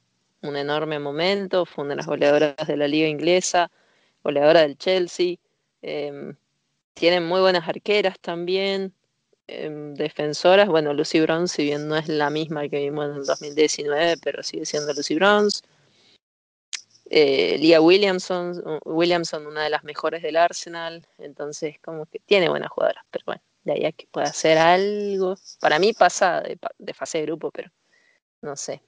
un 0.44 0.56
enorme 0.56 1.00
momento, 1.00 1.66
fue 1.66 1.84
una 1.84 1.94
de 1.94 1.98
las 1.98 2.06
goleadoras 2.08 2.56
de 2.68 2.78
la 2.78 2.88
liga 2.88 3.08
inglesa, 3.08 3.72
goleadora 4.24 4.62
del 4.62 4.78
Chelsea. 4.78 5.38
Em, 5.82 6.36
tienen 6.94 7.26
muy 7.26 7.42
buenas 7.42 7.68
arqueras 7.68 8.20
también. 8.20 8.94
Em, 9.48 9.94
defensoras, 9.94 10.68
bueno, 10.68 10.94
Lucy 10.94 11.22
Bronze, 11.22 11.56
si 11.56 11.64
bien 11.64 11.88
no 11.88 11.96
es 11.96 12.08
la 12.08 12.30
misma 12.32 12.68
que 12.68 12.80
vimos 12.80 13.06
en 13.06 13.18
el 13.18 13.26
2019, 13.26 14.18
pero 14.24 14.42
sigue 14.42 14.66
siendo 14.66 14.92
Lucy 14.94 15.16
Bronze. 15.16 15.62
Eh, 17.08 17.58
Leah 17.60 17.82
Williamson, 17.82 18.80
Williamson, 18.84 19.46
una 19.46 19.64
de 19.64 19.70
las 19.70 19.84
mejores 19.84 20.24
del 20.24 20.38
Arsenal, 20.38 21.08
entonces 21.20 21.78
como 21.80 22.08
que 22.08 22.20
tiene 22.20 22.50
buenas 22.50 22.72
jugadoras, 22.72 23.06
pero 23.12 23.24
bueno, 23.28 23.42
de 23.64 23.74
ahí 23.74 23.86
a 23.86 23.92
que 23.92 24.08
pueda 24.08 24.28
hacer 24.28 24.58
algo. 24.58 25.36
Para 25.60 25.78
mí 25.78 25.94
pasa 25.94 26.42
de, 26.42 26.94
fase 26.96 27.20
de 27.20 27.26
grupo, 27.26 27.52
pero 27.52 27.72
no 28.42 28.56
sé. 28.56 28.82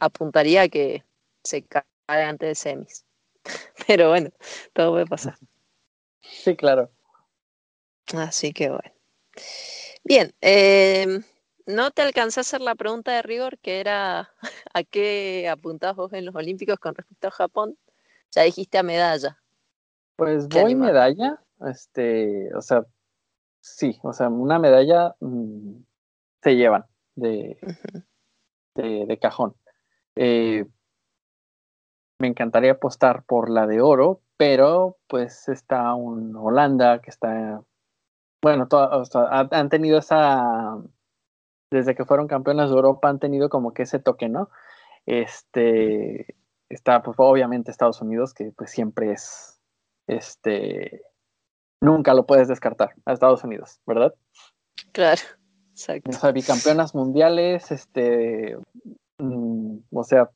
Apuntaría 0.00 0.62
a 0.62 0.68
que 0.68 1.02
se 1.42 1.64
cae 1.64 1.84
antes 2.06 2.48
de 2.48 2.54
semis. 2.54 3.04
Pero 3.88 4.10
bueno, 4.10 4.30
todo 4.72 4.92
puede 4.92 5.06
pasar. 5.06 5.36
Sí, 6.20 6.54
claro. 6.54 6.88
Así 8.14 8.52
que 8.52 8.68
bueno. 8.68 8.92
Bien, 10.04 10.32
em, 10.40 11.22
no 11.66 11.90
te 11.90 12.02
alcancé 12.02 12.40
a 12.40 12.42
hacer 12.42 12.60
la 12.60 12.74
pregunta 12.74 13.12
de 13.12 13.22
rigor, 13.22 13.58
que 13.58 13.80
era 13.80 14.30
¿a 14.74 14.82
qué 14.84 15.48
apuntabas 15.48 15.96
vos 15.96 16.12
en 16.12 16.24
los 16.24 16.34
Olímpicos 16.34 16.78
con 16.78 16.94
respecto 16.94 17.28
a 17.28 17.32
Japón? 17.32 17.76
Ya 18.32 18.42
dijiste 18.42 18.78
a 18.78 18.82
medalla. 18.82 19.38
Pues 20.16 20.48
voy 20.48 20.74
medalla, 20.74 21.42
este, 21.66 22.54
o 22.54 22.62
sea, 22.62 22.84
sí, 23.60 23.98
o 24.02 24.12
sea, 24.12 24.28
una 24.28 24.58
medalla 24.58 25.14
mm, 25.20 25.82
se 26.42 26.56
llevan 26.56 26.84
de, 27.14 27.58
de, 28.74 29.18
cajón. 29.20 29.54
Eh, 30.16 30.66
me 32.18 32.28
encantaría 32.28 32.72
apostar 32.72 33.24
por 33.24 33.50
la 33.50 33.66
de 33.66 33.80
oro, 33.80 34.20
pero 34.36 34.96
pues 35.08 35.48
está 35.48 35.94
un 35.94 36.36
Holanda 36.36 37.00
que 37.00 37.10
está 37.10 37.62
bueno, 38.42 38.66
han 39.22 39.68
tenido 39.68 39.98
esa, 39.98 40.76
desde 41.70 41.94
que 41.94 42.04
fueron 42.04 42.26
campeones 42.26 42.68
de 42.68 42.76
Europa, 42.76 43.08
han 43.08 43.20
tenido 43.20 43.48
como 43.48 43.72
que 43.72 43.84
ese 43.84 44.00
toque, 44.00 44.28
¿no? 44.28 44.50
Este, 45.06 46.36
está 46.68 47.02
pues 47.02 47.16
obviamente 47.18 47.70
Estados 47.70 48.00
Unidos, 48.02 48.34
que 48.34 48.52
pues 48.56 48.70
siempre 48.70 49.12
es, 49.12 49.60
este, 50.08 51.02
nunca 51.80 52.14
lo 52.14 52.26
puedes 52.26 52.48
descartar 52.48 52.94
a 53.06 53.12
Estados 53.12 53.44
Unidos, 53.44 53.80
¿verdad? 53.86 54.12
Claro, 54.90 55.22
exacto. 55.70 56.10
O 56.10 56.12
sea, 56.12 56.32
bicampeonas 56.32 56.96
mundiales, 56.96 57.70
este, 57.70 58.56
mm, 59.18 59.78
o 59.92 60.04
sea, 60.04 60.30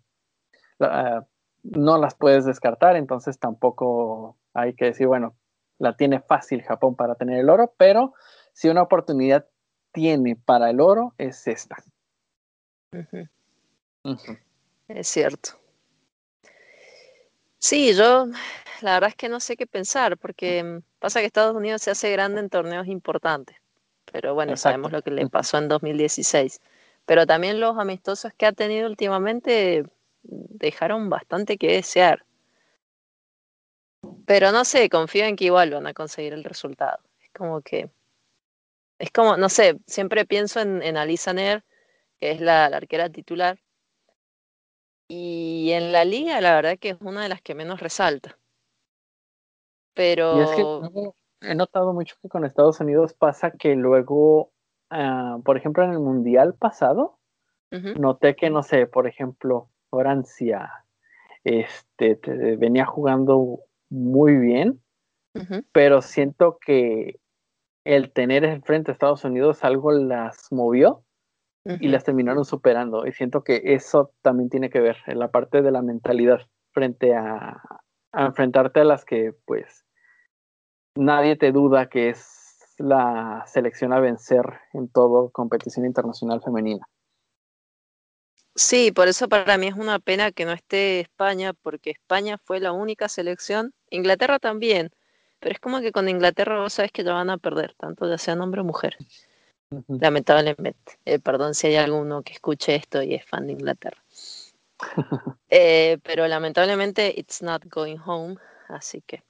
no 1.64 1.98
las 1.98 2.14
puedes 2.14 2.44
descartar, 2.44 2.94
entonces 2.94 3.40
tampoco 3.40 4.36
hay 4.54 4.74
que 4.74 4.86
decir, 4.86 5.09
bueno, 5.09 5.34
la 5.78 5.96
tiene 5.96 6.20
fácil 6.20 6.62
Japón 6.62 6.96
para 6.96 7.14
tener 7.14 7.38
el 7.38 7.50
oro, 7.50 7.74
pero 7.76 8.14
si 8.52 8.68
una 8.68 8.82
oportunidad 8.82 9.46
tiene 9.92 10.36
para 10.36 10.70
el 10.70 10.80
oro 10.80 11.14
es 11.18 11.46
esta. 11.46 11.76
Es 14.88 15.08
cierto. 15.08 15.50
Sí, 17.58 17.94
yo 17.94 18.26
la 18.82 18.94
verdad 18.94 19.08
es 19.08 19.16
que 19.16 19.28
no 19.28 19.40
sé 19.40 19.56
qué 19.56 19.66
pensar, 19.66 20.18
porque 20.18 20.82
pasa 20.98 21.20
que 21.20 21.26
Estados 21.26 21.56
Unidos 21.56 21.82
se 21.82 21.90
hace 21.90 22.12
grande 22.12 22.40
en 22.40 22.50
torneos 22.50 22.86
importantes, 22.86 23.56
pero 24.12 24.34
bueno, 24.34 24.56
sabemos 24.56 24.92
lo 24.92 25.02
que 25.02 25.10
le 25.10 25.28
pasó 25.28 25.58
en 25.58 25.68
2016. 25.68 26.60
Pero 27.06 27.26
también 27.26 27.60
los 27.60 27.78
amistosos 27.78 28.32
que 28.36 28.46
ha 28.46 28.52
tenido 28.52 28.88
últimamente 28.88 29.86
dejaron 30.22 31.08
bastante 31.08 31.56
que 31.56 31.72
desear. 31.72 32.25
Pero 34.26 34.50
no 34.50 34.64
sé, 34.64 34.90
confío 34.90 35.24
en 35.24 35.36
que 35.36 35.46
igual 35.46 35.70
van 35.70 35.86
a 35.86 35.94
conseguir 35.94 36.32
el 36.32 36.44
resultado. 36.44 36.98
Es 37.22 37.30
como 37.30 37.60
que. 37.62 37.88
Es 38.98 39.10
como, 39.12 39.36
no 39.36 39.48
sé, 39.48 39.78
siempre 39.86 40.24
pienso 40.24 40.60
en, 40.60 40.82
en 40.82 40.96
Alisa 40.96 41.32
Nair, 41.32 41.64
que 42.18 42.32
es 42.32 42.40
la, 42.40 42.66
arquera 42.66 43.08
titular. 43.08 43.58
Y 45.08 45.70
en 45.72 45.92
la 45.92 46.04
liga, 46.04 46.40
la 46.40 46.54
verdad 46.56 46.78
que 46.78 46.90
es 46.90 46.96
una 47.00 47.22
de 47.22 47.28
las 47.28 47.40
que 47.40 47.54
menos 47.54 47.80
resalta. 47.80 48.36
Pero. 49.94 50.42
es 50.42 50.50
que 50.50 51.12
he 51.42 51.54
notado 51.54 51.92
mucho 51.92 52.16
que 52.20 52.28
con 52.28 52.44
Estados 52.44 52.80
Unidos 52.80 53.14
pasa 53.14 53.52
que 53.52 53.76
luego, 53.76 54.50
ah, 54.90 55.38
por 55.44 55.56
ejemplo, 55.56 55.84
en 55.84 55.92
el 55.92 56.00
mundial 56.00 56.54
pasado, 56.54 57.18
noté 57.70 58.34
que, 58.34 58.48
no 58.48 58.62
sé, 58.62 58.86
por 58.86 59.06
ejemplo, 59.06 59.68
Francia 59.90 60.86
este, 61.44 62.18
venía 62.56 62.86
jugando 62.86 63.60
muy 63.89 64.37
bien, 64.37 64.82
pero 65.72 66.03
siento 66.03 66.59
que 66.64 67.20
el 67.84 68.12
tener 68.12 68.45
enfrente 68.45 68.91
a 68.91 68.95
Estados 68.95 69.24
Unidos 69.24 69.62
algo 69.64 69.93
las 69.93 70.51
movió 70.51 71.05
y 71.64 71.89
las 71.89 72.05
terminaron 72.05 72.45
superando. 72.45 73.07
Y 73.07 73.12
siento 73.12 73.43
que 73.43 73.61
eso 73.64 74.12
también 74.22 74.49
tiene 74.49 74.70
que 74.70 74.80
ver 74.80 74.97
en 75.07 75.18
la 75.18 75.30
parte 75.30 75.62
de 75.62 75.70
la 75.70 75.82
mentalidad 75.82 76.41
frente 76.72 77.14
a, 77.14 77.61
a 78.12 78.26
enfrentarte 78.26 78.80
a 78.80 78.84
las 78.84 79.05
que, 79.05 79.34
pues, 79.45 79.84
nadie 80.97 81.37
te 81.37 81.53
duda 81.53 81.89
que 81.89 82.11
es 82.11 82.74
la 82.78 83.45
selección 83.47 83.93
a 83.93 84.01
vencer 84.01 84.45
en 84.72 84.89
todo 84.89 85.30
competición 85.30 85.87
internacional 85.87 86.43
femenina. 86.43 86.87
Sí, 88.59 88.90
por 88.90 89.07
eso 89.07 89.28
para 89.28 89.59
mí 89.59 89.66
es 89.66 89.74
una 89.74 89.98
pena 89.98 90.32
que 90.32 90.46
no 90.46 90.52
esté 90.52 91.00
España, 91.00 91.52
porque 91.52 91.90
España 91.90 92.38
fue 92.42 92.59
la 92.59 92.72
única 92.72 93.07
selección, 93.07 93.74
Inglaterra 93.90 94.38
también, 94.38 94.90
pero 95.40 95.52
es 95.52 95.61
como 95.61 95.80
que 95.80 95.92
con 95.92 96.09
Inglaterra 96.09 96.59
vos 96.59 96.72
sabes 96.72 96.90
que 96.90 97.04
ya 97.04 97.12
van 97.12 97.28
a 97.28 97.36
perder, 97.36 97.74
tanto 97.74 98.09
ya 98.09 98.16
sea 98.16 98.32
hombre 98.34 98.62
o 98.62 98.64
mujer. 98.64 98.96
Lamentablemente. 99.88 100.98
Eh, 101.04 101.18
perdón 101.18 101.54
si 101.54 101.66
hay 101.66 101.76
alguno 101.76 102.22
que 102.22 102.32
escuche 102.32 102.74
esto 102.76 103.02
y 103.02 103.14
es 103.14 103.26
fan 103.26 103.46
de 103.46 103.52
Inglaterra. 103.52 104.02
Eh, 105.48 105.98
pero 106.02 106.26
lamentablemente 106.26 107.14
it's 107.16 107.40
not 107.40 107.62
going 107.66 107.98
home, 108.04 108.36
así 108.68 109.02
que. 109.02 109.22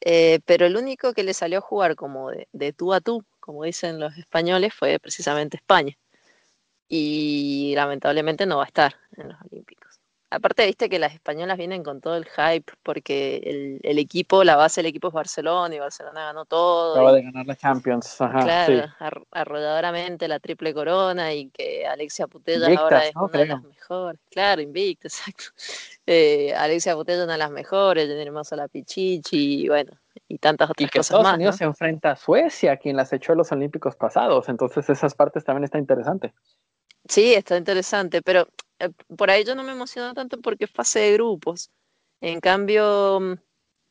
Eh, 0.00 0.40
pero 0.44 0.66
el 0.66 0.76
único 0.76 1.12
que 1.12 1.24
le 1.24 1.34
salió 1.34 1.58
a 1.58 1.62
jugar 1.62 1.96
como 1.96 2.30
de, 2.30 2.48
de 2.52 2.72
tú 2.72 2.92
a 2.92 3.00
tú, 3.00 3.24
como 3.40 3.64
dicen 3.64 3.98
los 3.98 4.16
españoles, 4.16 4.72
fue 4.74 4.98
precisamente 5.00 5.56
España. 5.56 5.96
Y 6.92 7.72
lamentablemente 7.76 8.46
no 8.46 8.56
va 8.56 8.64
a 8.64 8.66
estar 8.66 8.96
en 9.16 9.28
los 9.28 9.40
Olímpicos. 9.42 10.00
Aparte, 10.32 10.64
viste 10.64 10.88
que 10.88 11.00
las 11.00 11.12
españolas 11.12 11.58
vienen 11.58 11.82
con 11.82 12.00
todo 12.00 12.16
el 12.16 12.24
hype 12.24 12.72
porque 12.84 13.80
el, 13.82 13.98
equipo, 13.98 14.44
la 14.44 14.54
base 14.54 14.80
del 14.80 14.86
equipo 14.86 15.08
es 15.08 15.14
Barcelona 15.14 15.74
y 15.74 15.80
Barcelona 15.80 16.26
ganó 16.26 16.44
todo. 16.44 16.92
Acaba 16.94 17.12
de 17.12 17.22
ganar 17.22 17.46
la 17.46 17.56
Champions. 17.56 18.16
claro, 18.16 19.24
arrolladoramente 19.32 20.28
la 20.28 20.38
triple 20.38 20.72
corona 20.72 21.34
y 21.34 21.50
que 21.50 21.84
Alexia 21.84 22.28
Putella 22.28 22.68
ahora 22.78 23.06
es 23.06 23.12
una 23.16 23.38
de 23.38 23.46
las 23.46 23.62
mejores. 23.64 24.20
Claro, 24.30 24.62
invicta, 24.62 25.08
exacto. 25.08 25.46
Eh, 26.06 26.54
Alexia 26.54 26.94
Putella 26.94 27.24
una 27.24 27.32
de 27.32 27.38
las 27.38 27.50
mejores, 27.50 28.06
tenemos 28.06 28.52
a 28.52 28.56
la 28.56 28.68
Pichichi 28.68 29.64
y 29.64 29.68
bueno, 29.68 29.90
y 30.28 30.38
tantas 30.38 30.70
otras 30.70 30.86
y 30.86 30.90
que 30.90 31.00
Estados 31.00 31.32
Unidos 31.34 31.56
se 31.56 31.64
enfrenta 31.64 32.12
a 32.12 32.16
Suecia, 32.16 32.76
quien 32.76 32.96
las 32.96 33.12
echó 33.12 33.32
a 33.32 33.36
los 33.36 33.50
Olímpicos 33.50 33.96
pasados. 33.96 34.48
Entonces, 34.48 34.88
esas 34.90 35.14
partes 35.14 35.44
también 35.44 35.64
está 35.64 35.78
interesante. 35.78 36.34
Sí, 37.10 37.34
está 37.34 37.56
interesante, 37.56 38.22
pero 38.22 38.46
eh, 38.78 38.88
por 39.16 39.30
ahí 39.30 39.42
yo 39.42 39.56
no 39.56 39.64
me 39.64 39.72
emociono 39.72 40.14
tanto 40.14 40.40
porque 40.40 40.66
es 40.66 40.70
fase 40.70 41.00
de 41.00 41.14
grupos. 41.14 41.68
En 42.20 42.40
cambio, 42.40 43.18
mm, 43.18 43.34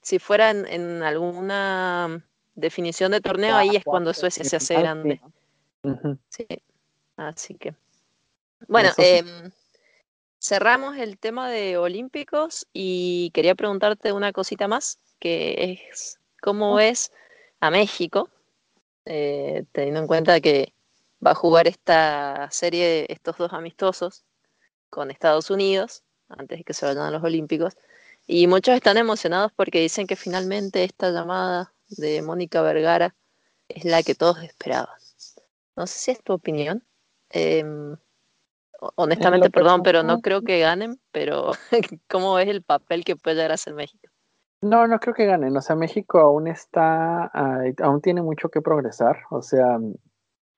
si 0.01 0.19
fuera 0.19 0.51
en, 0.51 1.03
alguna 1.03 2.25
definición 2.55 3.11
de 3.11 3.19
torneo, 3.19 3.57
ahí 3.57 3.75
es 3.75 3.83
cuando 3.83 4.13
Suecia 4.13 4.45
se 4.45 4.55
hace 4.55 4.75
grande. 4.75 5.19
Sí, 6.29 6.47
así 7.17 7.55
que. 7.55 7.75
Bueno, 8.69 8.89
em, 8.97 9.51
cerramos 10.39 10.95
el 10.97 11.17
tema 11.17 11.49
de 11.49 11.77
Olímpicos 11.77 12.67
y 12.71 13.31
quería 13.33 13.53
preguntarte 13.53 14.13
una 14.13 14.31
cosita 14.31 14.69
más, 14.69 14.97
que 15.19 15.81
es 15.89 16.19
cómo 16.41 16.75
ves 16.75 17.11
a 17.59 17.69
México, 17.69 18.29
eh, 19.03 19.65
teniendo 19.73 19.99
en 19.99 20.07
cuenta 20.07 20.39
que 20.39 20.71
va 21.25 21.31
a 21.31 21.35
jugar 21.35 21.67
esta 21.67 22.49
serie, 22.51 23.05
estos 23.09 23.37
dos 23.37 23.53
amistosos 23.53 24.25
con 24.89 25.11
Estados 25.11 25.49
Unidos, 25.49 26.03
antes 26.29 26.59
de 26.59 26.63
que 26.63 26.73
se 26.73 26.85
vayan 26.85 27.05
a 27.05 27.11
los 27.11 27.23
Olímpicos. 27.23 27.77
Y 28.25 28.47
muchos 28.47 28.75
están 28.75 28.97
emocionados 28.97 29.51
porque 29.55 29.79
dicen 29.79 30.07
que 30.07 30.15
finalmente 30.15 30.83
esta 30.83 31.11
llamada 31.11 31.73
de 31.89 32.21
Mónica 32.21 32.61
Vergara 32.61 33.15
es 33.67 33.85
la 33.85 34.03
que 34.03 34.15
todos 34.15 34.41
esperaban. 34.43 34.95
No 35.75 35.87
sé 35.87 35.99
si 35.99 36.11
es 36.11 36.23
tu 36.23 36.33
opinión. 36.33 36.83
Em, 37.29 37.95
honestamente, 38.95 39.49
perdón, 39.49 39.83
pero 39.83 40.03
no 40.03 40.21
creo 40.21 40.41
que 40.41 40.59
ganen, 40.59 40.99
pero 41.11 41.51
¿cómo 42.09 42.35
ves 42.35 42.49
el 42.49 42.63
papel 42.63 43.03
que 43.03 43.15
puede 43.15 43.35
llegar 43.35 43.51
a 43.51 43.55
hacer 43.55 43.73
México? 43.73 44.09
No, 44.61 44.87
no 44.87 44.99
creo 44.99 45.13
que 45.13 45.25
ganen. 45.25 45.55
O 45.55 45.61
sea, 45.61 45.75
México 45.75 46.19
aún 46.19 46.47
está, 46.47 47.25
aún 47.81 48.01
tiene 48.01 48.21
mucho 48.21 48.49
que 48.49 48.61
progresar. 48.61 49.21
O 49.29 49.41
sea, 49.41 49.79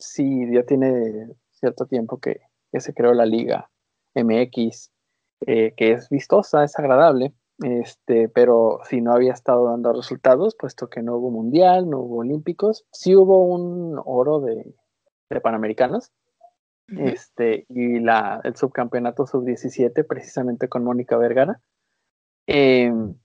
sí, 0.01 0.51
ya 0.51 0.63
tiene 0.63 1.29
cierto 1.51 1.85
tiempo 1.85 2.19
que, 2.19 2.41
se 2.73 2.93
creó 2.93 3.13
la 3.13 3.25
liga 3.25 3.69
MX, 4.15 4.91
eh, 5.45 5.73
que 5.75 5.91
es 5.91 6.07
vistosa, 6.09 6.63
es 6.63 6.77
agradable, 6.79 7.33
este, 7.59 8.29
pero 8.29 8.79
si 8.89 9.01
no 9.01 9.13
había 9.13 9.33
estado 9.33 9.65
dando 9.65 9.93
resultados, 9.93 10.55
puesto 10.55 10.89
que 10.89 11.01
no 11.01 11.17
hubo 11.17 11.31
mundial, 11.31 11.89
no 11.89 11.99
hubo 11.99 12.17
olímpicos, 12.17 12.85
sí 12.91 13.15
hubo 13.15 13.45
un 13.45 14.01
oro 14.05 14.39
de, 14.39 14.73
panamericanos, 15.41 16.11
este, 16.87 17.65
y 17.69 17.99
la, 17.99 18.41
el 18.43 18.55
subcampeonato 18.55 19.25
sub-17, 19.25 20.05
precisamente 20.05 20.67
con 20.67 20.83
Mónica 20.83 21.17
Vergara. 21.17 21.61
Em, 22.47 23.15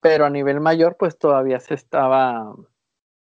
pero 0.00 0.24
a 0.24 0.30
nivel 0.30 0.60
mayor, 0.60 0.96
pues 0.96 1.18
todavía 1.18 1.60
se 1.60 1.74
estaba, 1.74 2.52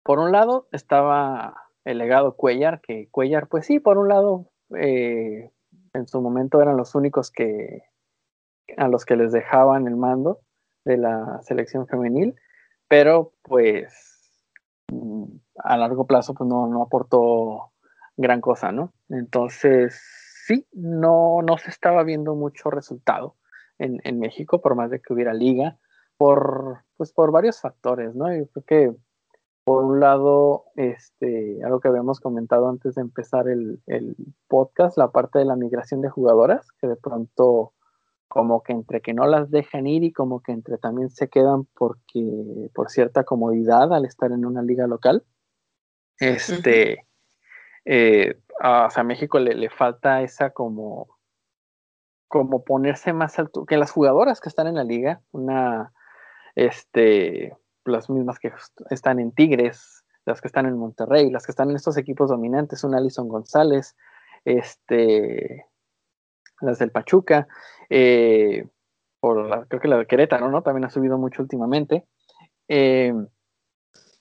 por 0.05 0.18
un 0.20 0.30
lado, 0.30 0.68
estaba 0.70 1.65
el 1.87 1.99
legado 1.99 2.34
Cuellar, 2.34 2.80
que 2.80 3.09
Cuellar, 3.11 3.47
pues 3.47 3.64
sí, 3.64 3.78
por 3.78 3.97
un 3.97 4.09
lado, 4.09 4.51
eh, 4.76 5.53
en 5.95 6.09
su 6.09 6.20
momento 6.20 6.61
eran 6.61 6.76
los 6.76 6.97
únicos 6.97 7.30
que 7.30 7.84
a 8.76 8.89
los 8.89 9.05
que 9.05 9.14
les 9.14 9.30
dejaban 9.30 9.87
el 9.87 9.95
mando 9.95 10.41
de 10.84 10.97
la 10.97 11.41
selección 11.43 11.87
femenil, 11.87 12.34
pero 12.89 13.32
pues 13.43 14.43
a 15.59 15.76
largo 15.76 16.09
plazo 16.09 16.34
pues 16.34 16.49
no, 16.49 16.66
no 16.66 16.82
aportó 16.82 17.72
gran 18.16 18.41
cosa, 18.41 18.72
¿no? 18.72 18.93
Entonces, 19.09 19.97
sí, 20.45 20.66
no, 20.72 21.41
no 21.43 21.57
se 21.57 21.70
estaba 21.70 22.03
viendo 22.03 22.34
mucho 22.34 22.68
resultado 22.68 23.37
en, 23.78 24.01
en 24.03 24.18
México, 24.18 24.61
por 24.61 24.74
más 24.74 24.91
de 24.91 25.01
que 25.01 25.12
hubiera 25.12 25.32
liga, 25.32 25.78
por, 26.16 26.84
pues 26.97 27.12
por 27.12 27.30
varios 27.30 27.61
factores, 27.61 28.16
¿no? 28.16 28.34
Yo 28.34 28.49
creo 28.49 28.64
que 28.66 28.97
por 29.66 29.82
un 29.82 29.98
lado, 29.98 30.66
este, 30.76 31.58
algo 31.64 31.80
que 31.80 31.88
habíamos 31.88 32.20
comentado 32.20 32.68
antes 32.68 32.94
de 32.94 33.00
empezar 33.00 33.48
el, 33.48 33.80
podcast, 34.46 34.96
la 34.96 35.10
parte 35.10 35.40
de 35.40 35.44
la 35.44 35.56
migración 35.56 36.00
de 36.02 36.08
jugadoras, 36.08 36.70
que 36.80 36.86
de 36.86 36.94
pronto 36.94 37.72
como 38.28 38.62
que 38.62 38.72
entre 38.72 39.00
que 39.00 39.12
no 39.12 39.26
las 39.26 39.50
dejan 39.50 39.88
ir 39.88 40.04
y 40.04 40.12
como 40.12 40.40
que 40.40 40.52
entre 40.52 40.78
también 40.78 41.10
se 41.10 41.28
quedan 41.28 41.64
porque 41.74 42.70
por 42.74 42.90
cierta 42.90 43.24
comodidad 43.24 43.92
al 43.92 44.04
estar 44.04 44.30
en 44.30 44.46
una 44.46 44.62
liga 44.62 44.86
local. 44.86 45.24
Este, 46.20 47.04
eh, 47.84 48.40
a, 48.60 49.02
México 49.02 49.40
le, 49.40 49.56
le, 49.56 49.68
falta 49.68 50.22
esa 50.22 50.50
como, 50.50 51.08
como 52.28 52.62
ponerse 52.62 53.12
más 53.12 53.36
alto, 53.40 53.66
que 53.66 53.76
las 53.76 53.90
jugadoras 53.90 54.40
que 54.40 54.48
están 54.48 54.68
en 54.68 54.76
la 54.76 54.84
liga, 54.84 55.22
una, 55.32 55.92
este, 56.54 57.56
las 57.89 58.11
mismas 58.11 58.39
que 58.39 58.53
están 58.91 59.20
en 59.20 59.32
Tigres, 59.32 60.05
las 60.24 60.41
que 60.41 60.49
están 60.49 60.66
en 60.66 60.76
Monterrey, 60.76 61.30
las 61.30 61.47
que 61.47 61.53
están 61.53 61.70
en 61.70 61.76
estos 61.76 61.97
equipos 61.97 62.28
dominantes, 62.28 62.84
un 62.84 62.95
Alison 62.95 63.28
González, 63.28 63.97
este, 64.45 65.66
las 66.61 66.78
del 66.78 66.91
Pachuca, 66.91 67.49
eh, 67.89 68.66
por 69.20 69.68
creo 69.68 69.80
que 69.80 69.89
la 69.89 69.99
de 69.99 70.07
Querétaro, 70.07 70.51
¿no? 70.51 70.62
También 70.62 70.84
ha 70.84 70.91
subido 70.91 71.18
mucho 71.18 71.43
últimamente. 71.43 72.05
Eh, 72.68 73.14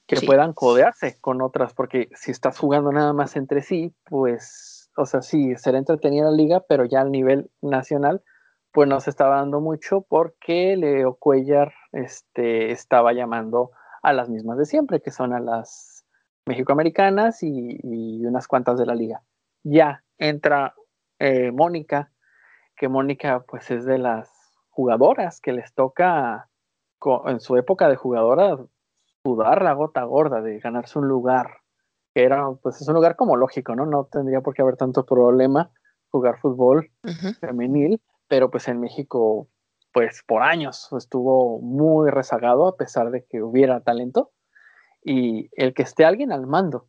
que 0.07 0.21
puedan 0.21 0.53
codearse 0.53 1.17
con 1.19 1.41
otras, 1.41 1.73
porque 1.73 2.09
si 2.15 2.31
estás 2.31 2.59
jugando 2.59 2.91
nada 2.91 3.13
más 3.13 3.35
entre 3.35 3.63
sí, 3.63 3.93
pues, 4.05 4.91
o 4.95 5.05
sea, 5.05 5.21
sí, 5.21 5.55
será 5.55 5.79
entretenida 5.79 6.25
la 6.25 6.37
liga, 6.37 6.63
pero 6.67 6.85
ya 6.85 7.01
al 7.01 7.11
nivel 7.11 7.49
nacional, 7.61 8.21
pues 8.75 8.89
no 8.89 8.99
se 8.99 9.09
estaba 9.09 9.37
dando 9.37 9.61
mucho 9.61 10.01
porque 10.01 10.75
Leo 10.75 11.15
Cuellar 11.15 11.73
este, 11.93 12.71
estaba 12.71 13.13
llamando 13.13 13.71
a 14.03 14.11
las 14.11 14.27
mismas 14.27 14.57
de 14.57 14.65
siempre, 14.65 15.01
que 15.01 15.11
son 15.11 15.31
a 15.31 15.39
las 15.39 16.05
mexicoamericanas 16.45 17.41
y, 17.41 17.79
y 17.81 18.25
unas 18.25 18.49
cuantas 18.49 18.77
de 18.77 18.85
la 18.85 18.93
liga. 18.93 19.21
Ya 19.63 20.03
entra 20.17 20.75
eh, 21.19 21.51
Mónica, 21.53 22.11
que 22.75 22.89
Mónica 22.89 23.45
pues 23.47 23.71
es 23.71 23.85
de 23.85 23.97
las 23.97 24.29
jugadoras 24.71 25.39
que 25.39 25.53
les 25.53 25.73
toca 25.73 26.49
en 27.27 27.39
su 27.39 27.55
época 27.55 27.87
de 27.87 27.95
jugadora 27.95 28.57
sudar 29.23 29.61
la 29.61 29.71
gota 29.71 30.03
gorda 30.03 30.41
de 30.41 30.59
ganarse 30.59 30.99
un 30.99 31.07
lugar 31.07 31.61
que 32.13 32.25
era 32.25 32.51
pues 32.61 32.81
es 32.81 32.87
un 32.89 32.95
lugar 32.95 33.15
como 33.15 33.37
lógico 33.37 33.75
no 33.75 33.85
no 33.85 34.05
tendría 34.05 34.41
por 34.41 34.55
qué 34.55 34.63
haber 34.63 34.75
tanto 34.75 35.05
problema 35.05 35.71
jugar 36.09 36.39
fútbol 36.39 36.89
femenil 37.39 38.01
pero 38.27 38.49
pues 38.51 38.67
en 38.67 38.79
México, 38.79 39.47
pues 39.93 40.23
por 40.25 40.43
años 40.43 40.89
estuvo 40.97 41.59
muy 41.61 42.09
rezagado 42.11 42.67
a 42.67 42.77
pesar 42.77 43.11
de 43.11 43.25
que 43.25 43.41
hubiera 43.41 43.81
talento 43.81 44.31
y 45.03 45.49
el 45.53 45.73
que 45.73 45.83
esté 45.83 46.05
alguien 46.05 46.31
al 46.31 46.47
mando 46.47 46.87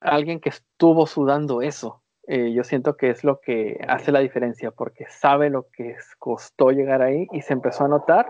alguien 0.00 0.40
que 0.40 0.48
estuvo 0.48 1.06
sudando 1.06 1.62
eso. 1.62 2.02
Eh, 2.26 2.52
yo 2.52 2.64
siento 2.64 2.96
que 2.96 3.10
es 3.10 3.24
lo 3.24 3.40
que 3.40 3.84
hace 3.88 4.12
la 4.12 4.20
diferencia, 4.20 4.70
porque 4.70 5.06
sabe 5.08 5.50
lo 5.50 5.68
que 5.70 5.96
costó 6.18 6.70
llegar 6.70 7.02
ahí 7.02 7.26
y 7.32 7.42
se 7.42 7.52
empezó 7.52 7.84
a 7.84 7.88
notar 7.88 8.26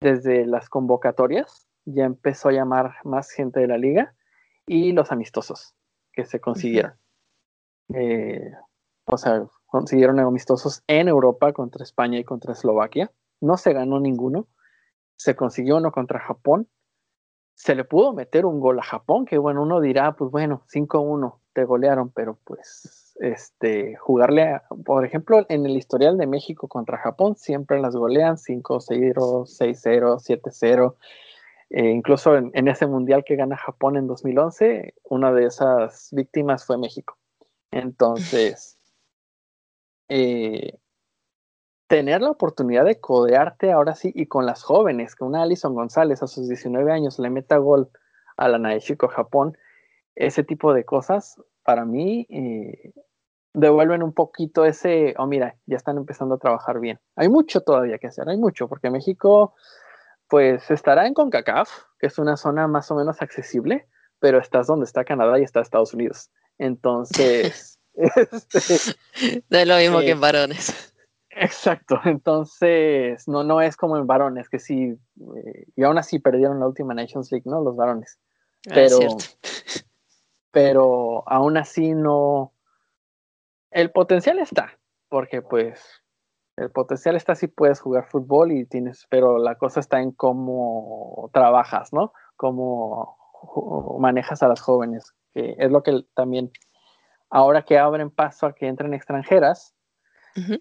desde 0.00 0.46
las 0.46 0.68
convocatorias, 0.68 1.68
ya 1.84 2.04
empezó 2.04 2.48
a 2.48 2.52
llamar 2.52 2.94
más 3.04 3.30
gente 3.30 3.60
de 3.60 3.68
la 3.68 3.78
liga 3.78 4.14
y 4.66 4.92
los 4.92 5.12
amistosos 5.12 5.74
que 6.12 6.24
se 6.24 6.40
consiguieron. 6.40 6.94
Eh, 7.94 8.52
o 9.06 9.16
sea, 9.16 9.46
consiguieron 9.72 10.20
amistosos 10.20 10.84
en 10.86 11.08
Europa 11.08 11.54
contra 11.54 11.82
España 11.82 12.18
y 12.18 12.24
contra 12.24 12.52
Eslovaquia. 12.52 13.10
No 13.40 13.56
se 13.56 13.72
ganó 13.72 14.00
ninguno. 14.00 14.46
Se 15.16 15.34
consiguió 15.34 15.78
uno 15.78 15.92
contra 15.92 16.20
Japón. 16.20 16.68
Se 17.54 17.74
le 17.74 17.84
pudo 17.84 18.12
meter 18.12 18.44
un 18.44 18.60
gol 18.60 18.78
a 18.80 18.82
Japón, 18.82 19.24
que 19.24 19.38
bueno, 19.38 19.62
uno 19.62 19.80
dirá, 19.80 20.12
pues 20.12 20.30
bueno, 20.30 20.62
5-1, 20.70 21.38
te 21.54 21.64
golearon, 21.64 22.10
pero 22.10 22.38
pues 22.44 23.14
este, 23.20 23.96
jugarle, 23.96 24.60
por 24.84 25.06
ejemplo, 25.06 25.46
en 25.48 25.64
el 25.64 25.74
historial 25.74 26.18
de 26.18 26.26
México 26.26 26.68
contra 26.68 26.98
Japón, 26.98 27.36
siempre 27.36 27.80
las 27.80 27.96
golean 27.96 28.36
5-0, 28.36 29.14
6-0, 29.14 30.18
7-0. 30.18 30.96
incluso 31.70 32.36
en, 32.36 32.50
en, 32.52 32.68
ese 32.68 32.86
mundial 32.86 33.24
que 33.24 33.36
gana 33.36 33.56
Japón 33.56 33.96
en 33.96 34.06
2011, 34.06 34.92
una 35.04 35.32
de 35.32 35.46
esas 35.46 36.10
víctimas 36.12 36.66
fue 36.66 36.76
México. 36.76 37.16
Entonces, 37.70 38.71
eh, 40.14 40.78
tener 41.86 42.20
la 42.20 42.30
oportunidad 42.30 42.84
de 42.84 43.00
codearte 43.00 43.72
ahora 43.72 43.94
sí 43.94 44.12
y 44.14 44.26
con 44.26 44.44
las 44.44 44.62
jóvenes, 44.62 45.14
que 45.14 45.24
una 45.24 45.40
Alison 45.40 45.74
González 45.74 46.22
a 46.22 46.26
sus 46.26 46.48
19 46.48 46.92
años 46.92 47.18
le 47.18 47.30
meta 47.30 47.56
gol 47.56 47.88
a 48.36 48.48
la 48.48 48.58
Naeshiko 48.58 49.08
Japón, 49.08 49.56
ese 50.14 50.44
tipo 50.44 50.74
de 50.74 50.84
cosas, 50.84 51.40
para 51.62 51.86
mí 51.86 52.26
eh, 52.28 52.92
devuelven 53.54 54.02
un 54.02 54.12
poquito 54.12 54.66
ese, 54.66 55.14
oh 55.16 55.26
mira, 55.26 55.56
ya 55.64 55.78
están 55.78 55.96
empezando 55.96 56.34
a 56.34 56.38
trabajar 56.38 56.78
bien. 56.78 57.00
Hay 57.16 57.30
mucho 57.30 57.62
todavía 57.62 57.96
que 57.96 58.08
hacer, 58.08 58.28
hay 58.28 58.36
mucho, 58.36 58.68
porque 58.68 58.90
México 58.90 59.54
pues 60.28 60.70
estará 60.70 61.06
en 61.06 61.14
CONCACAF, 61.14 61.70
que 61.98 62.08
es 62.08 62.18
una 62.18 62.36
zona 62.36 62.68
más 62.68 62.90
o 62.90 62.96
menos 62.96 63.22
accesible, 63.22 63.88
pero 64.18 64.38
estás 64.38 64.66
donde 64.66 64.84
está 64.84 65.06
Canadá 65.06 65.38
y 65.38 65.42
está 65.42 65.62
Estados 65.62 65.94
Unidos. 65.94 66.30
Entonces, 66.58 67.78
este, 67.94 68.94
no 69.50 69.58
es 69.58 69.68
lo 69.68 69.76
mismo 69.76 70.00
que 70.00 70.10
en 70.10 70.18
eh, 70.18 70.20
varones. 70.20 70.94
Exacto, 71.30 72.00
entonces 72.04 73.26
no, 73.26 73.42
no 73.42 73.60
es 73.60 73.76
como 73.76 73.96
en 73.96 74.06
varones, 74.06 74.48
que 74.48 74.58
sí, 74.58 74.98
eh, 75.36 75.66
y 75.76 75.82
aún 75.82 75.98
así 75.98 76.18
perdieron 76.18 76.60
la 76.60 76.66
última 76.66 76.94
Nations 76.94 77.32
League, 77.32 77.48
¿no? 77.48 77.62
Los 77.62 77.76
varones. 77.76 78.18
Ah, 78.68 78.74
pero, 78.74 78.98
pero 80.50 81.24
aún 81.26 81.56
así 81.56 81.94
no. 81.94 82.52
El 83.70 83.90
potencial 83.90 84.38
está, 84.38 84.78
porque 85.08 85.40
pues 85.40 86.02
el 86.56 86.70
potencial 86.70 87.16
está 87.16 87.34
si 87.34 87.48
puedes 87.48 87.80
jugar 87.80 88.08
fútbol 88.08 88.52
y 88.52 88.66
tienes, 88.66 89.06
pero 89.08 89.38
la 89.38 89.56
cosa 89.56 89.80
está 89.80 90.00
en 90.00 90.12
cómo 90.12 91.30
trabajas, 91.32 91.92
¿no? 91.92 92.12
Cómo 92.36 93.16
manejas 93.98 94.42
a 94.42 94.48
las 94.48 94.60
jóvenes, 94.60 95.14
que 95.32 95.56
es 95.58 95.70
lo 95.70 95.82
que 95.82 96.04
también, 96.14 96.52
ahora 97.32 97.62
que 97.62 97.78
abren 97.78 98.10
paso 98.10 98.46
a 98.46 98.54
que 98.54 98.68
entren 98.68 98.92
extranjeras, 98.92 99.74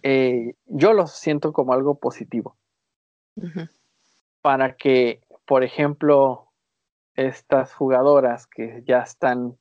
eh, 0.04 0.56
yo 0.66 0.94
lo 0.94 1.06
siento 1.06 1.52
como 1.52 1.74
algo 1.74 2.00
positivo. 2.00 2.58
Para 4.42 4.76
que, 4.76 5.22
por 5.46 5.64
ejemplo, 5.64 6.54
estas 7.16 7.74
jugadoras 7.74 8.48
que 8.48 8.84
ya 8.86 9.00
están 9.00 9.58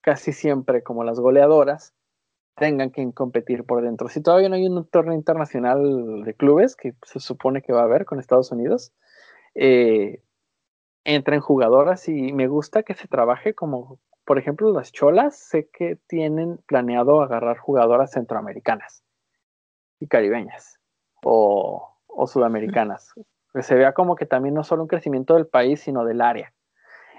casi 0.00 0.32
siempre 0.32 0.84
como 0.84 1.02
las 1.02 1.18
goleadoras, 1.18 1.94
tengan 2.54 2.90
que 2.90 3.12
competir 3.12 3.64
por 3.64 3.82
dentro. 3.82 4.08
Si 4.08 4.22
todavía 4.22 4.48
no 4.48 4.54
hay 4.54 4.66
un 4.68 4.86
torneo 4.86 5.14
internacional 5.14 6.22
de 6.24 6.34
clubes, 6.34 6.76
que 6.76 6.94
se 7.04 7.18
supone 7.18 7.62
que 7.62 7.72
va 7.72 7.80
a 7.80 7.84
haber 7.84 8.04
con 8.04 8.20
Estados 8.20 8.52
Unidos, 8.52 8.92
eh, 9.56 10.22
entren 11.02 11.40
jugadoras 11.40 12.08
y 12.08 12.32
me 12.32 12.46
gusta 12.46 12.84
que 12.84 12.94
se 12.94 13.08
trabaje 13.08 13.52
como, 13.54 13.98
por 14.24 14.38
ejemplo, 14.38 14.72
las 14.72 14.92
cholas, 14.92 15.36
sé 15.36 15.68
que 15.72 15.96
tienen 16.06 16.58
planeado 16.66 17.22
agarrar 17.22 17.58
jugadoras 17.58 18.12
centroamericanas 18.12 19.02
y 19.98 20.06
caribeñas 20.06 20.78
o, 21.24 21.98
sudamericanas. 22.26 23.12
Que 23.52 23.62
se 23.62 23.74
vea 23.74 23.92
como 23.92 24.16
que 24.16 24.26
también 24.26 24.54
no 24.54 24.64
solo 24.64 24.82
un 24.82 24.88
crecimiento 24.88 25.34
del 25.34 25.46
país, 25.46 25.80
sino 25.80 26.04
del 26.04 26.20
área. 26.20 26.52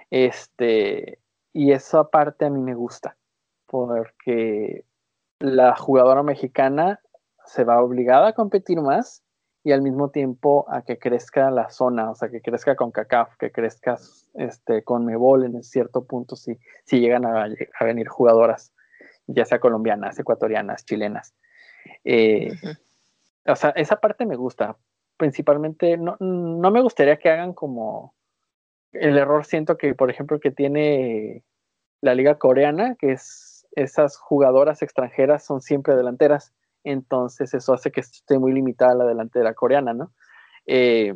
Este, 0.10 1.20
y 1.52 1.72
esa 1.72 2.10
parte 2.10 2.46
a 2.46 2.50
mí 2.50 2.60
me 2.60 2.74
gusta, 2.74 3.18
porque 3.68 4.86
la 5.40 5.76
jugadora 5.76 6.24
mexicana 6.24 7.02
se 7.46 7.64
va 7.64 7.82
obligada 7.82 8.30
a 8.30 8.34
competir 8.34 8.82
más 8.82 9.23
y 9.64 9.72
al 9.72 9.82
mismo 9.82 10.10
tiempo 10.10 10.66
a 10.70 10.82
que 10.82 11.00
crezca 11.00 11.50
la 11.50 11.70
zona, 11.70 12.12
o 12.12 12.16
sea, 12.16 12.30
que 12.30 12.42
crezca 12.42 12.76
con 12.76 12.92
CACAF, 12.92 13.38
que 13.38 13.52
crezca 13.52 13.98
este, 14.34 14.84
con 14.84 15.06
Mebol 15.06 15.46
en 15.46 15.64
cierto 15.64 16.06
punto, 16.06 16.36
si, 16.36 16.60
si 16.84 17.00
llegan 17.00 17.26
a, 17.26 17.48
venir 17.82 18.08
jugadoras, 18.08 18.74
ya 19.26 19.46
sea 19.46 19.60
colombianas, 19.60 20.20
ecuatorianas, 20.20 20.86
chilenas. 20.86 21.34
Eh, 22.04 22.54
o 23.46 23.56
sea, 23.56 23.70
esa 23.72 23.98
parte 23.98 24.26
me 24.26 24.36
gusta. 24.36 24.76
Principalmente, 25.16 25.98
no, 25.98 26.18
no 26.20 26.72
me 26.72 26.82
gustaría 26.82 27.18
que 27.18 27.30
hagan 27.30 27.54
como 27.54 28.14
el 28.92 29.18
error, 29.18 29.46
siento 29.46 29.78
que, 29.78 29.96
por 29.96 30.10
ejemplo, 30.10 30.40
que 30.40 30.52
tiene 30.52 31.44
la 32.02 32.16
liga 32.16 32.38
coreana, 32.38 32.96
que 32.96 33.14
es 33.14 33.66
esas 33.76 34.18
jugadoras 34.18 34.82
extranjeras 34.82 35.44
son 35.44 35.62
siempre 35.62 35.96
delanteras 35.96 36.54
entonces 36.84 37.54
eso 37.54 37.74
hace 37.74 37.92
que 37.92 38.02
esté 38.02 38.40
muy 38.40 38.52
limitada 38.54 38.96
la 38.96 39.06
delantera 39.06 39.54
coreana, 39.54 39.94
¿no? 39.94 40.14
Eh, 40.66 41.14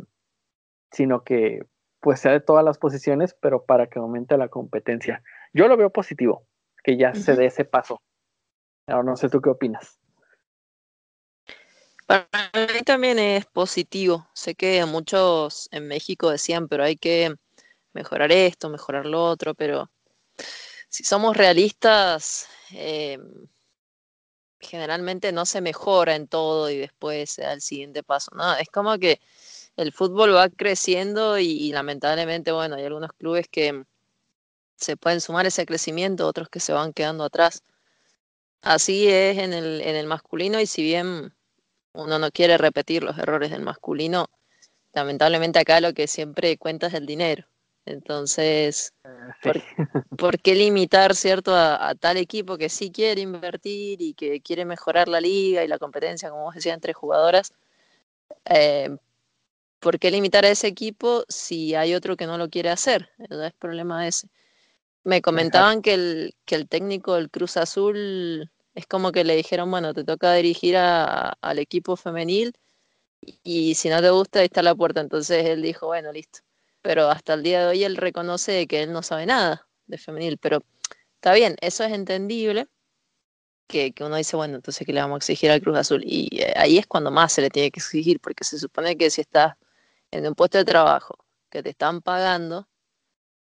sino 0.91 1.23
que 1.23 1.61
pues 1.99 2.19
sea 2.19 2.31
de 2.31 2.39
todas 2.39 2.63
las 2.63 2.77
posiciones, 2.77 3.35
pero 3.41 3.65
para 3.65 3.87
que 3.87 3.99
aumente 3.99 4.37
la 4.37 4.49
competencia. 4.49 5.23
Yo 5.53 5.67
lo 5.67 5.77
veo 5.77 5.89
positivo, 5.89 6.45
que 6.83 6.97
ya 6.97 7.13
se 7.13 7.35
dé 7.35 7.47
ese 7.47 7.65
paso. 7.65 8.01
Ahora 8.87 9.03
no 9.03 9.17
sé 9.17 9.29
tú 9.29 9.41
qué 9.41 9.49
opinas. 9.49 9.99
Para 12.05 12.27
mí 12.53 12.81
también 12.85 13.19
es 13.19 13.45
positivo. 13.47 14.29
Sé 14.33 14.55
que 14.55 14.85
muchos 14.85 15.67
en 15.71 15.87
México 15.87 16.29
decían, 16.29 16.69
pero 16.69 16.83
hay 16.85 16.95
que 16.95 17.35
mejorar 17.93 18.31
esto, 18.31 18.69
mejorar 18.69 19.05
lo 19.05 19.23
otro, 19.25 19.55
pero 19.55 19.91
si 20.87 21.03
somos 21.03 21.35
realistas, 21.35 22.47
eh, 22.71 23.19
generalmente 24.59 25.31
no 25.31 25.45
se 25.45 25.61
mejora 25.61 26.15
en 26.15 26.27
todo 26.27 26.69
y 26.69 26.77
después 26.77 27.31
se 27.31 27.43
da 27.43 27.53
el 27.53 27.61
siguiente 27.61 28.03
paso. 28.03 28.31
No, 28.35 28.55
es 28.55 28.69
como 28.69 28.97
que 28.97 29.19
el 29.75 29.91
fútbol 29.93 30.35
va 30.35 30.49
creciendo 30.49 31.37
y, 31.37 31.71
lamentablemente, 31.71 32.51
bueno, 32.51 32.75
hay 32.75 32.85
algunos 32.85 33.13
clubes 33.13 33.47
que 33.47 33.83
se 34.75 34.97
pueden 34.97 35.21
sumar 35.21 35.45
ese 35.45 35.65
crecimiento, 35.65 36.27
otros 36.27 36.49
que 36.49 36.59
se 36.59 36.73
van 36.73 36.93
quedando 36.93 37.23
atrás. 37.23 37.63
Así 38.61 39.07
es 39.07 39.37
en 39.37 39.53
el, 39.53 39.81
en 39.81 39.95
el 39.95 40.07
masculino 40.07 40.59
y 40.59 40.65
si 40.65 40.83
bien 40.83 41.33
uno 41.93 42.19
no 42.19 42.31
quiere 42.31 42.57
repetir 42.57 43.03
los 43.03 43.17
errores 43.17 43.51
del 43.51 43.61
masculino, 43.61 44.29
lamentablemente 44.93 45.59
acá 45.59 45.79
lo 45.81 45.93
que 45.93 46.07
siempre 46.07 46.57
cuenta 46.57 46.87
es 46.87 46.93
el 46.93 47.05
dinero. 47.05 47.47
Entonces, 47.87 48.93
eh, 49.05 49.09
¿por, 50.17 50.39
qué 50.39 50.55
limitar, 50.55 51.15
cierto, 51.15 51.55
a, 51.55 51.95
tal 51.95 52.17
equipo 52.17 52.57
que 52.57 52.69
sí 52.69 52.91
quiere 52.91 53.21
invertir 53.21 54.01
y 54.01 54.13
que 54.13 54.41
quiere 54.41 54.65
mejorar 54.65 55.07
la 55.07 55.21
liga 55.21 55.63
y 55.63 55.67
la 55.67 55.79
competencia, 55.79 56.29
como 56.29 56.43
vos 56.43 56.55
decías, 56.55 56.75
entre 56.75 56.93
jugadoras? 56.93 57.53
Eh, 58.45 58.95
¿Por 59.79 59.99
qué 59.99 60.11
limitar 60.11 60.43
a 60.43 60.49
ese 60.49 60.67
equipo 60.67 61.23
si 61.29 61.75
hay 61.75 61.95
otro 61.95 62.17
que 62.17 62.25
no 62.25 62.37
lo 62.37 62.49
quiere 62.49 62.69
hacer? 62.69 63.09
Es 63.19 63.53
problema 63.53 64.07
ese. 64.07 64.27
Me 65.03 65.21
comentaban 65.21 65.81
que 65.81 65.93
el, 65.93 66.35
que 66.43 66.55
el 66.55 66.67
técnico 66.67 67.13
del 67.13 67.29
Cruz 67.29 67.55
Azul 67.55 68.51
es 68.75 68.85
como 68.87 69.13
que 69.13 69.23
le 69.23 69.35
dijeron, 69.35 69.71
bueno, 69.71 69.93
te 69.93 70.03
toca 70.03 70.33
dirigir 70.33 70.75
al 70.75 71.59
equipo 71.59 71.95
femenil 71.95 72.53
y 73.21 73.75
si 73.75 73.87
no 73.87 74.01
te 74.01 74.09
gusta, 74.09 74.39
ahí 74.39 74.45
está 74.45 74.61
la 74.61 74.75
puerta. 74.75 74.99
Entonces 74.99 75.45
él 75.45 75.61
dijo, 75.61 75.87
bueno, 75.87 76.11
listo 76.11 76.41
pero 76.81 77.09
hasta 77.09 77.33
el 77.33 77.43
día 77.43 77.61
de 77.61 77.67
hoy 77.67 77.83
él 77.83 77.97
reconoce 77.97 78.67
que 78.67 78.83
él 78.83 78.91
no 78.93 79.03
sabe 79.03 79.25
nada 79.25 79.67
de 79.87 79.97
femenil, 79.97 80.37
pero 80.37 80.63
está 81.15 81.33
bien, 81.33 81.55
eso 81.61 81.83
es 81.83 81.93
entendible, 81.93 82.67
que, 83.67 83.93
uno 84.01 84.15
dice, 84.15 84.35
bueno, 84.37 84.55
entonces 84.55 84.85
¿qué 84.85 84.93
le 84.93 85.01
vamos 85.01 85.15
a 85.15 85.17
exigir 85.17 85.51
al 85.51 85.61
Cruz 85.61 85.77
Azul? 85.77 86.01
Y 86.05 86.29
eh, 86.41 86.53
ahí 86.55 86.77
es 86.77 86.87
cuando 86.87 87.11
más 87.11 87.33
se 87.33 87.41
le 87.41 87.49
tiene 87.49 87.71
que 87.71 87.79
exigir, 87.79 88.19
porque 88.19 88.43
se 88.43 88.59
supone 88.59 88.97
que 88.97 89.09
si 89.09 89.21
estás 89.21 89.55
en 90.11 90.25
un 90.27 90.35
puesto 90.35 90.57
de 90.57 90.65
trabajo 90.65 91.17
que 91.49 91.63
te 91.63 91.69
están 91.71 92.01
pagando 92.01 92.67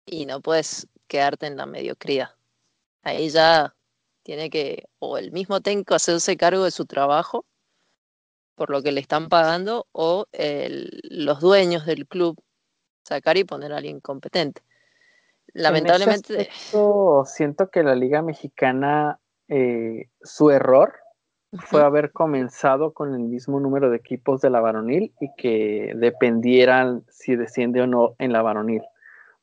y 0.06 0.26
no 0.26 0.40
puedes 0.40 0.88
quedarte 1.08 1.46
en 1.46 1.56
la 1.56 1.66
mediocridad. 1.66 2.30
Ahí 3.02 3.30
ya 3.30 3.74
tiene 4.22 4.50
que, 4.50 4.88
o 4.98 5.18
el 5.18 5.32
mismo 5.32 5.60
técnico 5.60 5.94
hacerse 5.94 6.36
cargo 6.36 6.64
de 6.64 6.70
su 6.70 6.86
trabajo 6.86 7.46
por 8.54 8.70
lo 8.70 8.82
que 8.82 8.92
le 8.92 9.00
están 9.00 9.28
pagando, 9.28 9.88
o 9.92 10.26
los 10.32 11.40
dueños 11.40 11.86
del 11.86 12.06
club 12.06 12.40
sacar 13.02 13.36
y 13.36 13.44
poner 13.44 13.72
a 13.72 13.78
alguien 13.78 14.00
competente. 14.00 14.62
lamentablemente. 15.54 16.48
siento 17.26 17.70
que 17.70 17.82
la 17.82 17.94
Liga 17.94 18.22
Mexicana, 18.22 19.18
eh, 19.48 20.08
su 20.22 20.50
error 20.50 20.94
fue 21.58 21.82
haber 21.82 22.12
comenzado 22.12 22.94
con 22.94 23.12
el 23.14 23.20
mismo 23.20 23.60
número 23.60 23.90
de 23.90 23.98
equipos 23.98 24.40
de 24.40 24.48
la 24.48 24.60
varonil 24.60 25.12
y 25.20 25.34
que 25.36 25.92
dependieran 25.96 27.04
si 27.10 27.36
desciende 27.36 27.82
o 27.82 27.86
no 27.86 28.14
en 28.18 28.32
la 28.32 28.40
varonil. 28.40 28.82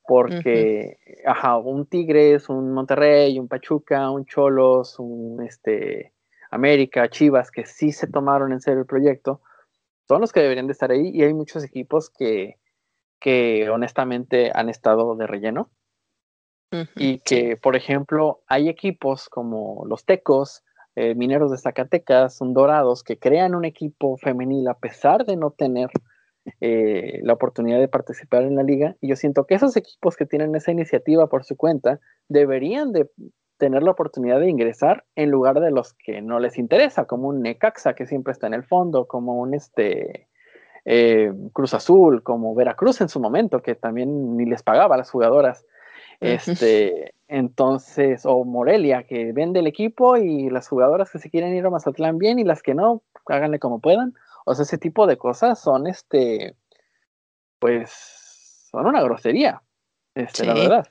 Porque, 0.07 0.97
ajá, 1.23 1.57
un 1.57 1.85
Tigres, 1.85 2.49
un 2.49 2.71
Monterrey, 2.71 3.37
un 3.37 3.47
Pachuca, 3.47 4.09
un 4.09 4.25
Cholos, 4.25 4.97
un 4.97 5.43
este, 5.43 6.13
América, 6.49 7.09
Chivas, 7.09 7.51
que 7.51 7.65
sí 7.67 7.91
se 7.91 8.07
tomaron 8.07 8.51
en 8.51 8.59
serio 8.59 8.79
el 8.79 8.87
proyecto, 8.87 9.41
son 10.07 10.21
los 10.21 10.31
que 10.31 10.39
deberían 10.39 10.65
de 10.65 10.73
estar 10.73 10.89
ahí 10.89 11.11
y 11.13 11.21
hay 11.21 11.35
muchos 11.35 11.63
equipos 11.63 12.09
que, 12.09 12.57
que 13.19 13.69
honestamente 13.69 14.51
han 14.53 14.69
estado 14.69 15.15
de 15.15 15.27
relleno. 15.27 15.69
y 16.95 17.19
que, 17.21 17.57
por 17.57 17.75
ejemplo, 17.75 18.43
hay 18.45 18.69
equipos 18.69 19.27
como 19.27 19.85
los 19.87 20.05
Tecos, 20.05 20.63
eh, 20.95 21.15
Mineros 21.15 21.49
de 21.49 21.57
Zacatecas, 21.57 22.41
un 22.41 22.53
Dorados, 22.53 23.03
que 23.03 23.17
crean 23.17 23.55
un 23.55 23.65
equipo 23.65 24.17
femenil 24.17 24.67
a 24.67 24.75
pesar 24.75 25.25
de 25.25 25.35
no 25.35 25.49
tener 25.49 25.89
eh, 26.61 27.19
la 27.23 27.33
oportunidad 27.33 27.79
de 27.79 27.87
participar 27.87 28.43
en 28.43 28.55
la 28.55 28.63
liga. 28.63 28.95
Y 29.01 29.09
yo 29.09 29.15
siento 29.15 29.45
que 29.45 29.55
esos 29.55 29.75
equipos 29.77 30.15
que 30.15 30.25
tienen 30.25 30.55
esa 30.55 30.71
iniciativa 30.71 31.27
por 31.27 31.43
su 31.43 31.57
cuenta 31.57 31.99
deberían 32.27 32.91
de 32.91 33.09
tener 33.57 33.83
la 33.83 33.91
oportunidad 33.91 34.39
de 34.39 34.49
ingresar 34.49 35.05
en 35.15 35.31
lugar 35.31 35.59
de 35.59 35.71
los 35.71 35.93
que 35.93 36.21
no 36.21 36.39
les 36.39 36.57
interesa, 36.57 37.05
como 37.05 37.27
un 37.27 37.41
Necaxa 37.41 37.93
que 37.93 38.07
siempre 38.07 38.31
está 38.31 38.47
en 38.47 38.53
el 38.53 38.63
fondo, 38.63 39.05
como 39.05 39.39
un 39.39 39.53
este 39.53 40.28
eh, 40.91 41.31
Cruz 41.53 41.75
Azul, 41.75 42.23
como 42.23 42.55
Veracruz 42.55 42.99
en 42.99 43.09
su 43.09 43.19
momento, 43.19 43.61
que 43.61 43.75
también 43.75 44.35
ni 44.35 44.47
les 44.47 44.63
pagaba 44.63 44.95
a 44.95 44.97
las 44.97 45.11
jugadoras. 45.11 45.63
Este, 46.19 47.13
entonces, 47.27 48.25
o 48.25 48.43
Morelia, 48.43 49.03
que 49.03 49.31
vende 49.31 49.59
el 49.59 49.67
equipo 49.67 50.17
y 50.17 50.49
las 50.49 50.67
jugadoras 50.67 51.11
que 51.11 51.19
se 51.19 51.29
quieren 51.29 51.55
ir 51.55 51.63
a 51.63 51.69
Mazatlán 51.69 52.17
bien 52.17 52.39
y 52.39 52.43
las 52.43 52.63
que 52.63 52.73
no, 52.73 53.03
háganle 53.27 53.59
como 53.59 53.79
puedan. 53.79 54.15
O 54.45 54.55
sea, 54.55 54.63
ese 54.63 54.79
tipo 54.79 55.05
de 55.05 55.17
cosas 55.17 55.61
son, 55.61 55.85
este, 55.85 56.55
pues, 57.59 57.91
son 58.71 58.87
una 58.87 59.03
grosería, 59.03 59.61
este, 60.15 60.43
la 60.43 60.55
verdad. 60.55 60.87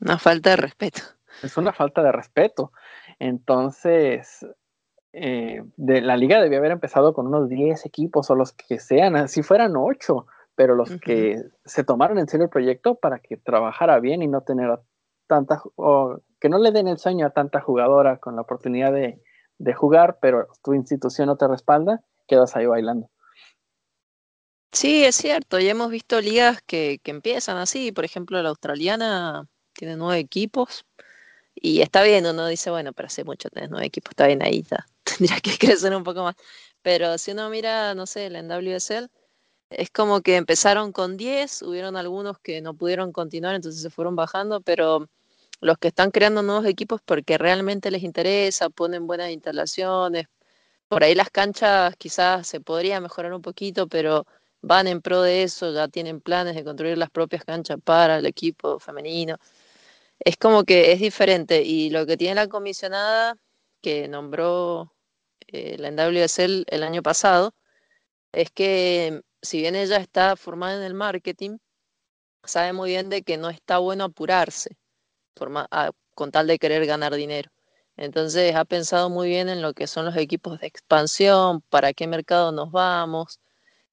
Una 0.00 0.18
falta 0.18 0.50
de 0.50 0.56
respeto. 0.56 1.02
Es 1.44 1.56
una 1.56 1.72
falta 1.72 2.02
de 2.02 2.10
respeto. 2.10 2.72
Entonces, 3.20 4.44
eh, 5.12 5.62
de, 5.76 6.00
la 6.00 6.16
liga 6.16 6.40
debía 6.40 6.58
haber 6.58 6.72
empezado 6.72 7.14
con 7.14 7.26
unos 7.26 7.48
10 7.48 7.84
equipos 7.86 8.30
o 8.30 8.34
los 8.34 8.52
que 8.52 8.78
sean, 8.78 9.28
si 9.28 9.42
fueran 9.42 9.76
8 9.76 10.26
pero 10.60 10.74
los 10.74 10.90
que 11.00 11.42
se 11.64 11.84
tomaron 11.84 12.18
en 12.18 12.28
serio 12.28 12.44
el 12.44 12.50
proyecto 12.50 12.96
para 12.96 13.18
que 13.18 13.38
trabajara 13.38 13.98
bien 13.98 14.20
y 14.20 14.28
no 14.28 14.42
tener 14.42 14.78
tanta, 15.26 15.62
o 15.76 16.18
que 16.38 16.50
no 16.50 16.58
le 16.58 16.70
den 16.70 16.86
el 16.86 16.98
sueño 16.98 17.24
a 17.24 17.30
tanta 17.30 17.62
jugadora 17.62 18.18
con 18.18 18.36
la 18.36 18.42
oportunidad 18.42 18.92
de, 18.92 19.22
jugar, 19.74 20.18
pero 20.20 20.48
tu 20.62 20.74
institución 20.74 21.28
no 21.28 21.36
te 21.38 21.48
respalda, 21.48 22.02
quedas 22.28 22.56
ahí 22.56 22.66
bailando. 22.66 23.08
Sí, 24.70 25.02
es 25.02 25.16
cierto, 25.16 25.58
ya 25.58 25.70
hemos 25.70 25.90
visto 25.90 26.20
ligas 26.20 26.60
que, 26.66 27.00
empiezan 27.04 27.56
así, 27.56 27.90
por 27.90 28.04
ejemplo 28.04 28.42
la 28.42 28.50
australiana 28.50 29.48
tiene 29.72 29.96
nueve 29.96 30.18
equipos 30.18 30.84
y 31.54 31.80
está 31.80 32.02
bien, 32.02 32.26
uno 32.26 32.46
dice, 32.46 32.68
bueno, 32.70 32.92
pero 32.92 33.06
hace 33.06 33.24
mucho 33.24 33.48
tenés 33.48 33.70
nueve 33.70 33.86
equipos, 33.86 34.10
está 34.10 34.26
bien 34.26 34.42
ahí, 34.42 34.62
ya. 34.62 34.86
tendría 35.18 35.40
que 35.40 35.58
crecer 35.58 35.94
un 35.94 36.04
poco 36.04 36.22
más. 36.24 36.36
Pero 36.82 37.18
si 37.18 37.32
uno 37.32 37.50
mira, 37.50 37.94
no 37.94 38.06
sé, 38.06 38.30
la 38.30 38.40
NWSL, 38.40 39.08
es 39.70 39.90
como 39.90 40.22
que 40.22 40.36
empezaron 40.36 40.92
con 40.92 41.16
10, 41.16 41.62
hubieron 41.62 41.96
algunos 41.96 42.38
que 42.40 42.60
no 42.62 42.74
pudieron 42.74 43.12
continuar, 43.12 43.54
entonces 43.54 43.82
se 43.82 43.90
fueron 43.90 44.16
bajando, 44.16 44.60
pero 44.62 45.08
los 45.60 45.78
que 45.78 45.88
están 45.88 46.10
creando 46.10 46.42
nuevos 46.42 46.66
equipos 46.66 47.00
porque 47.04 47.38
realmente 47.38 47.90
les 47.90 48.02
interesa, 48.02 48.70
ponen 48.70 49.06
buenas 49.06 49.30
instalaciones, 49.30 50.26
por 50.88 51.04
ahí 51.04 51.14
las 51.14 51.30
canchas 51.30 51.94
quizás 51.98 52.48
se 52.48 52.60
podría 52.60 53.00
mejorar 53.00 53.32
un 53.34 53.42
poquito, 53.42 53.88
pero 53.88 54.26
van 54.62 54.88
en 54.88 55.02
pro 55.02 55.22
de 55.22 55.44
eso, 55.44 55.72
ya 55.72 55.88
tienen 55.88 56.20
planes 56.20 56.54
de 56.56 56.64
construir 56.64 56.98
las 56.98 57.10
propias 57.10 57.44
canchas 57.44 57.78
para 57.84 58.18
el 58.18 58.26
equipo 58.26 58.80
femenino. 58.80 59.36
Es 60.20 60.36
como 60.36 60.64
que 60.64 60.92
es 60.92 61.00
diferente 61.00 61.62
y 61.62 61.90
lo 61.90 62.06
que 62.06 62.16
tiene 62.16 62.34
la 62.36 62.48
comisionada 62.48 63.36
que 63.82 64.08
nombró 64.08 64.92
eh, 65.52 65.76
la 65.78 65.90
NWSL 65.90 66.64
el 66.68 66.82
año 66.82 67.02
pasado 67.02 67.54
es 68.32 68.50
que 68.50 69.22
si 69.42 69.60
bien 69.60 69.76
ella 69.76 69.98
está 69.98 70.36
formada 70.36 70.76
en 70.76 70.82
el 70.82 70.94
marketing, 70.94 71.58
sabe 72.44 72.72
muy 72.72 72.90
bien 72.90 73.08
de 73.10 73.22
que 73.22 73.36
no 73.38 73.50
está 73.50 73.78
bueno 73.78 74.04
apurarse 74.04 74.76
con 76.14 76.30
tal 76.32 76.46
de 76.46 76.58
querer 76.58 76.86
ganar 76.86 77.14
dinero. 77.14 77.50
Entonces 77.96 78.54
ha 78.54 78.64
pensado 78.64 79.10
muy 79.10 79.28
bien 79.28 79.48
en 79.48 79.62
lo 79.62 79.74
que 79.74 79.86
son 79.86 80.06
los 80.06 80.16
equipos 80.16 80.60
de 80.60 80.66
expansión, 80.66 81.62
para 81.70 81.92
qué 81.92 82.06
mercado 82.06 82.52
nos 82.52 82.70
vamos, 82.72 83.40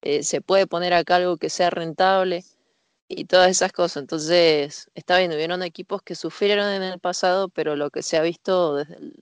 eh, 0.02 0.22
se 0.22 0.40
puede 0.40 0.66
poner 0.66 0.94
acá 0.94 1.16
algo 1.16 1.36
que 1.38 1.50
sea 1.50 1.70
rentable 1.70 2.44
y 3.08 3.24
todas 3.26 3.50
esas 3.50 3.72
cosas. 3.72 4.02
Entonces, 4.02 4.90
está 4.94 5.18
bien, 5.18 5.32
hubieron 5.32 5.62
equipos 5.62 6.02
que 6.02 6.14
sufrieron 6.14 6.68
en 6.68 6.82
el 6.82 7.00
pasado, 7.00 7.48
pero 7.48 7.76
lo 7.76 7.90
que 7.90 8.02
se 8.02 8.16
ha 8.16 8.22
visto 8.22 8.76
desde 8.76 8.96
el 8.96 9.14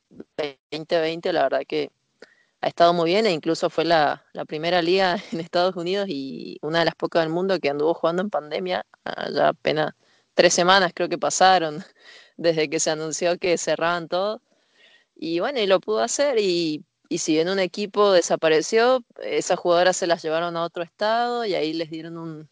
2020, 0.71 1.33
la 1.33 1.43
verdad 1.45 1.63
que 1.67 1.91
ha 2.67 2.69
estado 2.69 2.93
muy 2.93 3.11
bien 3.11 3.27
e 3.27 3.31
incluso 3.31 3.71
fue 3.71 3.85
la, 3.85 4.25
primera 4.49 4.83
liga 4.83 5.17
en 5.33 5.39
Estados 5.39 5.77
Unidos 5.77 6.09
y 6.09 6.59
una 6.63 6.81
de 6.81 6.87
las 6.87 6.97
pocas 6.97 7.23
del 7.23 7.33
mundo 7.33 7.61
que 7.61 7.71
anduvo 7.71 7.95
jugando 7.95 8.23
en 8.23 8.31
pandemia, 8.31 8.85
ah, 9.05 9.31
ya 9.33 9.49
apenas 9.51 9.95
tres 10.35 10.53
semanas 10.53 10.91
creo 10.93 11.09
que 11.09 11.17
pasaron 11.17 11.85
desde 12.37 12.69
que 12.69 12.81
se 12.81 12.91
anunció 12.91 13.39
que 13.39 13.57
cerraban 13.57 14.09
todo. 14.09 14.43
Y 15.15 15.39
bueno, 15.39 15.61
y 15.61 15.67
lo 15.69 15.79
pudo 15.79 16.01
hacer 16.01 16.39
y, 16.41 16.85
si 17.09 17.35
bien 17.35 17.49
un 17.49 17.61
equipo 17.61 18.11
desapareció, 18.11 19.05
esas 19.23 19.61
jugadoras 19.61 19.97
se 19.97 20.09
las 20.09 20.21
llevaron 20.25 20.57
a 20.57 20.65
otro 20.65 20.83
estado 20.83 21.45
y 21.45 21.55
ahí 21.55 21.73
les 21.73 21.89
dieron 21.89 22.19
un, 22.19 22.49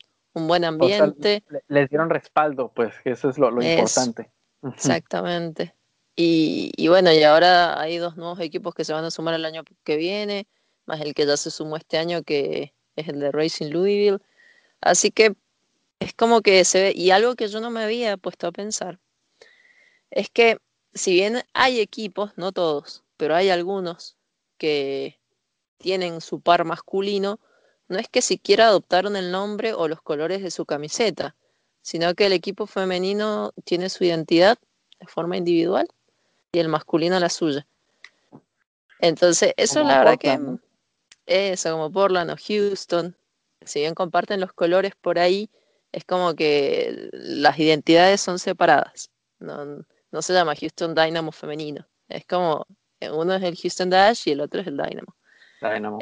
buen 0.46 0.64
ambiente. 0.64 1.42
les 1.66 1.90
dieron 1.90 2.08
respaldo, 2.08 2.70
pues 2.72 2.94
eso 3.04 3.30
es 3.30 3.36
lo, 3.36 3.48
importante. 3.60 4.30
Exactamente. 4.62 5.74
Y, 6.16 6.86
bueno, 6.88 7.12
y 7.12 7.22
ahora 7.24 7.80
hay 7.80 7.98
dos 7.98 8.16
nuevos 8.16 8.38
equipos 8.40 8.74
que 8.74 8.84
se 8.84 8.92
van 8.92 9.04
a 9.04 9.10
sumar 9.10 9.34
el 9.34 9.44
año 9.44 9.64
que 9.84 9.96
viene, 9.96 10.46
más 10.86 11.00
el 11.00 11.14
que 11.14 11.26
ya 11.26 11.36
se 11.36 11.50
sumó 11.50 11.76
este 11.76 11.98
año, 11.98 12.22
que 12.22 12.72
es 12.96 13.08
el 13.08 13.18
de 13.20 13.32
Racing 13.32 13.70
Louisville. 13.70 14.20
Así 14.80 15.10
que 15.10 15.34
es 16.00 16.14
como 16.14 16.42
que 16.42 16.64
se 16.64 16.82
ve, 16.82 16.92
y 16.94 17.10
algo 17.10 17.34
que 17.34 17.48
yo 17.48 17.60
no 17.60 17.70
me 17.70 17.82
había 17.82 18.16
puesto 18.16 18.46
a 18.46 18.52
pensar, 18.52 19.00
es 20.10 20.30
que 20.30 20.58
si 20.94 21.14
bien 21.14 21.42
hay 21.54 21.80
equipos, 21.80 22.32
no 22.36 22.52
todos, 22.52 23.02
pero 23.16 23.34
hay 23.34 23.50
algunos 23.50 24.16
que 24.58 25.18
tienen 25.78 26.20
su 26.20 26.40
par 26.40 26.64
masculino, 26.64 27.40
no 27.88 27.98
es 27.98 28.08
que 28.08 28.22
siquiera 28.22 28.68
adoptaron 28.68 29.16
el 29.16 29.32
nombre 29.32 29.74
o 29.74 29.88
los 29.88 30.02
colores 30.02 30.42
de 30.42 30.50
su 30.50 30.66
camiseta, 30.66 31.36
sino 31.82 32.14
que 32.14 32.26
el 32.26 32.32
equipo 32.32 32.66
femenino 32.66 33.52
tiene 33.64 33.90
su 33.90 34.04
identidad 34.04 34.58
de 35.00 35.06
forma 35.06 35.36
individual 35.36 35.88
y 36.54 36.60
el 36.60 36.68
masculino 36.68 37.18
la 37.18 37.28
suya. 37.28 37.66
Entonces, 39.00 39.52
eso 39.56 39.82
la 39.82 39.98
verdad 39.98 40.18
que 40.18 40.38
eso, 41.26 41.72
como 41.72 41.90
Portland 41.90 42.30
o 42.30 42.36
Houston, 42.36 43.16
si 43.62 43.80
bien 43.80 43.94
comparten 43.94 44.40
los 44.40 44.52
colores 44.52 44.94
por 44.94 45.18
ahí, 45.18 45.50
es 45.92 46.04
como 46.04 46.34
que 46.34 47.10
las 47.12 47.58
identidades 47.58 48.20
son 48.20 48.38
separadas. 48.38 49.10
No, 49.40 49.84
no 50.10 50.22
se 50.22 50.32
llama 50.32 50.54
Houston 50.54 50.94
Dynamo 50.94 51.32
femenino. 51.32 51.86
Es 52.08 52.24
como 52.24 52.66
uno 53.12 53.34
es 53.34 53.42
el 53.42 53.56
Houston 53.56 53.90
Dash 53.90 54.22
y 54.26 54.32
el 54.32 54.40
otro 54.40 54.60
es 54.60 54.66
el 54.66 54.76
Dynamo. 54.76 55.14
Dynamo. 55.60 55.98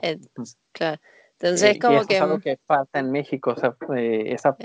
claro. 0.73 1.01
Entonces 1.41 1.73
es 1.73 1.79
como 1.81 2.05
que. 2.05 2.17
Es 2.17 2.23
algo 2.23 2.39
que 2.39 2.59
falta 2.67 3.01
en 3.01 3.11
México, 3.11 3.55
o 3.57 3.57
sea, 3.57 3.75
eh, 3.97 4.35
esa 4.35 4.57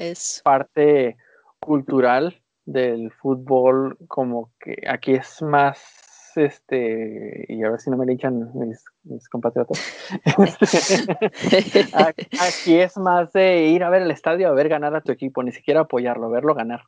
parte 0.44 1.18
cultural 1.60 2.42
del 2.68 3.12
fútbol, 3.12 3.98
como 4.08 4.52
que 4.60 4.84
aquí 4.90 5.14
es 5.14 5.42
más, 5.42 6.34
este, 6.36 7.46
y 7.48 7.64
a 7.64 7.72
ver 7.72 7.80
si 7.80 7.90
no 7.90 7.96
me 7.96 8.06
le 8.06 8.14
echan 8.14 8.52
mis, 8.54 9.30
compatriotas, 9.30 9.82
aquí 12.42 12.76
es 12.76 12.98
más 12.98 13.32
de 13.32 13.68
ir 13.68 13.86
a 13.86 13.90
ver 13.90 14.02
el 14.02 14.12
estadio 14.12 14.50
a 14.50 14.52
ver 14.52 14.68
ganar 14.68 14.94
a 14.96 15.02
tu 15.02 15.14
equipo, 15.14 15.42
ni 15.44 15.54
siquiera 15.54 15.82
apoyarlo, 15.82 16.30
verlo 16.30 16.54
ganar, 16.54 16.84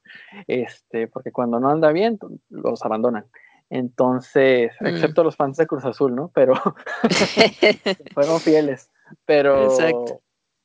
este, 0.48 1.08
porque 1.08 1.32
cuando 1.32 1.62
no 1.62 1.70
anda 1.70 1.94
bien, 1.94 2.20
los 2.50 2.84
abandonan. 2.84 3.26
Entonces, 3.70 4.74
mm. 4.82 4.86
excepto 4.88 5.24
los 5.24 5.38
fans 5.38 5.56
de 5.56 5.68
Cruz 5.68 5.86
Azul, 5.86 6.14
¿no? 6.14 6.30
Pero 6.34 6.56
fueron 8.14 8.40
fieles. 8.40 8.90
Pero, 9.26 9.70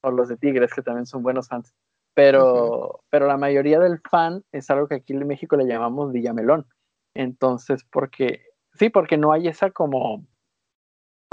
o 0.01 0.11
los 0.11 0.29
de 0.29 0.37
Tigres, 0.37 0.73
que 0.75 0.83
también 0.83 1.07
son 1.07 1.23
buenos 1.23 1.49
fans 1.49 1.73
pero, 2.15 3.01
pero 3.11 3.27
la 3.27 3.37
mayoría 3.37 3.79
del 3.81 4.01
fan 4.01 4.45
es 4.53 4.71
algo 4.71 4.89
que 4.89 4.97
aquí 4.97 5.13
en 5.13 5.27
México 5.27 5.57
le 5.57 5.67
llamamos 5.67 6.13
villamelón. 6.13 6.67
Entonces, 7.15 7.85
porque, 7.91 8.43
sí, 8.75 8.89
porque 8.89 9.17
no 9.17 9.33
hay 9.33 9.49
esa 9.49 9.71
como 9.71 10.25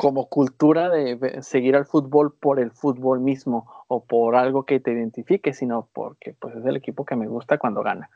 como 0.01 0.29
cultura 0.29 0.89
de 0.89 1.43
seguir 1.43 1.75
al 1.75 1.85
fútbol 1.85 2.33
por 2.33 2.59
el 2.59 2.71
fútbol 2.71 3.19
mismo 3.19 3.71
o 3.87 4.03
por 4.03 4.35
algo 4.35 4.65
que 4.65 4.79
te 4.79 4.91
identifique, 4.91 5.53
sino 5.53 5.89
porque 5.93 6.33
pues 6.39 6.55
es 6.55 6.65
el 6.65 6.75
equipo 6.75 7.05
que 7.05 7.15
me 7.15 7.27
gusta 7.27 7.59
cuando 7.59 7.83
gana. 7.83 8.09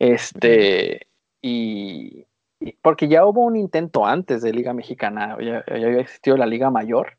Este, 0.00 1.06
y, 1.40 2.26
porque 2.82 3.06
ya 3.06 3.24
hubo 3.24 3.44
un 3.44 3.54
intento 3.54 4.06
antes 4.06 4.42
de 4.42 4.52
Liga 4.52 4.74
Mexicana, 4.74 5.36
ya, 5.40 5.62
había 5.68 6.00
existido 6.00 6.36
la 6.36 6.46
Liga 6.46 6.68
Mayor 6.68 7.18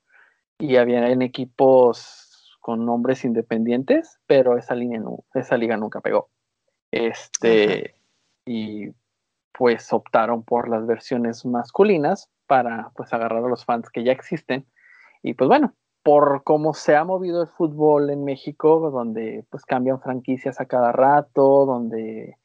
y 0.59 0.75
había 0.75 1.09
en 1.09 1.21
equipos 1.21 2.30
con 2.61 2.85
nombres 2.85 3.25
independientes, 3.25 4.19
pero 4.27 4.57
esa, 4.57 4.75
línea 4.75 5.01
esa 5.33 5.57
liga 5.57 5.75
nunca 5.75 5.99
pegó. 5.99 6.29
Este, 6.91 7.95
y 8.45 8.89
pues 9.51 9.91
optaron 9.91 10.43
por 10.43 10.69
las 10.69 10.85
versiones 10.85 11.45
masculinas 11.45 12.29
para 12.47 12.91
pues 12.95 13.13
agarrar 13.13 13.43
a 13.43 13.49
los 13.49 13.65
fans 13.65 13.89
que 13.89 14.03
ya 14.03 14.11
existen. 14.11 14.65
Y 15.23 15.33
pues 15.33 15.47
bueno, 15.47 15.73
por 16.03 16.43
cómo 16.43 16.73
se 16.73 16.95
ha 16.95 17.03
movido 17.03 17.41
el 17.41 17.47
fútbol 17.47 18.09
en 18.09 18.23
México, 18.23 18.89
donde 18.91 19.45
pues 19.49 19.65
cambian 19.65 20.01
franquicias 20.01 20.59
a 20.59 20.65
cada 20.65 20.91
rato, 20.91 21.65
donde 21.65 22.37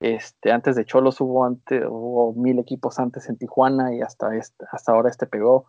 este, 0.00 0.52
antes 0.52 0.76
de 0.76 0.84
Cholos 0.84 1.20
hubo, 1.20 1.44
antes, 1.44 1.82
hubo 1.88 2.34
mil 2.34 2.58
equipos 2.58 2.98
antes 2.98 3.28
en 3.28 3.38
Tijuana 3.38 3.94
y 3.94 4.02
hasta, 4.02 4.36
este, 4.36 4.64
hasta 4.70 4.92
ahora 4.92 5.10
este 5.10 5.26
pegó. 5.26 5.66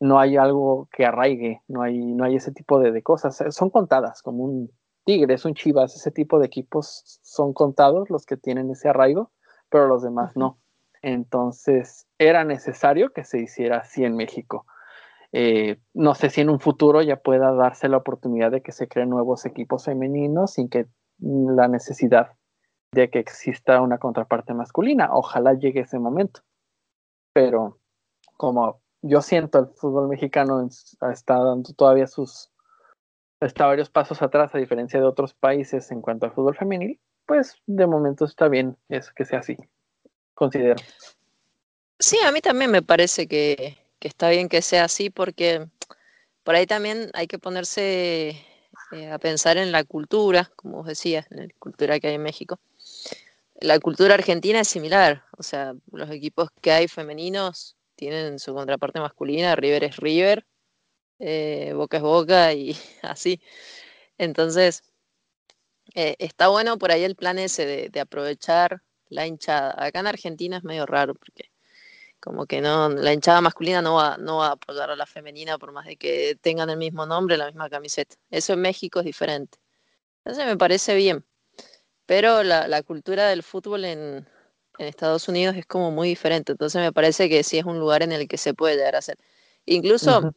No 0.00 0.18
hay 0.18 0.36
algo 0.36 0.88
que 0.92 1.04
arraigue, 1.04 1.62
no 1.68 1.82
hay, 1.82 1.98
no 1.98 2.24
hay 2.24 2.36
ese 2.36 2.52
tipo 2.52 2.78
de, 2.78 2.92
de 2.92 3.02
cosas. 3.02 3.42
Son 3.50 3.70
contadas, 3.70 4.22
como 4.22 4.44
un 4.44 4.70
Tigres, 5.04 5.44
un 5.44 5.54
Chivas, 5.54 5.96
ese 5.96 6.10
tipo 6.10 6.38
de 6.38 6.46
equipos 6.46 7.18
son 7.22 7.54
contados 7.54 8.10
los 8.10 8.26
que 8.26 8.36
tienen 8.36 8.70
ese 8.70 8.90
arraigo, 8.90 9.32
pero 9.70 9.86
los 9.86 10.02
demás 10.02 10.36
no. 10.36 10.58
Entonces, 11.00 12.06
era 12.18 12.44
necesario 12.44 13.12
que 13.12 13.24
se 13.24 13.40
hiciera 13.40 13.78
así 13.78 14.04
en 14.04 14.16
México. 14.16 14.66
Eh, 15.32 15.78
no 15.94 16.14
sé 16.14 16.30
si 16.30 16.40
en 16.40 16.50
un 16.50 16.60
futuro 16.60 17.02
ya 17.02 17.16
pueda 17.16 17.52
darse 17.52 17.88
la 17.88 17.98
oportunidad 17.98 18.50
de 18.50 18.62
que 18.62 18.72
se 18.72 18.88
creen 18.88 19.10
nuevos 19.10 19.44
equipos 19.46 19.84
femeninos 19.84 20.52
sin 20.52 20.68
que 20.68 20.86
la 21.18 21.68
necesidad 21.68 22.32
de 22.92 23.10
que 23.10 23.18
exista 23.18 23.80
una 23.80 23.98
contraparte 23.98 24.54
masculina. 24.54 25.10
Ojalá 25.12 25.54
llegue 25.54 25.80
ese 25.80 25.98
momento. 25.98 26.40
Pero 27.32 27.78
como 28.36 28.80
yo 29.02 29.22
siento 29.22 29.58
el 29.58 29.66
fútbol 29.76 30.08
mexicano 30.08 30.66
está 30.66 31.38
dando 31.38 31.72
todavía 31.74 32.06
sus 32.06 32.50
está 33.40 33.66
varios 33.66 33.90
pasos 33.90 34.20
atrás 34.22 34.54
a 34.54 34.58
diferencia 34.58 34.98
de 34.98 35.06
otros 35.06 35.34
países 35.34 35.90
en 35.90 36.00
cuanto 36.00 36.26
al 36.26 36.32
fútbol 36.32 36.56
femenil, 36.56 36.98
pues 37.26 37.56
de 37.66 37.86
momento 37.86 38.24
está 38.24 38.48
bien 38.48 38.76
eso 38.88 39.12
que 39.14 39.24
sea 39.24 39.40
así 39.40 39.56
considero. 40.34 40.76
Sí, 41.98 42.18
a 42.24 42.32
mí 42.32 42.40
también 42.40 42.70
me 42.70 42.82
parece 42.82 43.26
que, 43.26 43.76
está 44.00 44.30
bien 44.30 44.48
que 44.48 44.62
sea 44.62 44.84
así 44.84 45.10
porque 45.10 45.68
por 46.44 46.54
ahí 46.54 46.66
también 46.66 47.10
hay 47.14 47.26
que 47.26 47.38
ponerse 47.38 48.40
eh, 48.92 49.10
a 49.10 49.18
pensar 49.18 49.56
en 49.56 49.72
la 49.72 49.84
cultura, 49.84 50.50
como 50.56 50.78
vos 50.78 50.86
decías, 50.86 51.26
en 51.30 51.48
la 51.48 51.54
cultura 51.58 51.98
que 51.98 52.08
hay 52.08 52.14
en 52.14 52.22
México. 52.22 52.58
La 53.60 53.80
cultura 53.80 54.14
argentina 54.14 54.60
es 54.60 54.68
similar, 54.68 55.24
o 55.36 55.42
sea, 55.42 55.74
los 55.90 56.10
equipos 56.10 56.50
que 56.60 56.70
hay 56.70 56.86
femeninos 56.86 57.76
tienen 57.98 58.38
su 58.38 58.54
contraparte 58.54 59.00
masculina, 59.00 59.56
River 59.56 59.84
es 59.84 59.96
River, 59.98 60.46
eh, 61.18 61.72
Boca 61.74 61.98
es 61.98 62.02
Boca 62.04 62.52
y 62.54 62.76
así. 63.02 63.42
Entonces, 64.18 64.82
eh, 65.94 66.16
está 66.18 66.48
bueno 66.48 66.78
por 66.78 66.92
ahí 66.92 67.04
el 67.04 67.16
plan 67.16 67.38
ese 67.38 67.66
de, 67.66 67.88
de 67.90 68.00
aprovechar 68.00 68.82
la 69.08 69.26
hinchada. 69.26 69.74
Acá 69.76 70.00
en 70.00 70.06
Argentina 70.06 70.58
es 70.58 70.64
medio 70.64 70.86
raro 70.86 71.14
porque 71.14 71.50
como 72.20 72.46
que 72.46 72.60
no, 72.60 72.88
la 72.90 73.12
hinchada 73.12 73.40
masculina 73.40 73.82
no 73.82 73.94
va, 73.94 74.16
no 74.18 74.38
va 74.38 74.48
a 74.48 74.52
apoyar 74.52 74.90
a 74.90 74.96
la 74.96 75.06
femenina 75.06 75.58
por 75.58 75.72
más 75.72 75.86
de 75.86 75.96
que 75.96 76.36
tengan 76.40 76.70
el 76.70 76.76
mismo 76.76 77.06
nombre, 77.06 77.36
la 77.36 77.46
misma 77.46 77.70
camiseta. 77.70 78.16
Eso 78.30 78.52
en 78.54 78.60
México 78.60 79.00
es 79.00 79.06
diferente. 79.06 79.58
Entonces 80.18 80.46
me 80.46 80.56
parece 80.56 80.94
bien. 80.96 81.24
Pero 82.06 82.42
la, 82.42 82.82
cultura 82.84 83.28
del 83.28 83.42
fútbol 83.42 83.84
en, 83.84 84.28
Estados 84.86 85.28
Unidos 85.28 85.56
es 85.56 85.66
como 85.66 85.90
muy 85.90 86.08
diferente. 86.08 86.52
Entonces 86.52 86.80
me 86.80 86.92
parece 86.92 87.28
que 87.28 87.42
sí 87.42 87.58
es 87.58 87.64
un 87.64 87.78
lugar 87.78 88.02
en 88.02 88.12
el 88.12 88.28
que 88.28 88.38
se 88.38 88.54
puede 88.54 88.76
llegar 88.76 88.94
a 88.94 88.98
hacer. 88.98 89.18
Incluso 89.66 90.32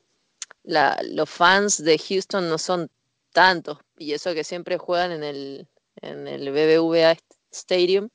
los 0.63 1.29
fans 1.29 1.83
de 1.83 1.97
Houston 1.97 2.49
no 2.49 2.57
son 2.57 2.89
tantos. 3.31 3.77
Y 3.97 4.13
eso 4.13 4.33
que 4.33 4.43
siempre 4.43 4.77
juegan 4.77 5.11
en 5.11 5.23
el, 5.23 5.67
en 6.01 6.27
el 6.27 6.51
BBVA 6.51 7.17
Stadium 7.51 8.09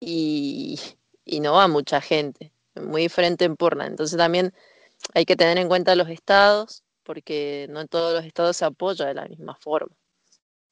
y, 0.00 0.78
no 1.40 1.54
va 1.54 1.68
mucha 1.68 2.00
gente, 2.00 2.52
muy 2.74 3.02
diferente 3.02 3.44
en 3.44 3.56
Portland. 3.56 3.90
Entonces 3.90 4.16
también 4.16 4.52
hay 5.14 5.24
que 5.24 5.36
tener 5.36 5.58
en 5.58 5.68
cuenta 5.68 5.96
los 5.96 6.08
estados, 6.08 6.84
porque 7.02 7.66
no 7.70 7.80
en 7.80 7.88
todos 7.88 8.14
los 8.14 8.24
estados 8.24 8.56
se 8.56 8.64
apoya 8.64 9.06
de 9.06 9.14
la 9.14 9.26
misma 9.26 9.54
forma. 9.56 9.94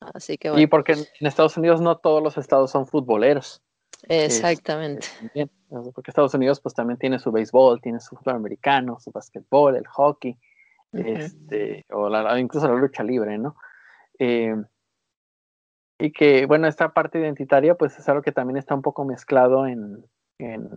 Así 0.00 0.36
que 0.36 0.52
Y 0.60 0.66
porque 0.66 0.92
en 0.92 1.26
Estados 1.26 1.56
Unidos 1.56 1.80
no 1.80 1.96
todos 1.96 2.22
los 2.22 2.36
estados 2.36 2.70
son 2.70 2.86
futboleros. 2.86 3.62
Exactamente. 4.08 5.08
porque 5.94 6.10
Estados 6.10 6.34
Unidos 6.34 6.60
pues 6.60 6.74
también 6.74 6.98
tiene 6.98 7.18
su 7.18 7.32
béisbol, 7.32 7.80
tiene 7.80 8.00
su 8.00 8.16
fútbol 8.16 8.36
americano, 8.36 8.98
su 9.00 9.10
básquetbol, 9.10 9.76
el 9.76 9.86
hockey, 9.86 10.38
este, 10.92 11.84
o 11.90 12.36
incluso 12.36 12.68
la 12.68 12.74
lucha 12.74 13.02
libre, 13.02 13.38
¿no? 13.38 13.56
Eh, 14.18 14.54
y 15.98 16.12
que, 16.12 16.46
bueno, 16.46 16.66
esta 16.66 16.92
parte 16.92 17.18
identitaria, 17.18 17.76
pues 17.76 17.98
es 17.98 18.08
algo 18.08 18.22
que 18.22 18.32
también 18.32 18.56
está 18.56 18.74
un 18.74 18.82
poco 18.82 19.04
mezclado 19.04 19.66
en, 19.66 20.04
en, 20.38 20.68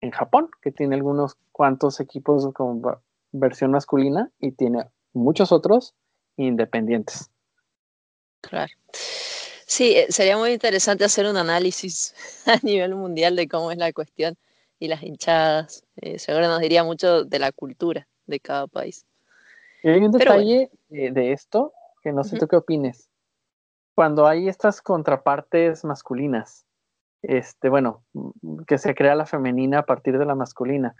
en 0.00 0.10
Japón, 0.10 0.50
que 0.62 0.72
tiene 0.72 0.94
algunos 0.94 1.36
cuantos 1.52 2.00
equipos 2.00 2.52
con 2.52 2.82
versión 3.32 3.72
masculina 3.72 4.30
y 4.38 4.52
tiene 4.52 4.84
muchos 5.12 5.52
otros 5.52 5.94
independientes. 6.36 7.30
Claro. 8.40 8.72
Sí, 9.68 9.92
eh, 9.96 10.06
sería 10.08 10.36
muy 10.36 10.50
interesante 10.50 11.04
hacer 11.04 11.26
un 11.26 11.36
análisis 11.36 12.14
a 12.46 12.58
nivel 12.64 12.96
mundial 12.96 13.36
de 13.36 13.46
cómo 13.46 13.70
es 13.70 13.78
la 13.78 13.92
cuestión 13.92 14.36
y 14.80 14.88
las 14.88 15.02
hinchadas. 15.02 15.84
Eh, 15.96 16.18
seguro 16.18 16.48
nos 16.48 16.60
diría 16.60 16.82
mucho 16.82 17.24
de 17.24 17.38
la 17.38 17.52
cultura 17.52 18.08
de 18.26 18.40
cada 18.40 18.66
país. 18.66 19.06
Y 19.84 19.90
hay 19.90 20.00
un 20.00 20.10
detalle 20.10 20.70
de, 20.88 21.32
esto 21.32 21.72
que 22.02 22.12
no 22.12 22.24
sé 22.24 22.36
tú 22.36 22.48
qué 22.48 22.56
opines 22.56 23.08
cuando 23.98 24.28
hay 24.28 24.48
estas 24.48 24.80
contrapartes 24.80 25.84
masculinas, 25.84 26.64
este, 27.20 27.68
bueno, 27.68 28.04
que 28.68 28.78
se 28.78 28.94
crea 28.94 29.16
la 29.16 29.26
femenina 29.26 29.80
a 29.80 29.86
partir 29.86 30.18
de 30.18 30.24
la 30.24 30.36
masculina, 30.36 30.94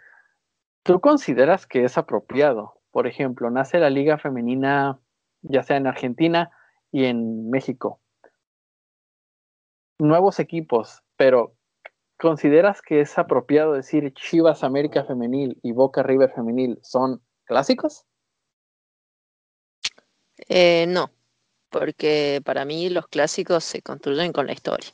¿tú 0.82 0.98
consideras 0.98 1.68
que 1.68 1.84
es 1.84 1.96
apropiado? 1.96 2.80
Por 2.90 3.06
ejemplo, 3.06 3.52
nace 3.52 3.78
la 3.78 3.88
liga 3.88 4.18
femenina, 4.18 4.98
ya 5.42 5.62
sea 5.62 5.76
en 5.76 5.86
Argentina 5.86 6.50
y 6.90 7.04
en 7.04 7.48
México. 7.50 8.00
Nuevos 9.98 10.38
equipos, 10.38 11.02
pero 11.16 11.54
¿consideras 12.18 12.82
que 12.82 13.00
es 13.00 13.18
apropiado 13.18 13.72
decir 13.72 14.12
Chivas 14.14 14.62
América 14.62 15.04
Femenil 15.04 15.58
y 15.62 15.72
Boca 15.72 16.02
River 16.02 16.32
Femenil 16.34 16.78
son 16.82 17.22
clásicos? 17.44 18.04
Eh, 20.48 20.86
no, 20.88 21.10
porque 21.70 22.40
para 22.44 22.64
mí 22.64 22.88
los 22.90 23.08
clásicos 23.08 23.64
se 23.64 23.82
construyen 23.82 24.32
con 24.32 24.46
la 24.46 24.52
historia. 24.52 24.90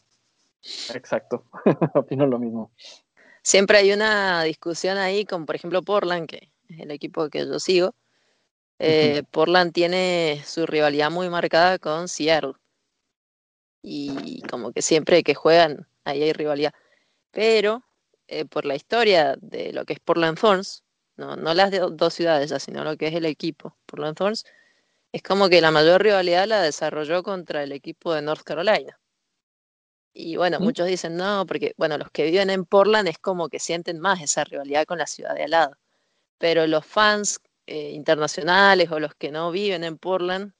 Exacto, 0.94 1.44
opino 1.94 2.26
lo 2.26 2.38
mismo. 2.38 2.72
Siempre 3.42 3.78
hay 3.78 3.92
una 3.92 4.42
discusión 4.44 4.96
ahí 4.96 5.26
con, 5.26 5.44
por 5.44 5.54
ejemplo, 5.54 5.82
Portland, 5.82 6.26
que 6.26 6.50
es 6.68 6.80
el 6.80 6.90
equipo 6.90 7.28
que 7.28 7.40
yo 7.40 7.58
sigo. 7.58 7.94
Eh, 8.78 9.22
Portland 9.30 9.72
tiene 9.72 10.42
su 10.44 10.66
rivalidad 10.66 11.10
muy 11.10 11.28
marcada 11.28 11.78
con 11.78 12.08
Seattle. 12.08 12.54
Y 13.86 14.40
como 14.50 14.72
que 14.72 14.80
siempre 14.80 15.22
que 15.22 15.34
juegan, 15.34 15.86
ahí 16.04 16.22
hay 16.22 16.32
rivalidad. 16.32 16.72
Pero 17.30 17.84
eh, 18.28 18.46
por 18.46 18.64
la 18.64 18.74
historia 18.74 19.36
de 19.40 19.72
lo 19.74 19.84
que 19.84 19.92
es 19.92 20.00
Portland 20.00 20.38
Thorns, 20.40 20.82
no, 21.16 21.36
no 21.36 21.52
las 21.52 21.70
dos 21.92 22.14
ciudades 22.14 22.50
ya, 22.50 22.58
sino 22.58 22.82
lo 22.82 22.96
que 22.96 23.08
es 23.08 23.14
el 23.14 23.26
equipo, 23.26 23.76
Portland 23.86 24.16
Thorns, 24.16 24.44
es 25.12 25.22
como 25.22 25.48
que 25.50 25.60
la 25.60 25.70
mayor 25.70 26.02
rivalidad 26.02 26.48
la 26.48 26.62
desarrolló 26.62 27.22
contra 27.22 27.62
el 27.62 27.72
equipo 27.72 28.14
de 28.14 28.22
North 28.22 28.42
Carolina. 28.42 28.98
Y 30.14 30.36
bueno, 30.36 30.60
muchos 30.60 30.86
dicen 30.86 31.16
no, 31.16 31.44
porque 31.46 31.74
bueno, 31.76 31.98
los 31.98 32.10
que 32.10 32.24
viven 32.24 32.48
en 32.48 32.64
Portland 32.64 33.08
es 33.08 33.18
como 33.18 33.48
que 33.50 33.58
sienten 33.58 34.00
más 34.00 34.22
esa 34.22 34.44
rivalidad 34.44 34.86
con 34.86 34.98
la 34.98 35.06
ciudad 35.06 35.34
de 35.34 35.44
al 35.44 35.50
lado. 35.50 35.76
Pero 36.38 36.66
los 36.66 36.86
fans 36.86 37.40
eh, 37.66 37.90
internacionales 37.90 38.90
o 38.90 39.00
los 39.00 39.14
que 39.14 39.30
no 39.30 39.50
viven 39.50 39.84
en 39.84 39.98
Portland 39.98 40.54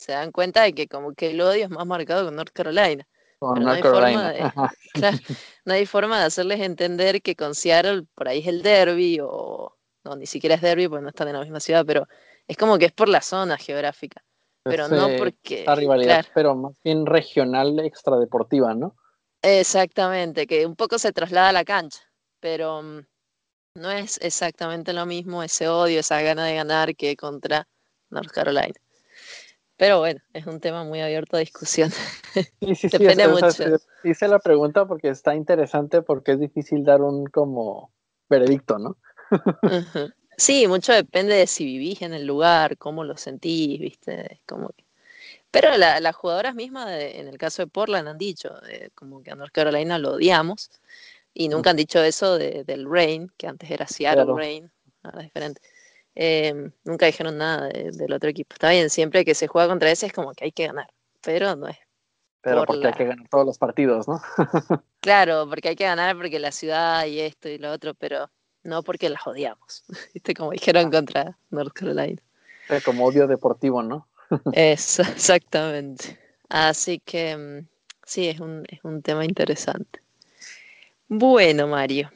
se 0.00 0.12
dan 0.12 0.32
cuenta 0.32 0.62
de 0.62 0.72
que 0.72 0.88
como 0.88 1.12
que 1.12 1.30
el 1.30 1.40
odio 1.42 1.64
es 1.64 1.70
más 1.70 1.86
marcado 1.86 2.24
con 2.24 2.34
North 2.34 2.52
Carolina. 2.54 3.06
no, 3.40 3.70
hay 3.70 3.82
Forma 3.82 4.32
de, 4.32 4.52
no 5.66 5.74
hay 5.74 5.86
forma 5.86 6.18
de 6.18 6.24
hacerles 6.24 6.60
entender 6.60 7.20
que 7.20 7.36
con 7.36 7.54
Seattle 7.54 8.04
por 8.14 8.28
ahí 8.28 8.38
es 8.38 8.46
el 8.46 8.62
derby 8.62 9.18
o 9.22 9.76
no, 10.04 10.16
ni 10.16 10.24
siquiera 10.24 10.54
es 10.54 10.62
derby 10.62 10.88
porque 10.88 11.02
no 11.02 11.10
están 11.10 11.28
en 11.28 11.34
la 11.34 11.42
misma 11.42 11.60
ciudad, 11.60 11.84
pero 11.86 12.08
es 12.48 12.56
como 12.56 12.78
que 12.78 12.86
es 12.86 12.92
por 12.92 13.10
la 13.10 13.20
zona 13.20 13.58
geográfica, 13.58 14.24
pero 14.62 14.88
no 14.88 15.08
porque... 15.18 15.64
La 15.66 15.74
rivalidad, 15.74 16.24
pero 16.34 16.54
más 16.54 16.80
bien 16.82 17.04
regional 17.04 17.78
extradeportiva, 17.80 18.74
¿no? 18.74 18.96
Exactamente, 19.42 20.46
que 20.46 20.64
un 20.64 20.76
poco 20.76 20.98
se 20.98 21.12
traslada 21.12 21.50
a 21.50 21.52
la 21.52 21.64
cancha, 21.64 22.00
pero, 22.40 22.82
mm, 22.82 23.00
no 23.76 23.90
es 23.90 24.18
exactamente 24.22 24.94
lo 24.94 25.04
mismo 25.04 25.42
ese 25.42 25.68
odio, 25.68 26.00
esa 26.00 26.22
gana 26.22 26.46
de 26.46 26.54
ganar 26.54 26.96
que 26.96 27.14
contra 27.16 27.68
North 28.08 28.30
Carolina. 28.30 28.74
Pero 29.80 30.00
bueno, 30.00 30.20
es 30.34 30.46
un 30.46 30.60
tema 30.60 30.84
muy 30.84 31.00
abierto 31.00 31.38
a 31.38 31.40
discusión. 31.40 31.90
Sí, 32.60 32.74
sí, 32.74 32.88
Depende 32.92 33.26
mucho. 33.28 33.64
hice 34.04 34.28
la 34.28 34.38
pregunta 34.38 34.84
porque 34.84 35.08
está 35.08 35.34
interesante 35.34 36.02
porque 36.02 36.32
es 36.32 36.38
difícil 36.38 36.84
dar 36.84 37.00
un 37.00 37.24
como 37.24 37.90
veredicto, 38.28 38.78
¿no? 38.78 38.98
Sí, 40.36 40.66
mucho 40.66 40.92
depende 40.92 41.34
de 41.34 41.46
si 41.46 41.64
vivís 41.64 42.02
en 42.02 42.12
el 42.12 42.26
lugar, 42.26 42.76
cómo 42.76 43.04
lo 43.04 43.16
sentís, 43.16 43.80
¿viste? 43.80 44.42
Como 44.44 44.70
Pero 45.50 45.74
las 45.78 46.14
jugadoras 46.14 46.54
mismas, 46.54 46.90
en 47.00 47.28
el 47.28 47.38
caso 47.38 47.62
de 47.62 47.66
Portland, 47.66 48.06
han 48.06 48.18
dicho 48.18 48.50
como 48.94 49.22
que 49.22 49.30
a 49.30 49.34
North 49.34 49.52
Carolina 49.52 49.98
lo 49.98 50.12
odiamos 50.12 50.70
y 51.32 51.48
nunca 51.48 51.70
han 51.70 51.76
dicho 51.76 52.02
eso 52.02 52.36
del 52.36 52.84
Rain, 52.86 53.32
que 53.38 53.46
antes 53.46 53.70
era 53.70 53.86
Seattle 53.86 54.34
Rain, 54.34 54.70
ahora 55.02 55.20
es 55.20 55.24
diferente. 55.28 55.62
Em, 56.14 56.72
nunca 56.84 57.06
dijeron 57.06 57.38
nada 57.38 57.68
del 57.68 58.12
otro 58.12 58.28
equipo. 58.28 58.54
Está 58.54 58.70
bien, 58.70 58.90
siempre 58.90 59.24
que 59.24 59.34
se 59.34 59.46
juega 59.46 59.68
contra 59.68 59.90
ese 59.90 60.06
es 60.06 60.12
como 60.12 60.32
que 60.32 60.44
hay 60.44 60.52
que 60.52 60.66
ganar, 60.66 60.88
pero 61.20 61.56
no 61.56 61.68
es. 61.68 61.78
Pero 62.42 62.64
porque 62.64 62.86
hay 62.86 62.92
que 62.94 63.04
ganar 63.04 63.28
todos 63.28 63.46
los 63.46 63.58
partidos, 63.58 64.08
¿no? 64.08 64.20
claro, 65.00 65.46
porque 65.48 65.68
hay 65.68 65.76
que 65.76 65.84
ganar 65.84 66.16
porque 66.16 66.38
la 66.38 66.52
ciudad 66.52 67.04
y 67.06 67.20
esto 67.20 67.48
y 67.48 67.58
lo 67.58 67.70
otro, 67.70 67.94
pero 67.94 68.30
no 68.62 68.82
porque 68.82 69.10
las 69.10 69.26
odiamos. 69.26 69.84
¿Viste? 70.14 70.34
Como 70.34 70.52
dijeron 70.52 70.90
contra 70.90 71.36
North 71.50 71.72
Carolina. 71.72 72.20
Como 72.84 73.04
odio 73.04 73.26
deportivo, 73.26 73.82
¿no? 73.82 74.08
Eso, 74.52 75.02
exactamente. 75.02 76.18
Así 76.48 77.00
que 77.00 77.36
mm, 77.36 77.68
sí, 78.04 78.28
es 78.28 78.40
un, 78.40 78.64
es 78.68 78.80
un 78.84 79.02
tema 79.02 79.24
interesante. 79.24 80.00
Bueno, 81.08 81.66
Mario. 81.66 82.10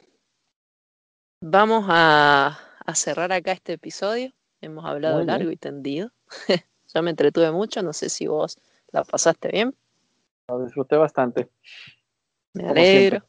Vamos 1.41 1.85
a, 1.89 2.57
cerrar 2.93 3.31
acá 3.31 3.53
este 3.53 3.73
episodio. 3.73 4.31
Hemos 4.61 4.85
hablado 4.85 5.23
largo 5.23 5.49
y 5.49 5.57
tendido. 5.57 6.11
Yo 6.93 7.01
me 7.01 7.09
entretuve 7.09 7.51
mucho, 7.51 7.81
no 7.81 7.93
sé 7.93 8.09
si 8.09 8.27
vos 8.27 8.59
la 8.91 9.03
pasaste 9.03 9.49
bien. 9.49 9.75
Lo 10.47 10.63
disfruté 10.63 10.95
bastante. 10.95 11.49
Me 12.53 12.69
alegro. 12.69 13.25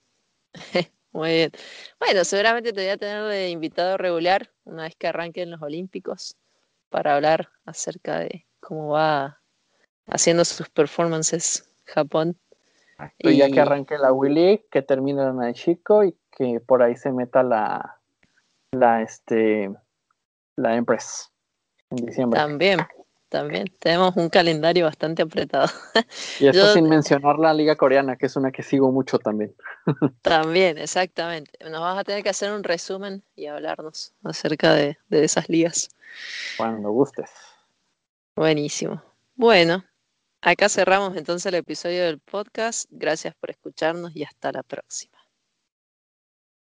Muy 1.13 1.31
bien. 1.31 1.53
Bueno, 1.99 2.25
seguramente 2.25 2.73
te 2.73 2.83
voy 2.83 2.91
a 2.91 2.99
tener 2.99 3.25
de 3.25 3.49
invitado 3.49 3.97
regular 3.97 4.51
una 4.65 4.83
vez 4.83 4.97
que 4.97 5.07
arranquen 5.07 5.51
los 5.51 5.63
Olímpicos 5.63 6.37
para 6.91 7.15
hablar 7.15 7.49
acerca 7.65 8.19
de 8.19 8.47
cómo 8.61 8.91
va 8.91 9.41
haciendo 10.07 10.45
sus 10.45 10.69
performances 10.69 11.71
Japón. 11.85 12.39
y 13.19 13.37
ya 13.37 13.51
que 13.51 13.61
arranque 13.61 13.99
la 13.99 14.13
Willy, 14.13 14.65
que 14.71 14.83
termine 14.83 15.33
la 15.33 15.53
Chico 15.53 16.05
y 16.05 16.17
que 16.31 16.61
por 16.61 16.83
ahí 16.83 16.97
se 16.97 17.13
meta 17.13 17.43
la 17.43 17.96
la 18.79 19.03
este 19.03 19.71
la 20.57 20.77
Empress 20.77 21.31
en 21.91 22.07
diciembre. 22.07 22.39
También, 22.39 22.81
también. 23.29 23.67
Tenemos 23.79 24.17
un 24.17 24.29
calendario 24.29 24.85
bastante 24.85 25.23
apretado. 25.23 25.69
Y 26.41 26.49
esto 26.49 26.73
sin 26.73 26.89
mencionar 26.89 27.39
la 27.39 27.53
liga 27.53 27.77
coreana, 27.77 28.17
que 28.17 28.27
es 28.27 28.37
una 28.37 28.51
que 28.51 28.63
sigo 28.63 28.93
mucho 28.93 29.19
también. 29.19 29.55
También, 30.23 30.79
exactamente. 30.79 31.53
Nos 31.71 31.81
vas 31.81 31.99
a 31.99 32.05
tener 32.05 32.23
que 32.23 32.31
hacer 32.31 32.53
un 32.53 32.65
resumen 32.65 33.23
y 33.35 33.47
hablarnos 33.47 34.15
acerca 34.25 34.75
de, 34.75 34.99
de 35.09 35.25
esas 35.25 35.49
ligas. 35.49 35.91
Cuando 36.57 36.91
gustes. 36.91 37.31
Buenísimo. 38.35 39.03
Bueno, 39.35 39.85
acá 40.41 40.69
cerramos 40.69 41.17
entonces 41.17 41.47
el 41.47 41.55
episodio 41.55 42.05
del 42.05 42.19
podcast. 42.19 42.87
Gracias 42.91 43.35
por 43.35 43.51
escucharnos 43.51 44.15
y 44.15 44.25
hasta 44.25 44.53
la 44.53 44.63
próxima. 44.63 45.16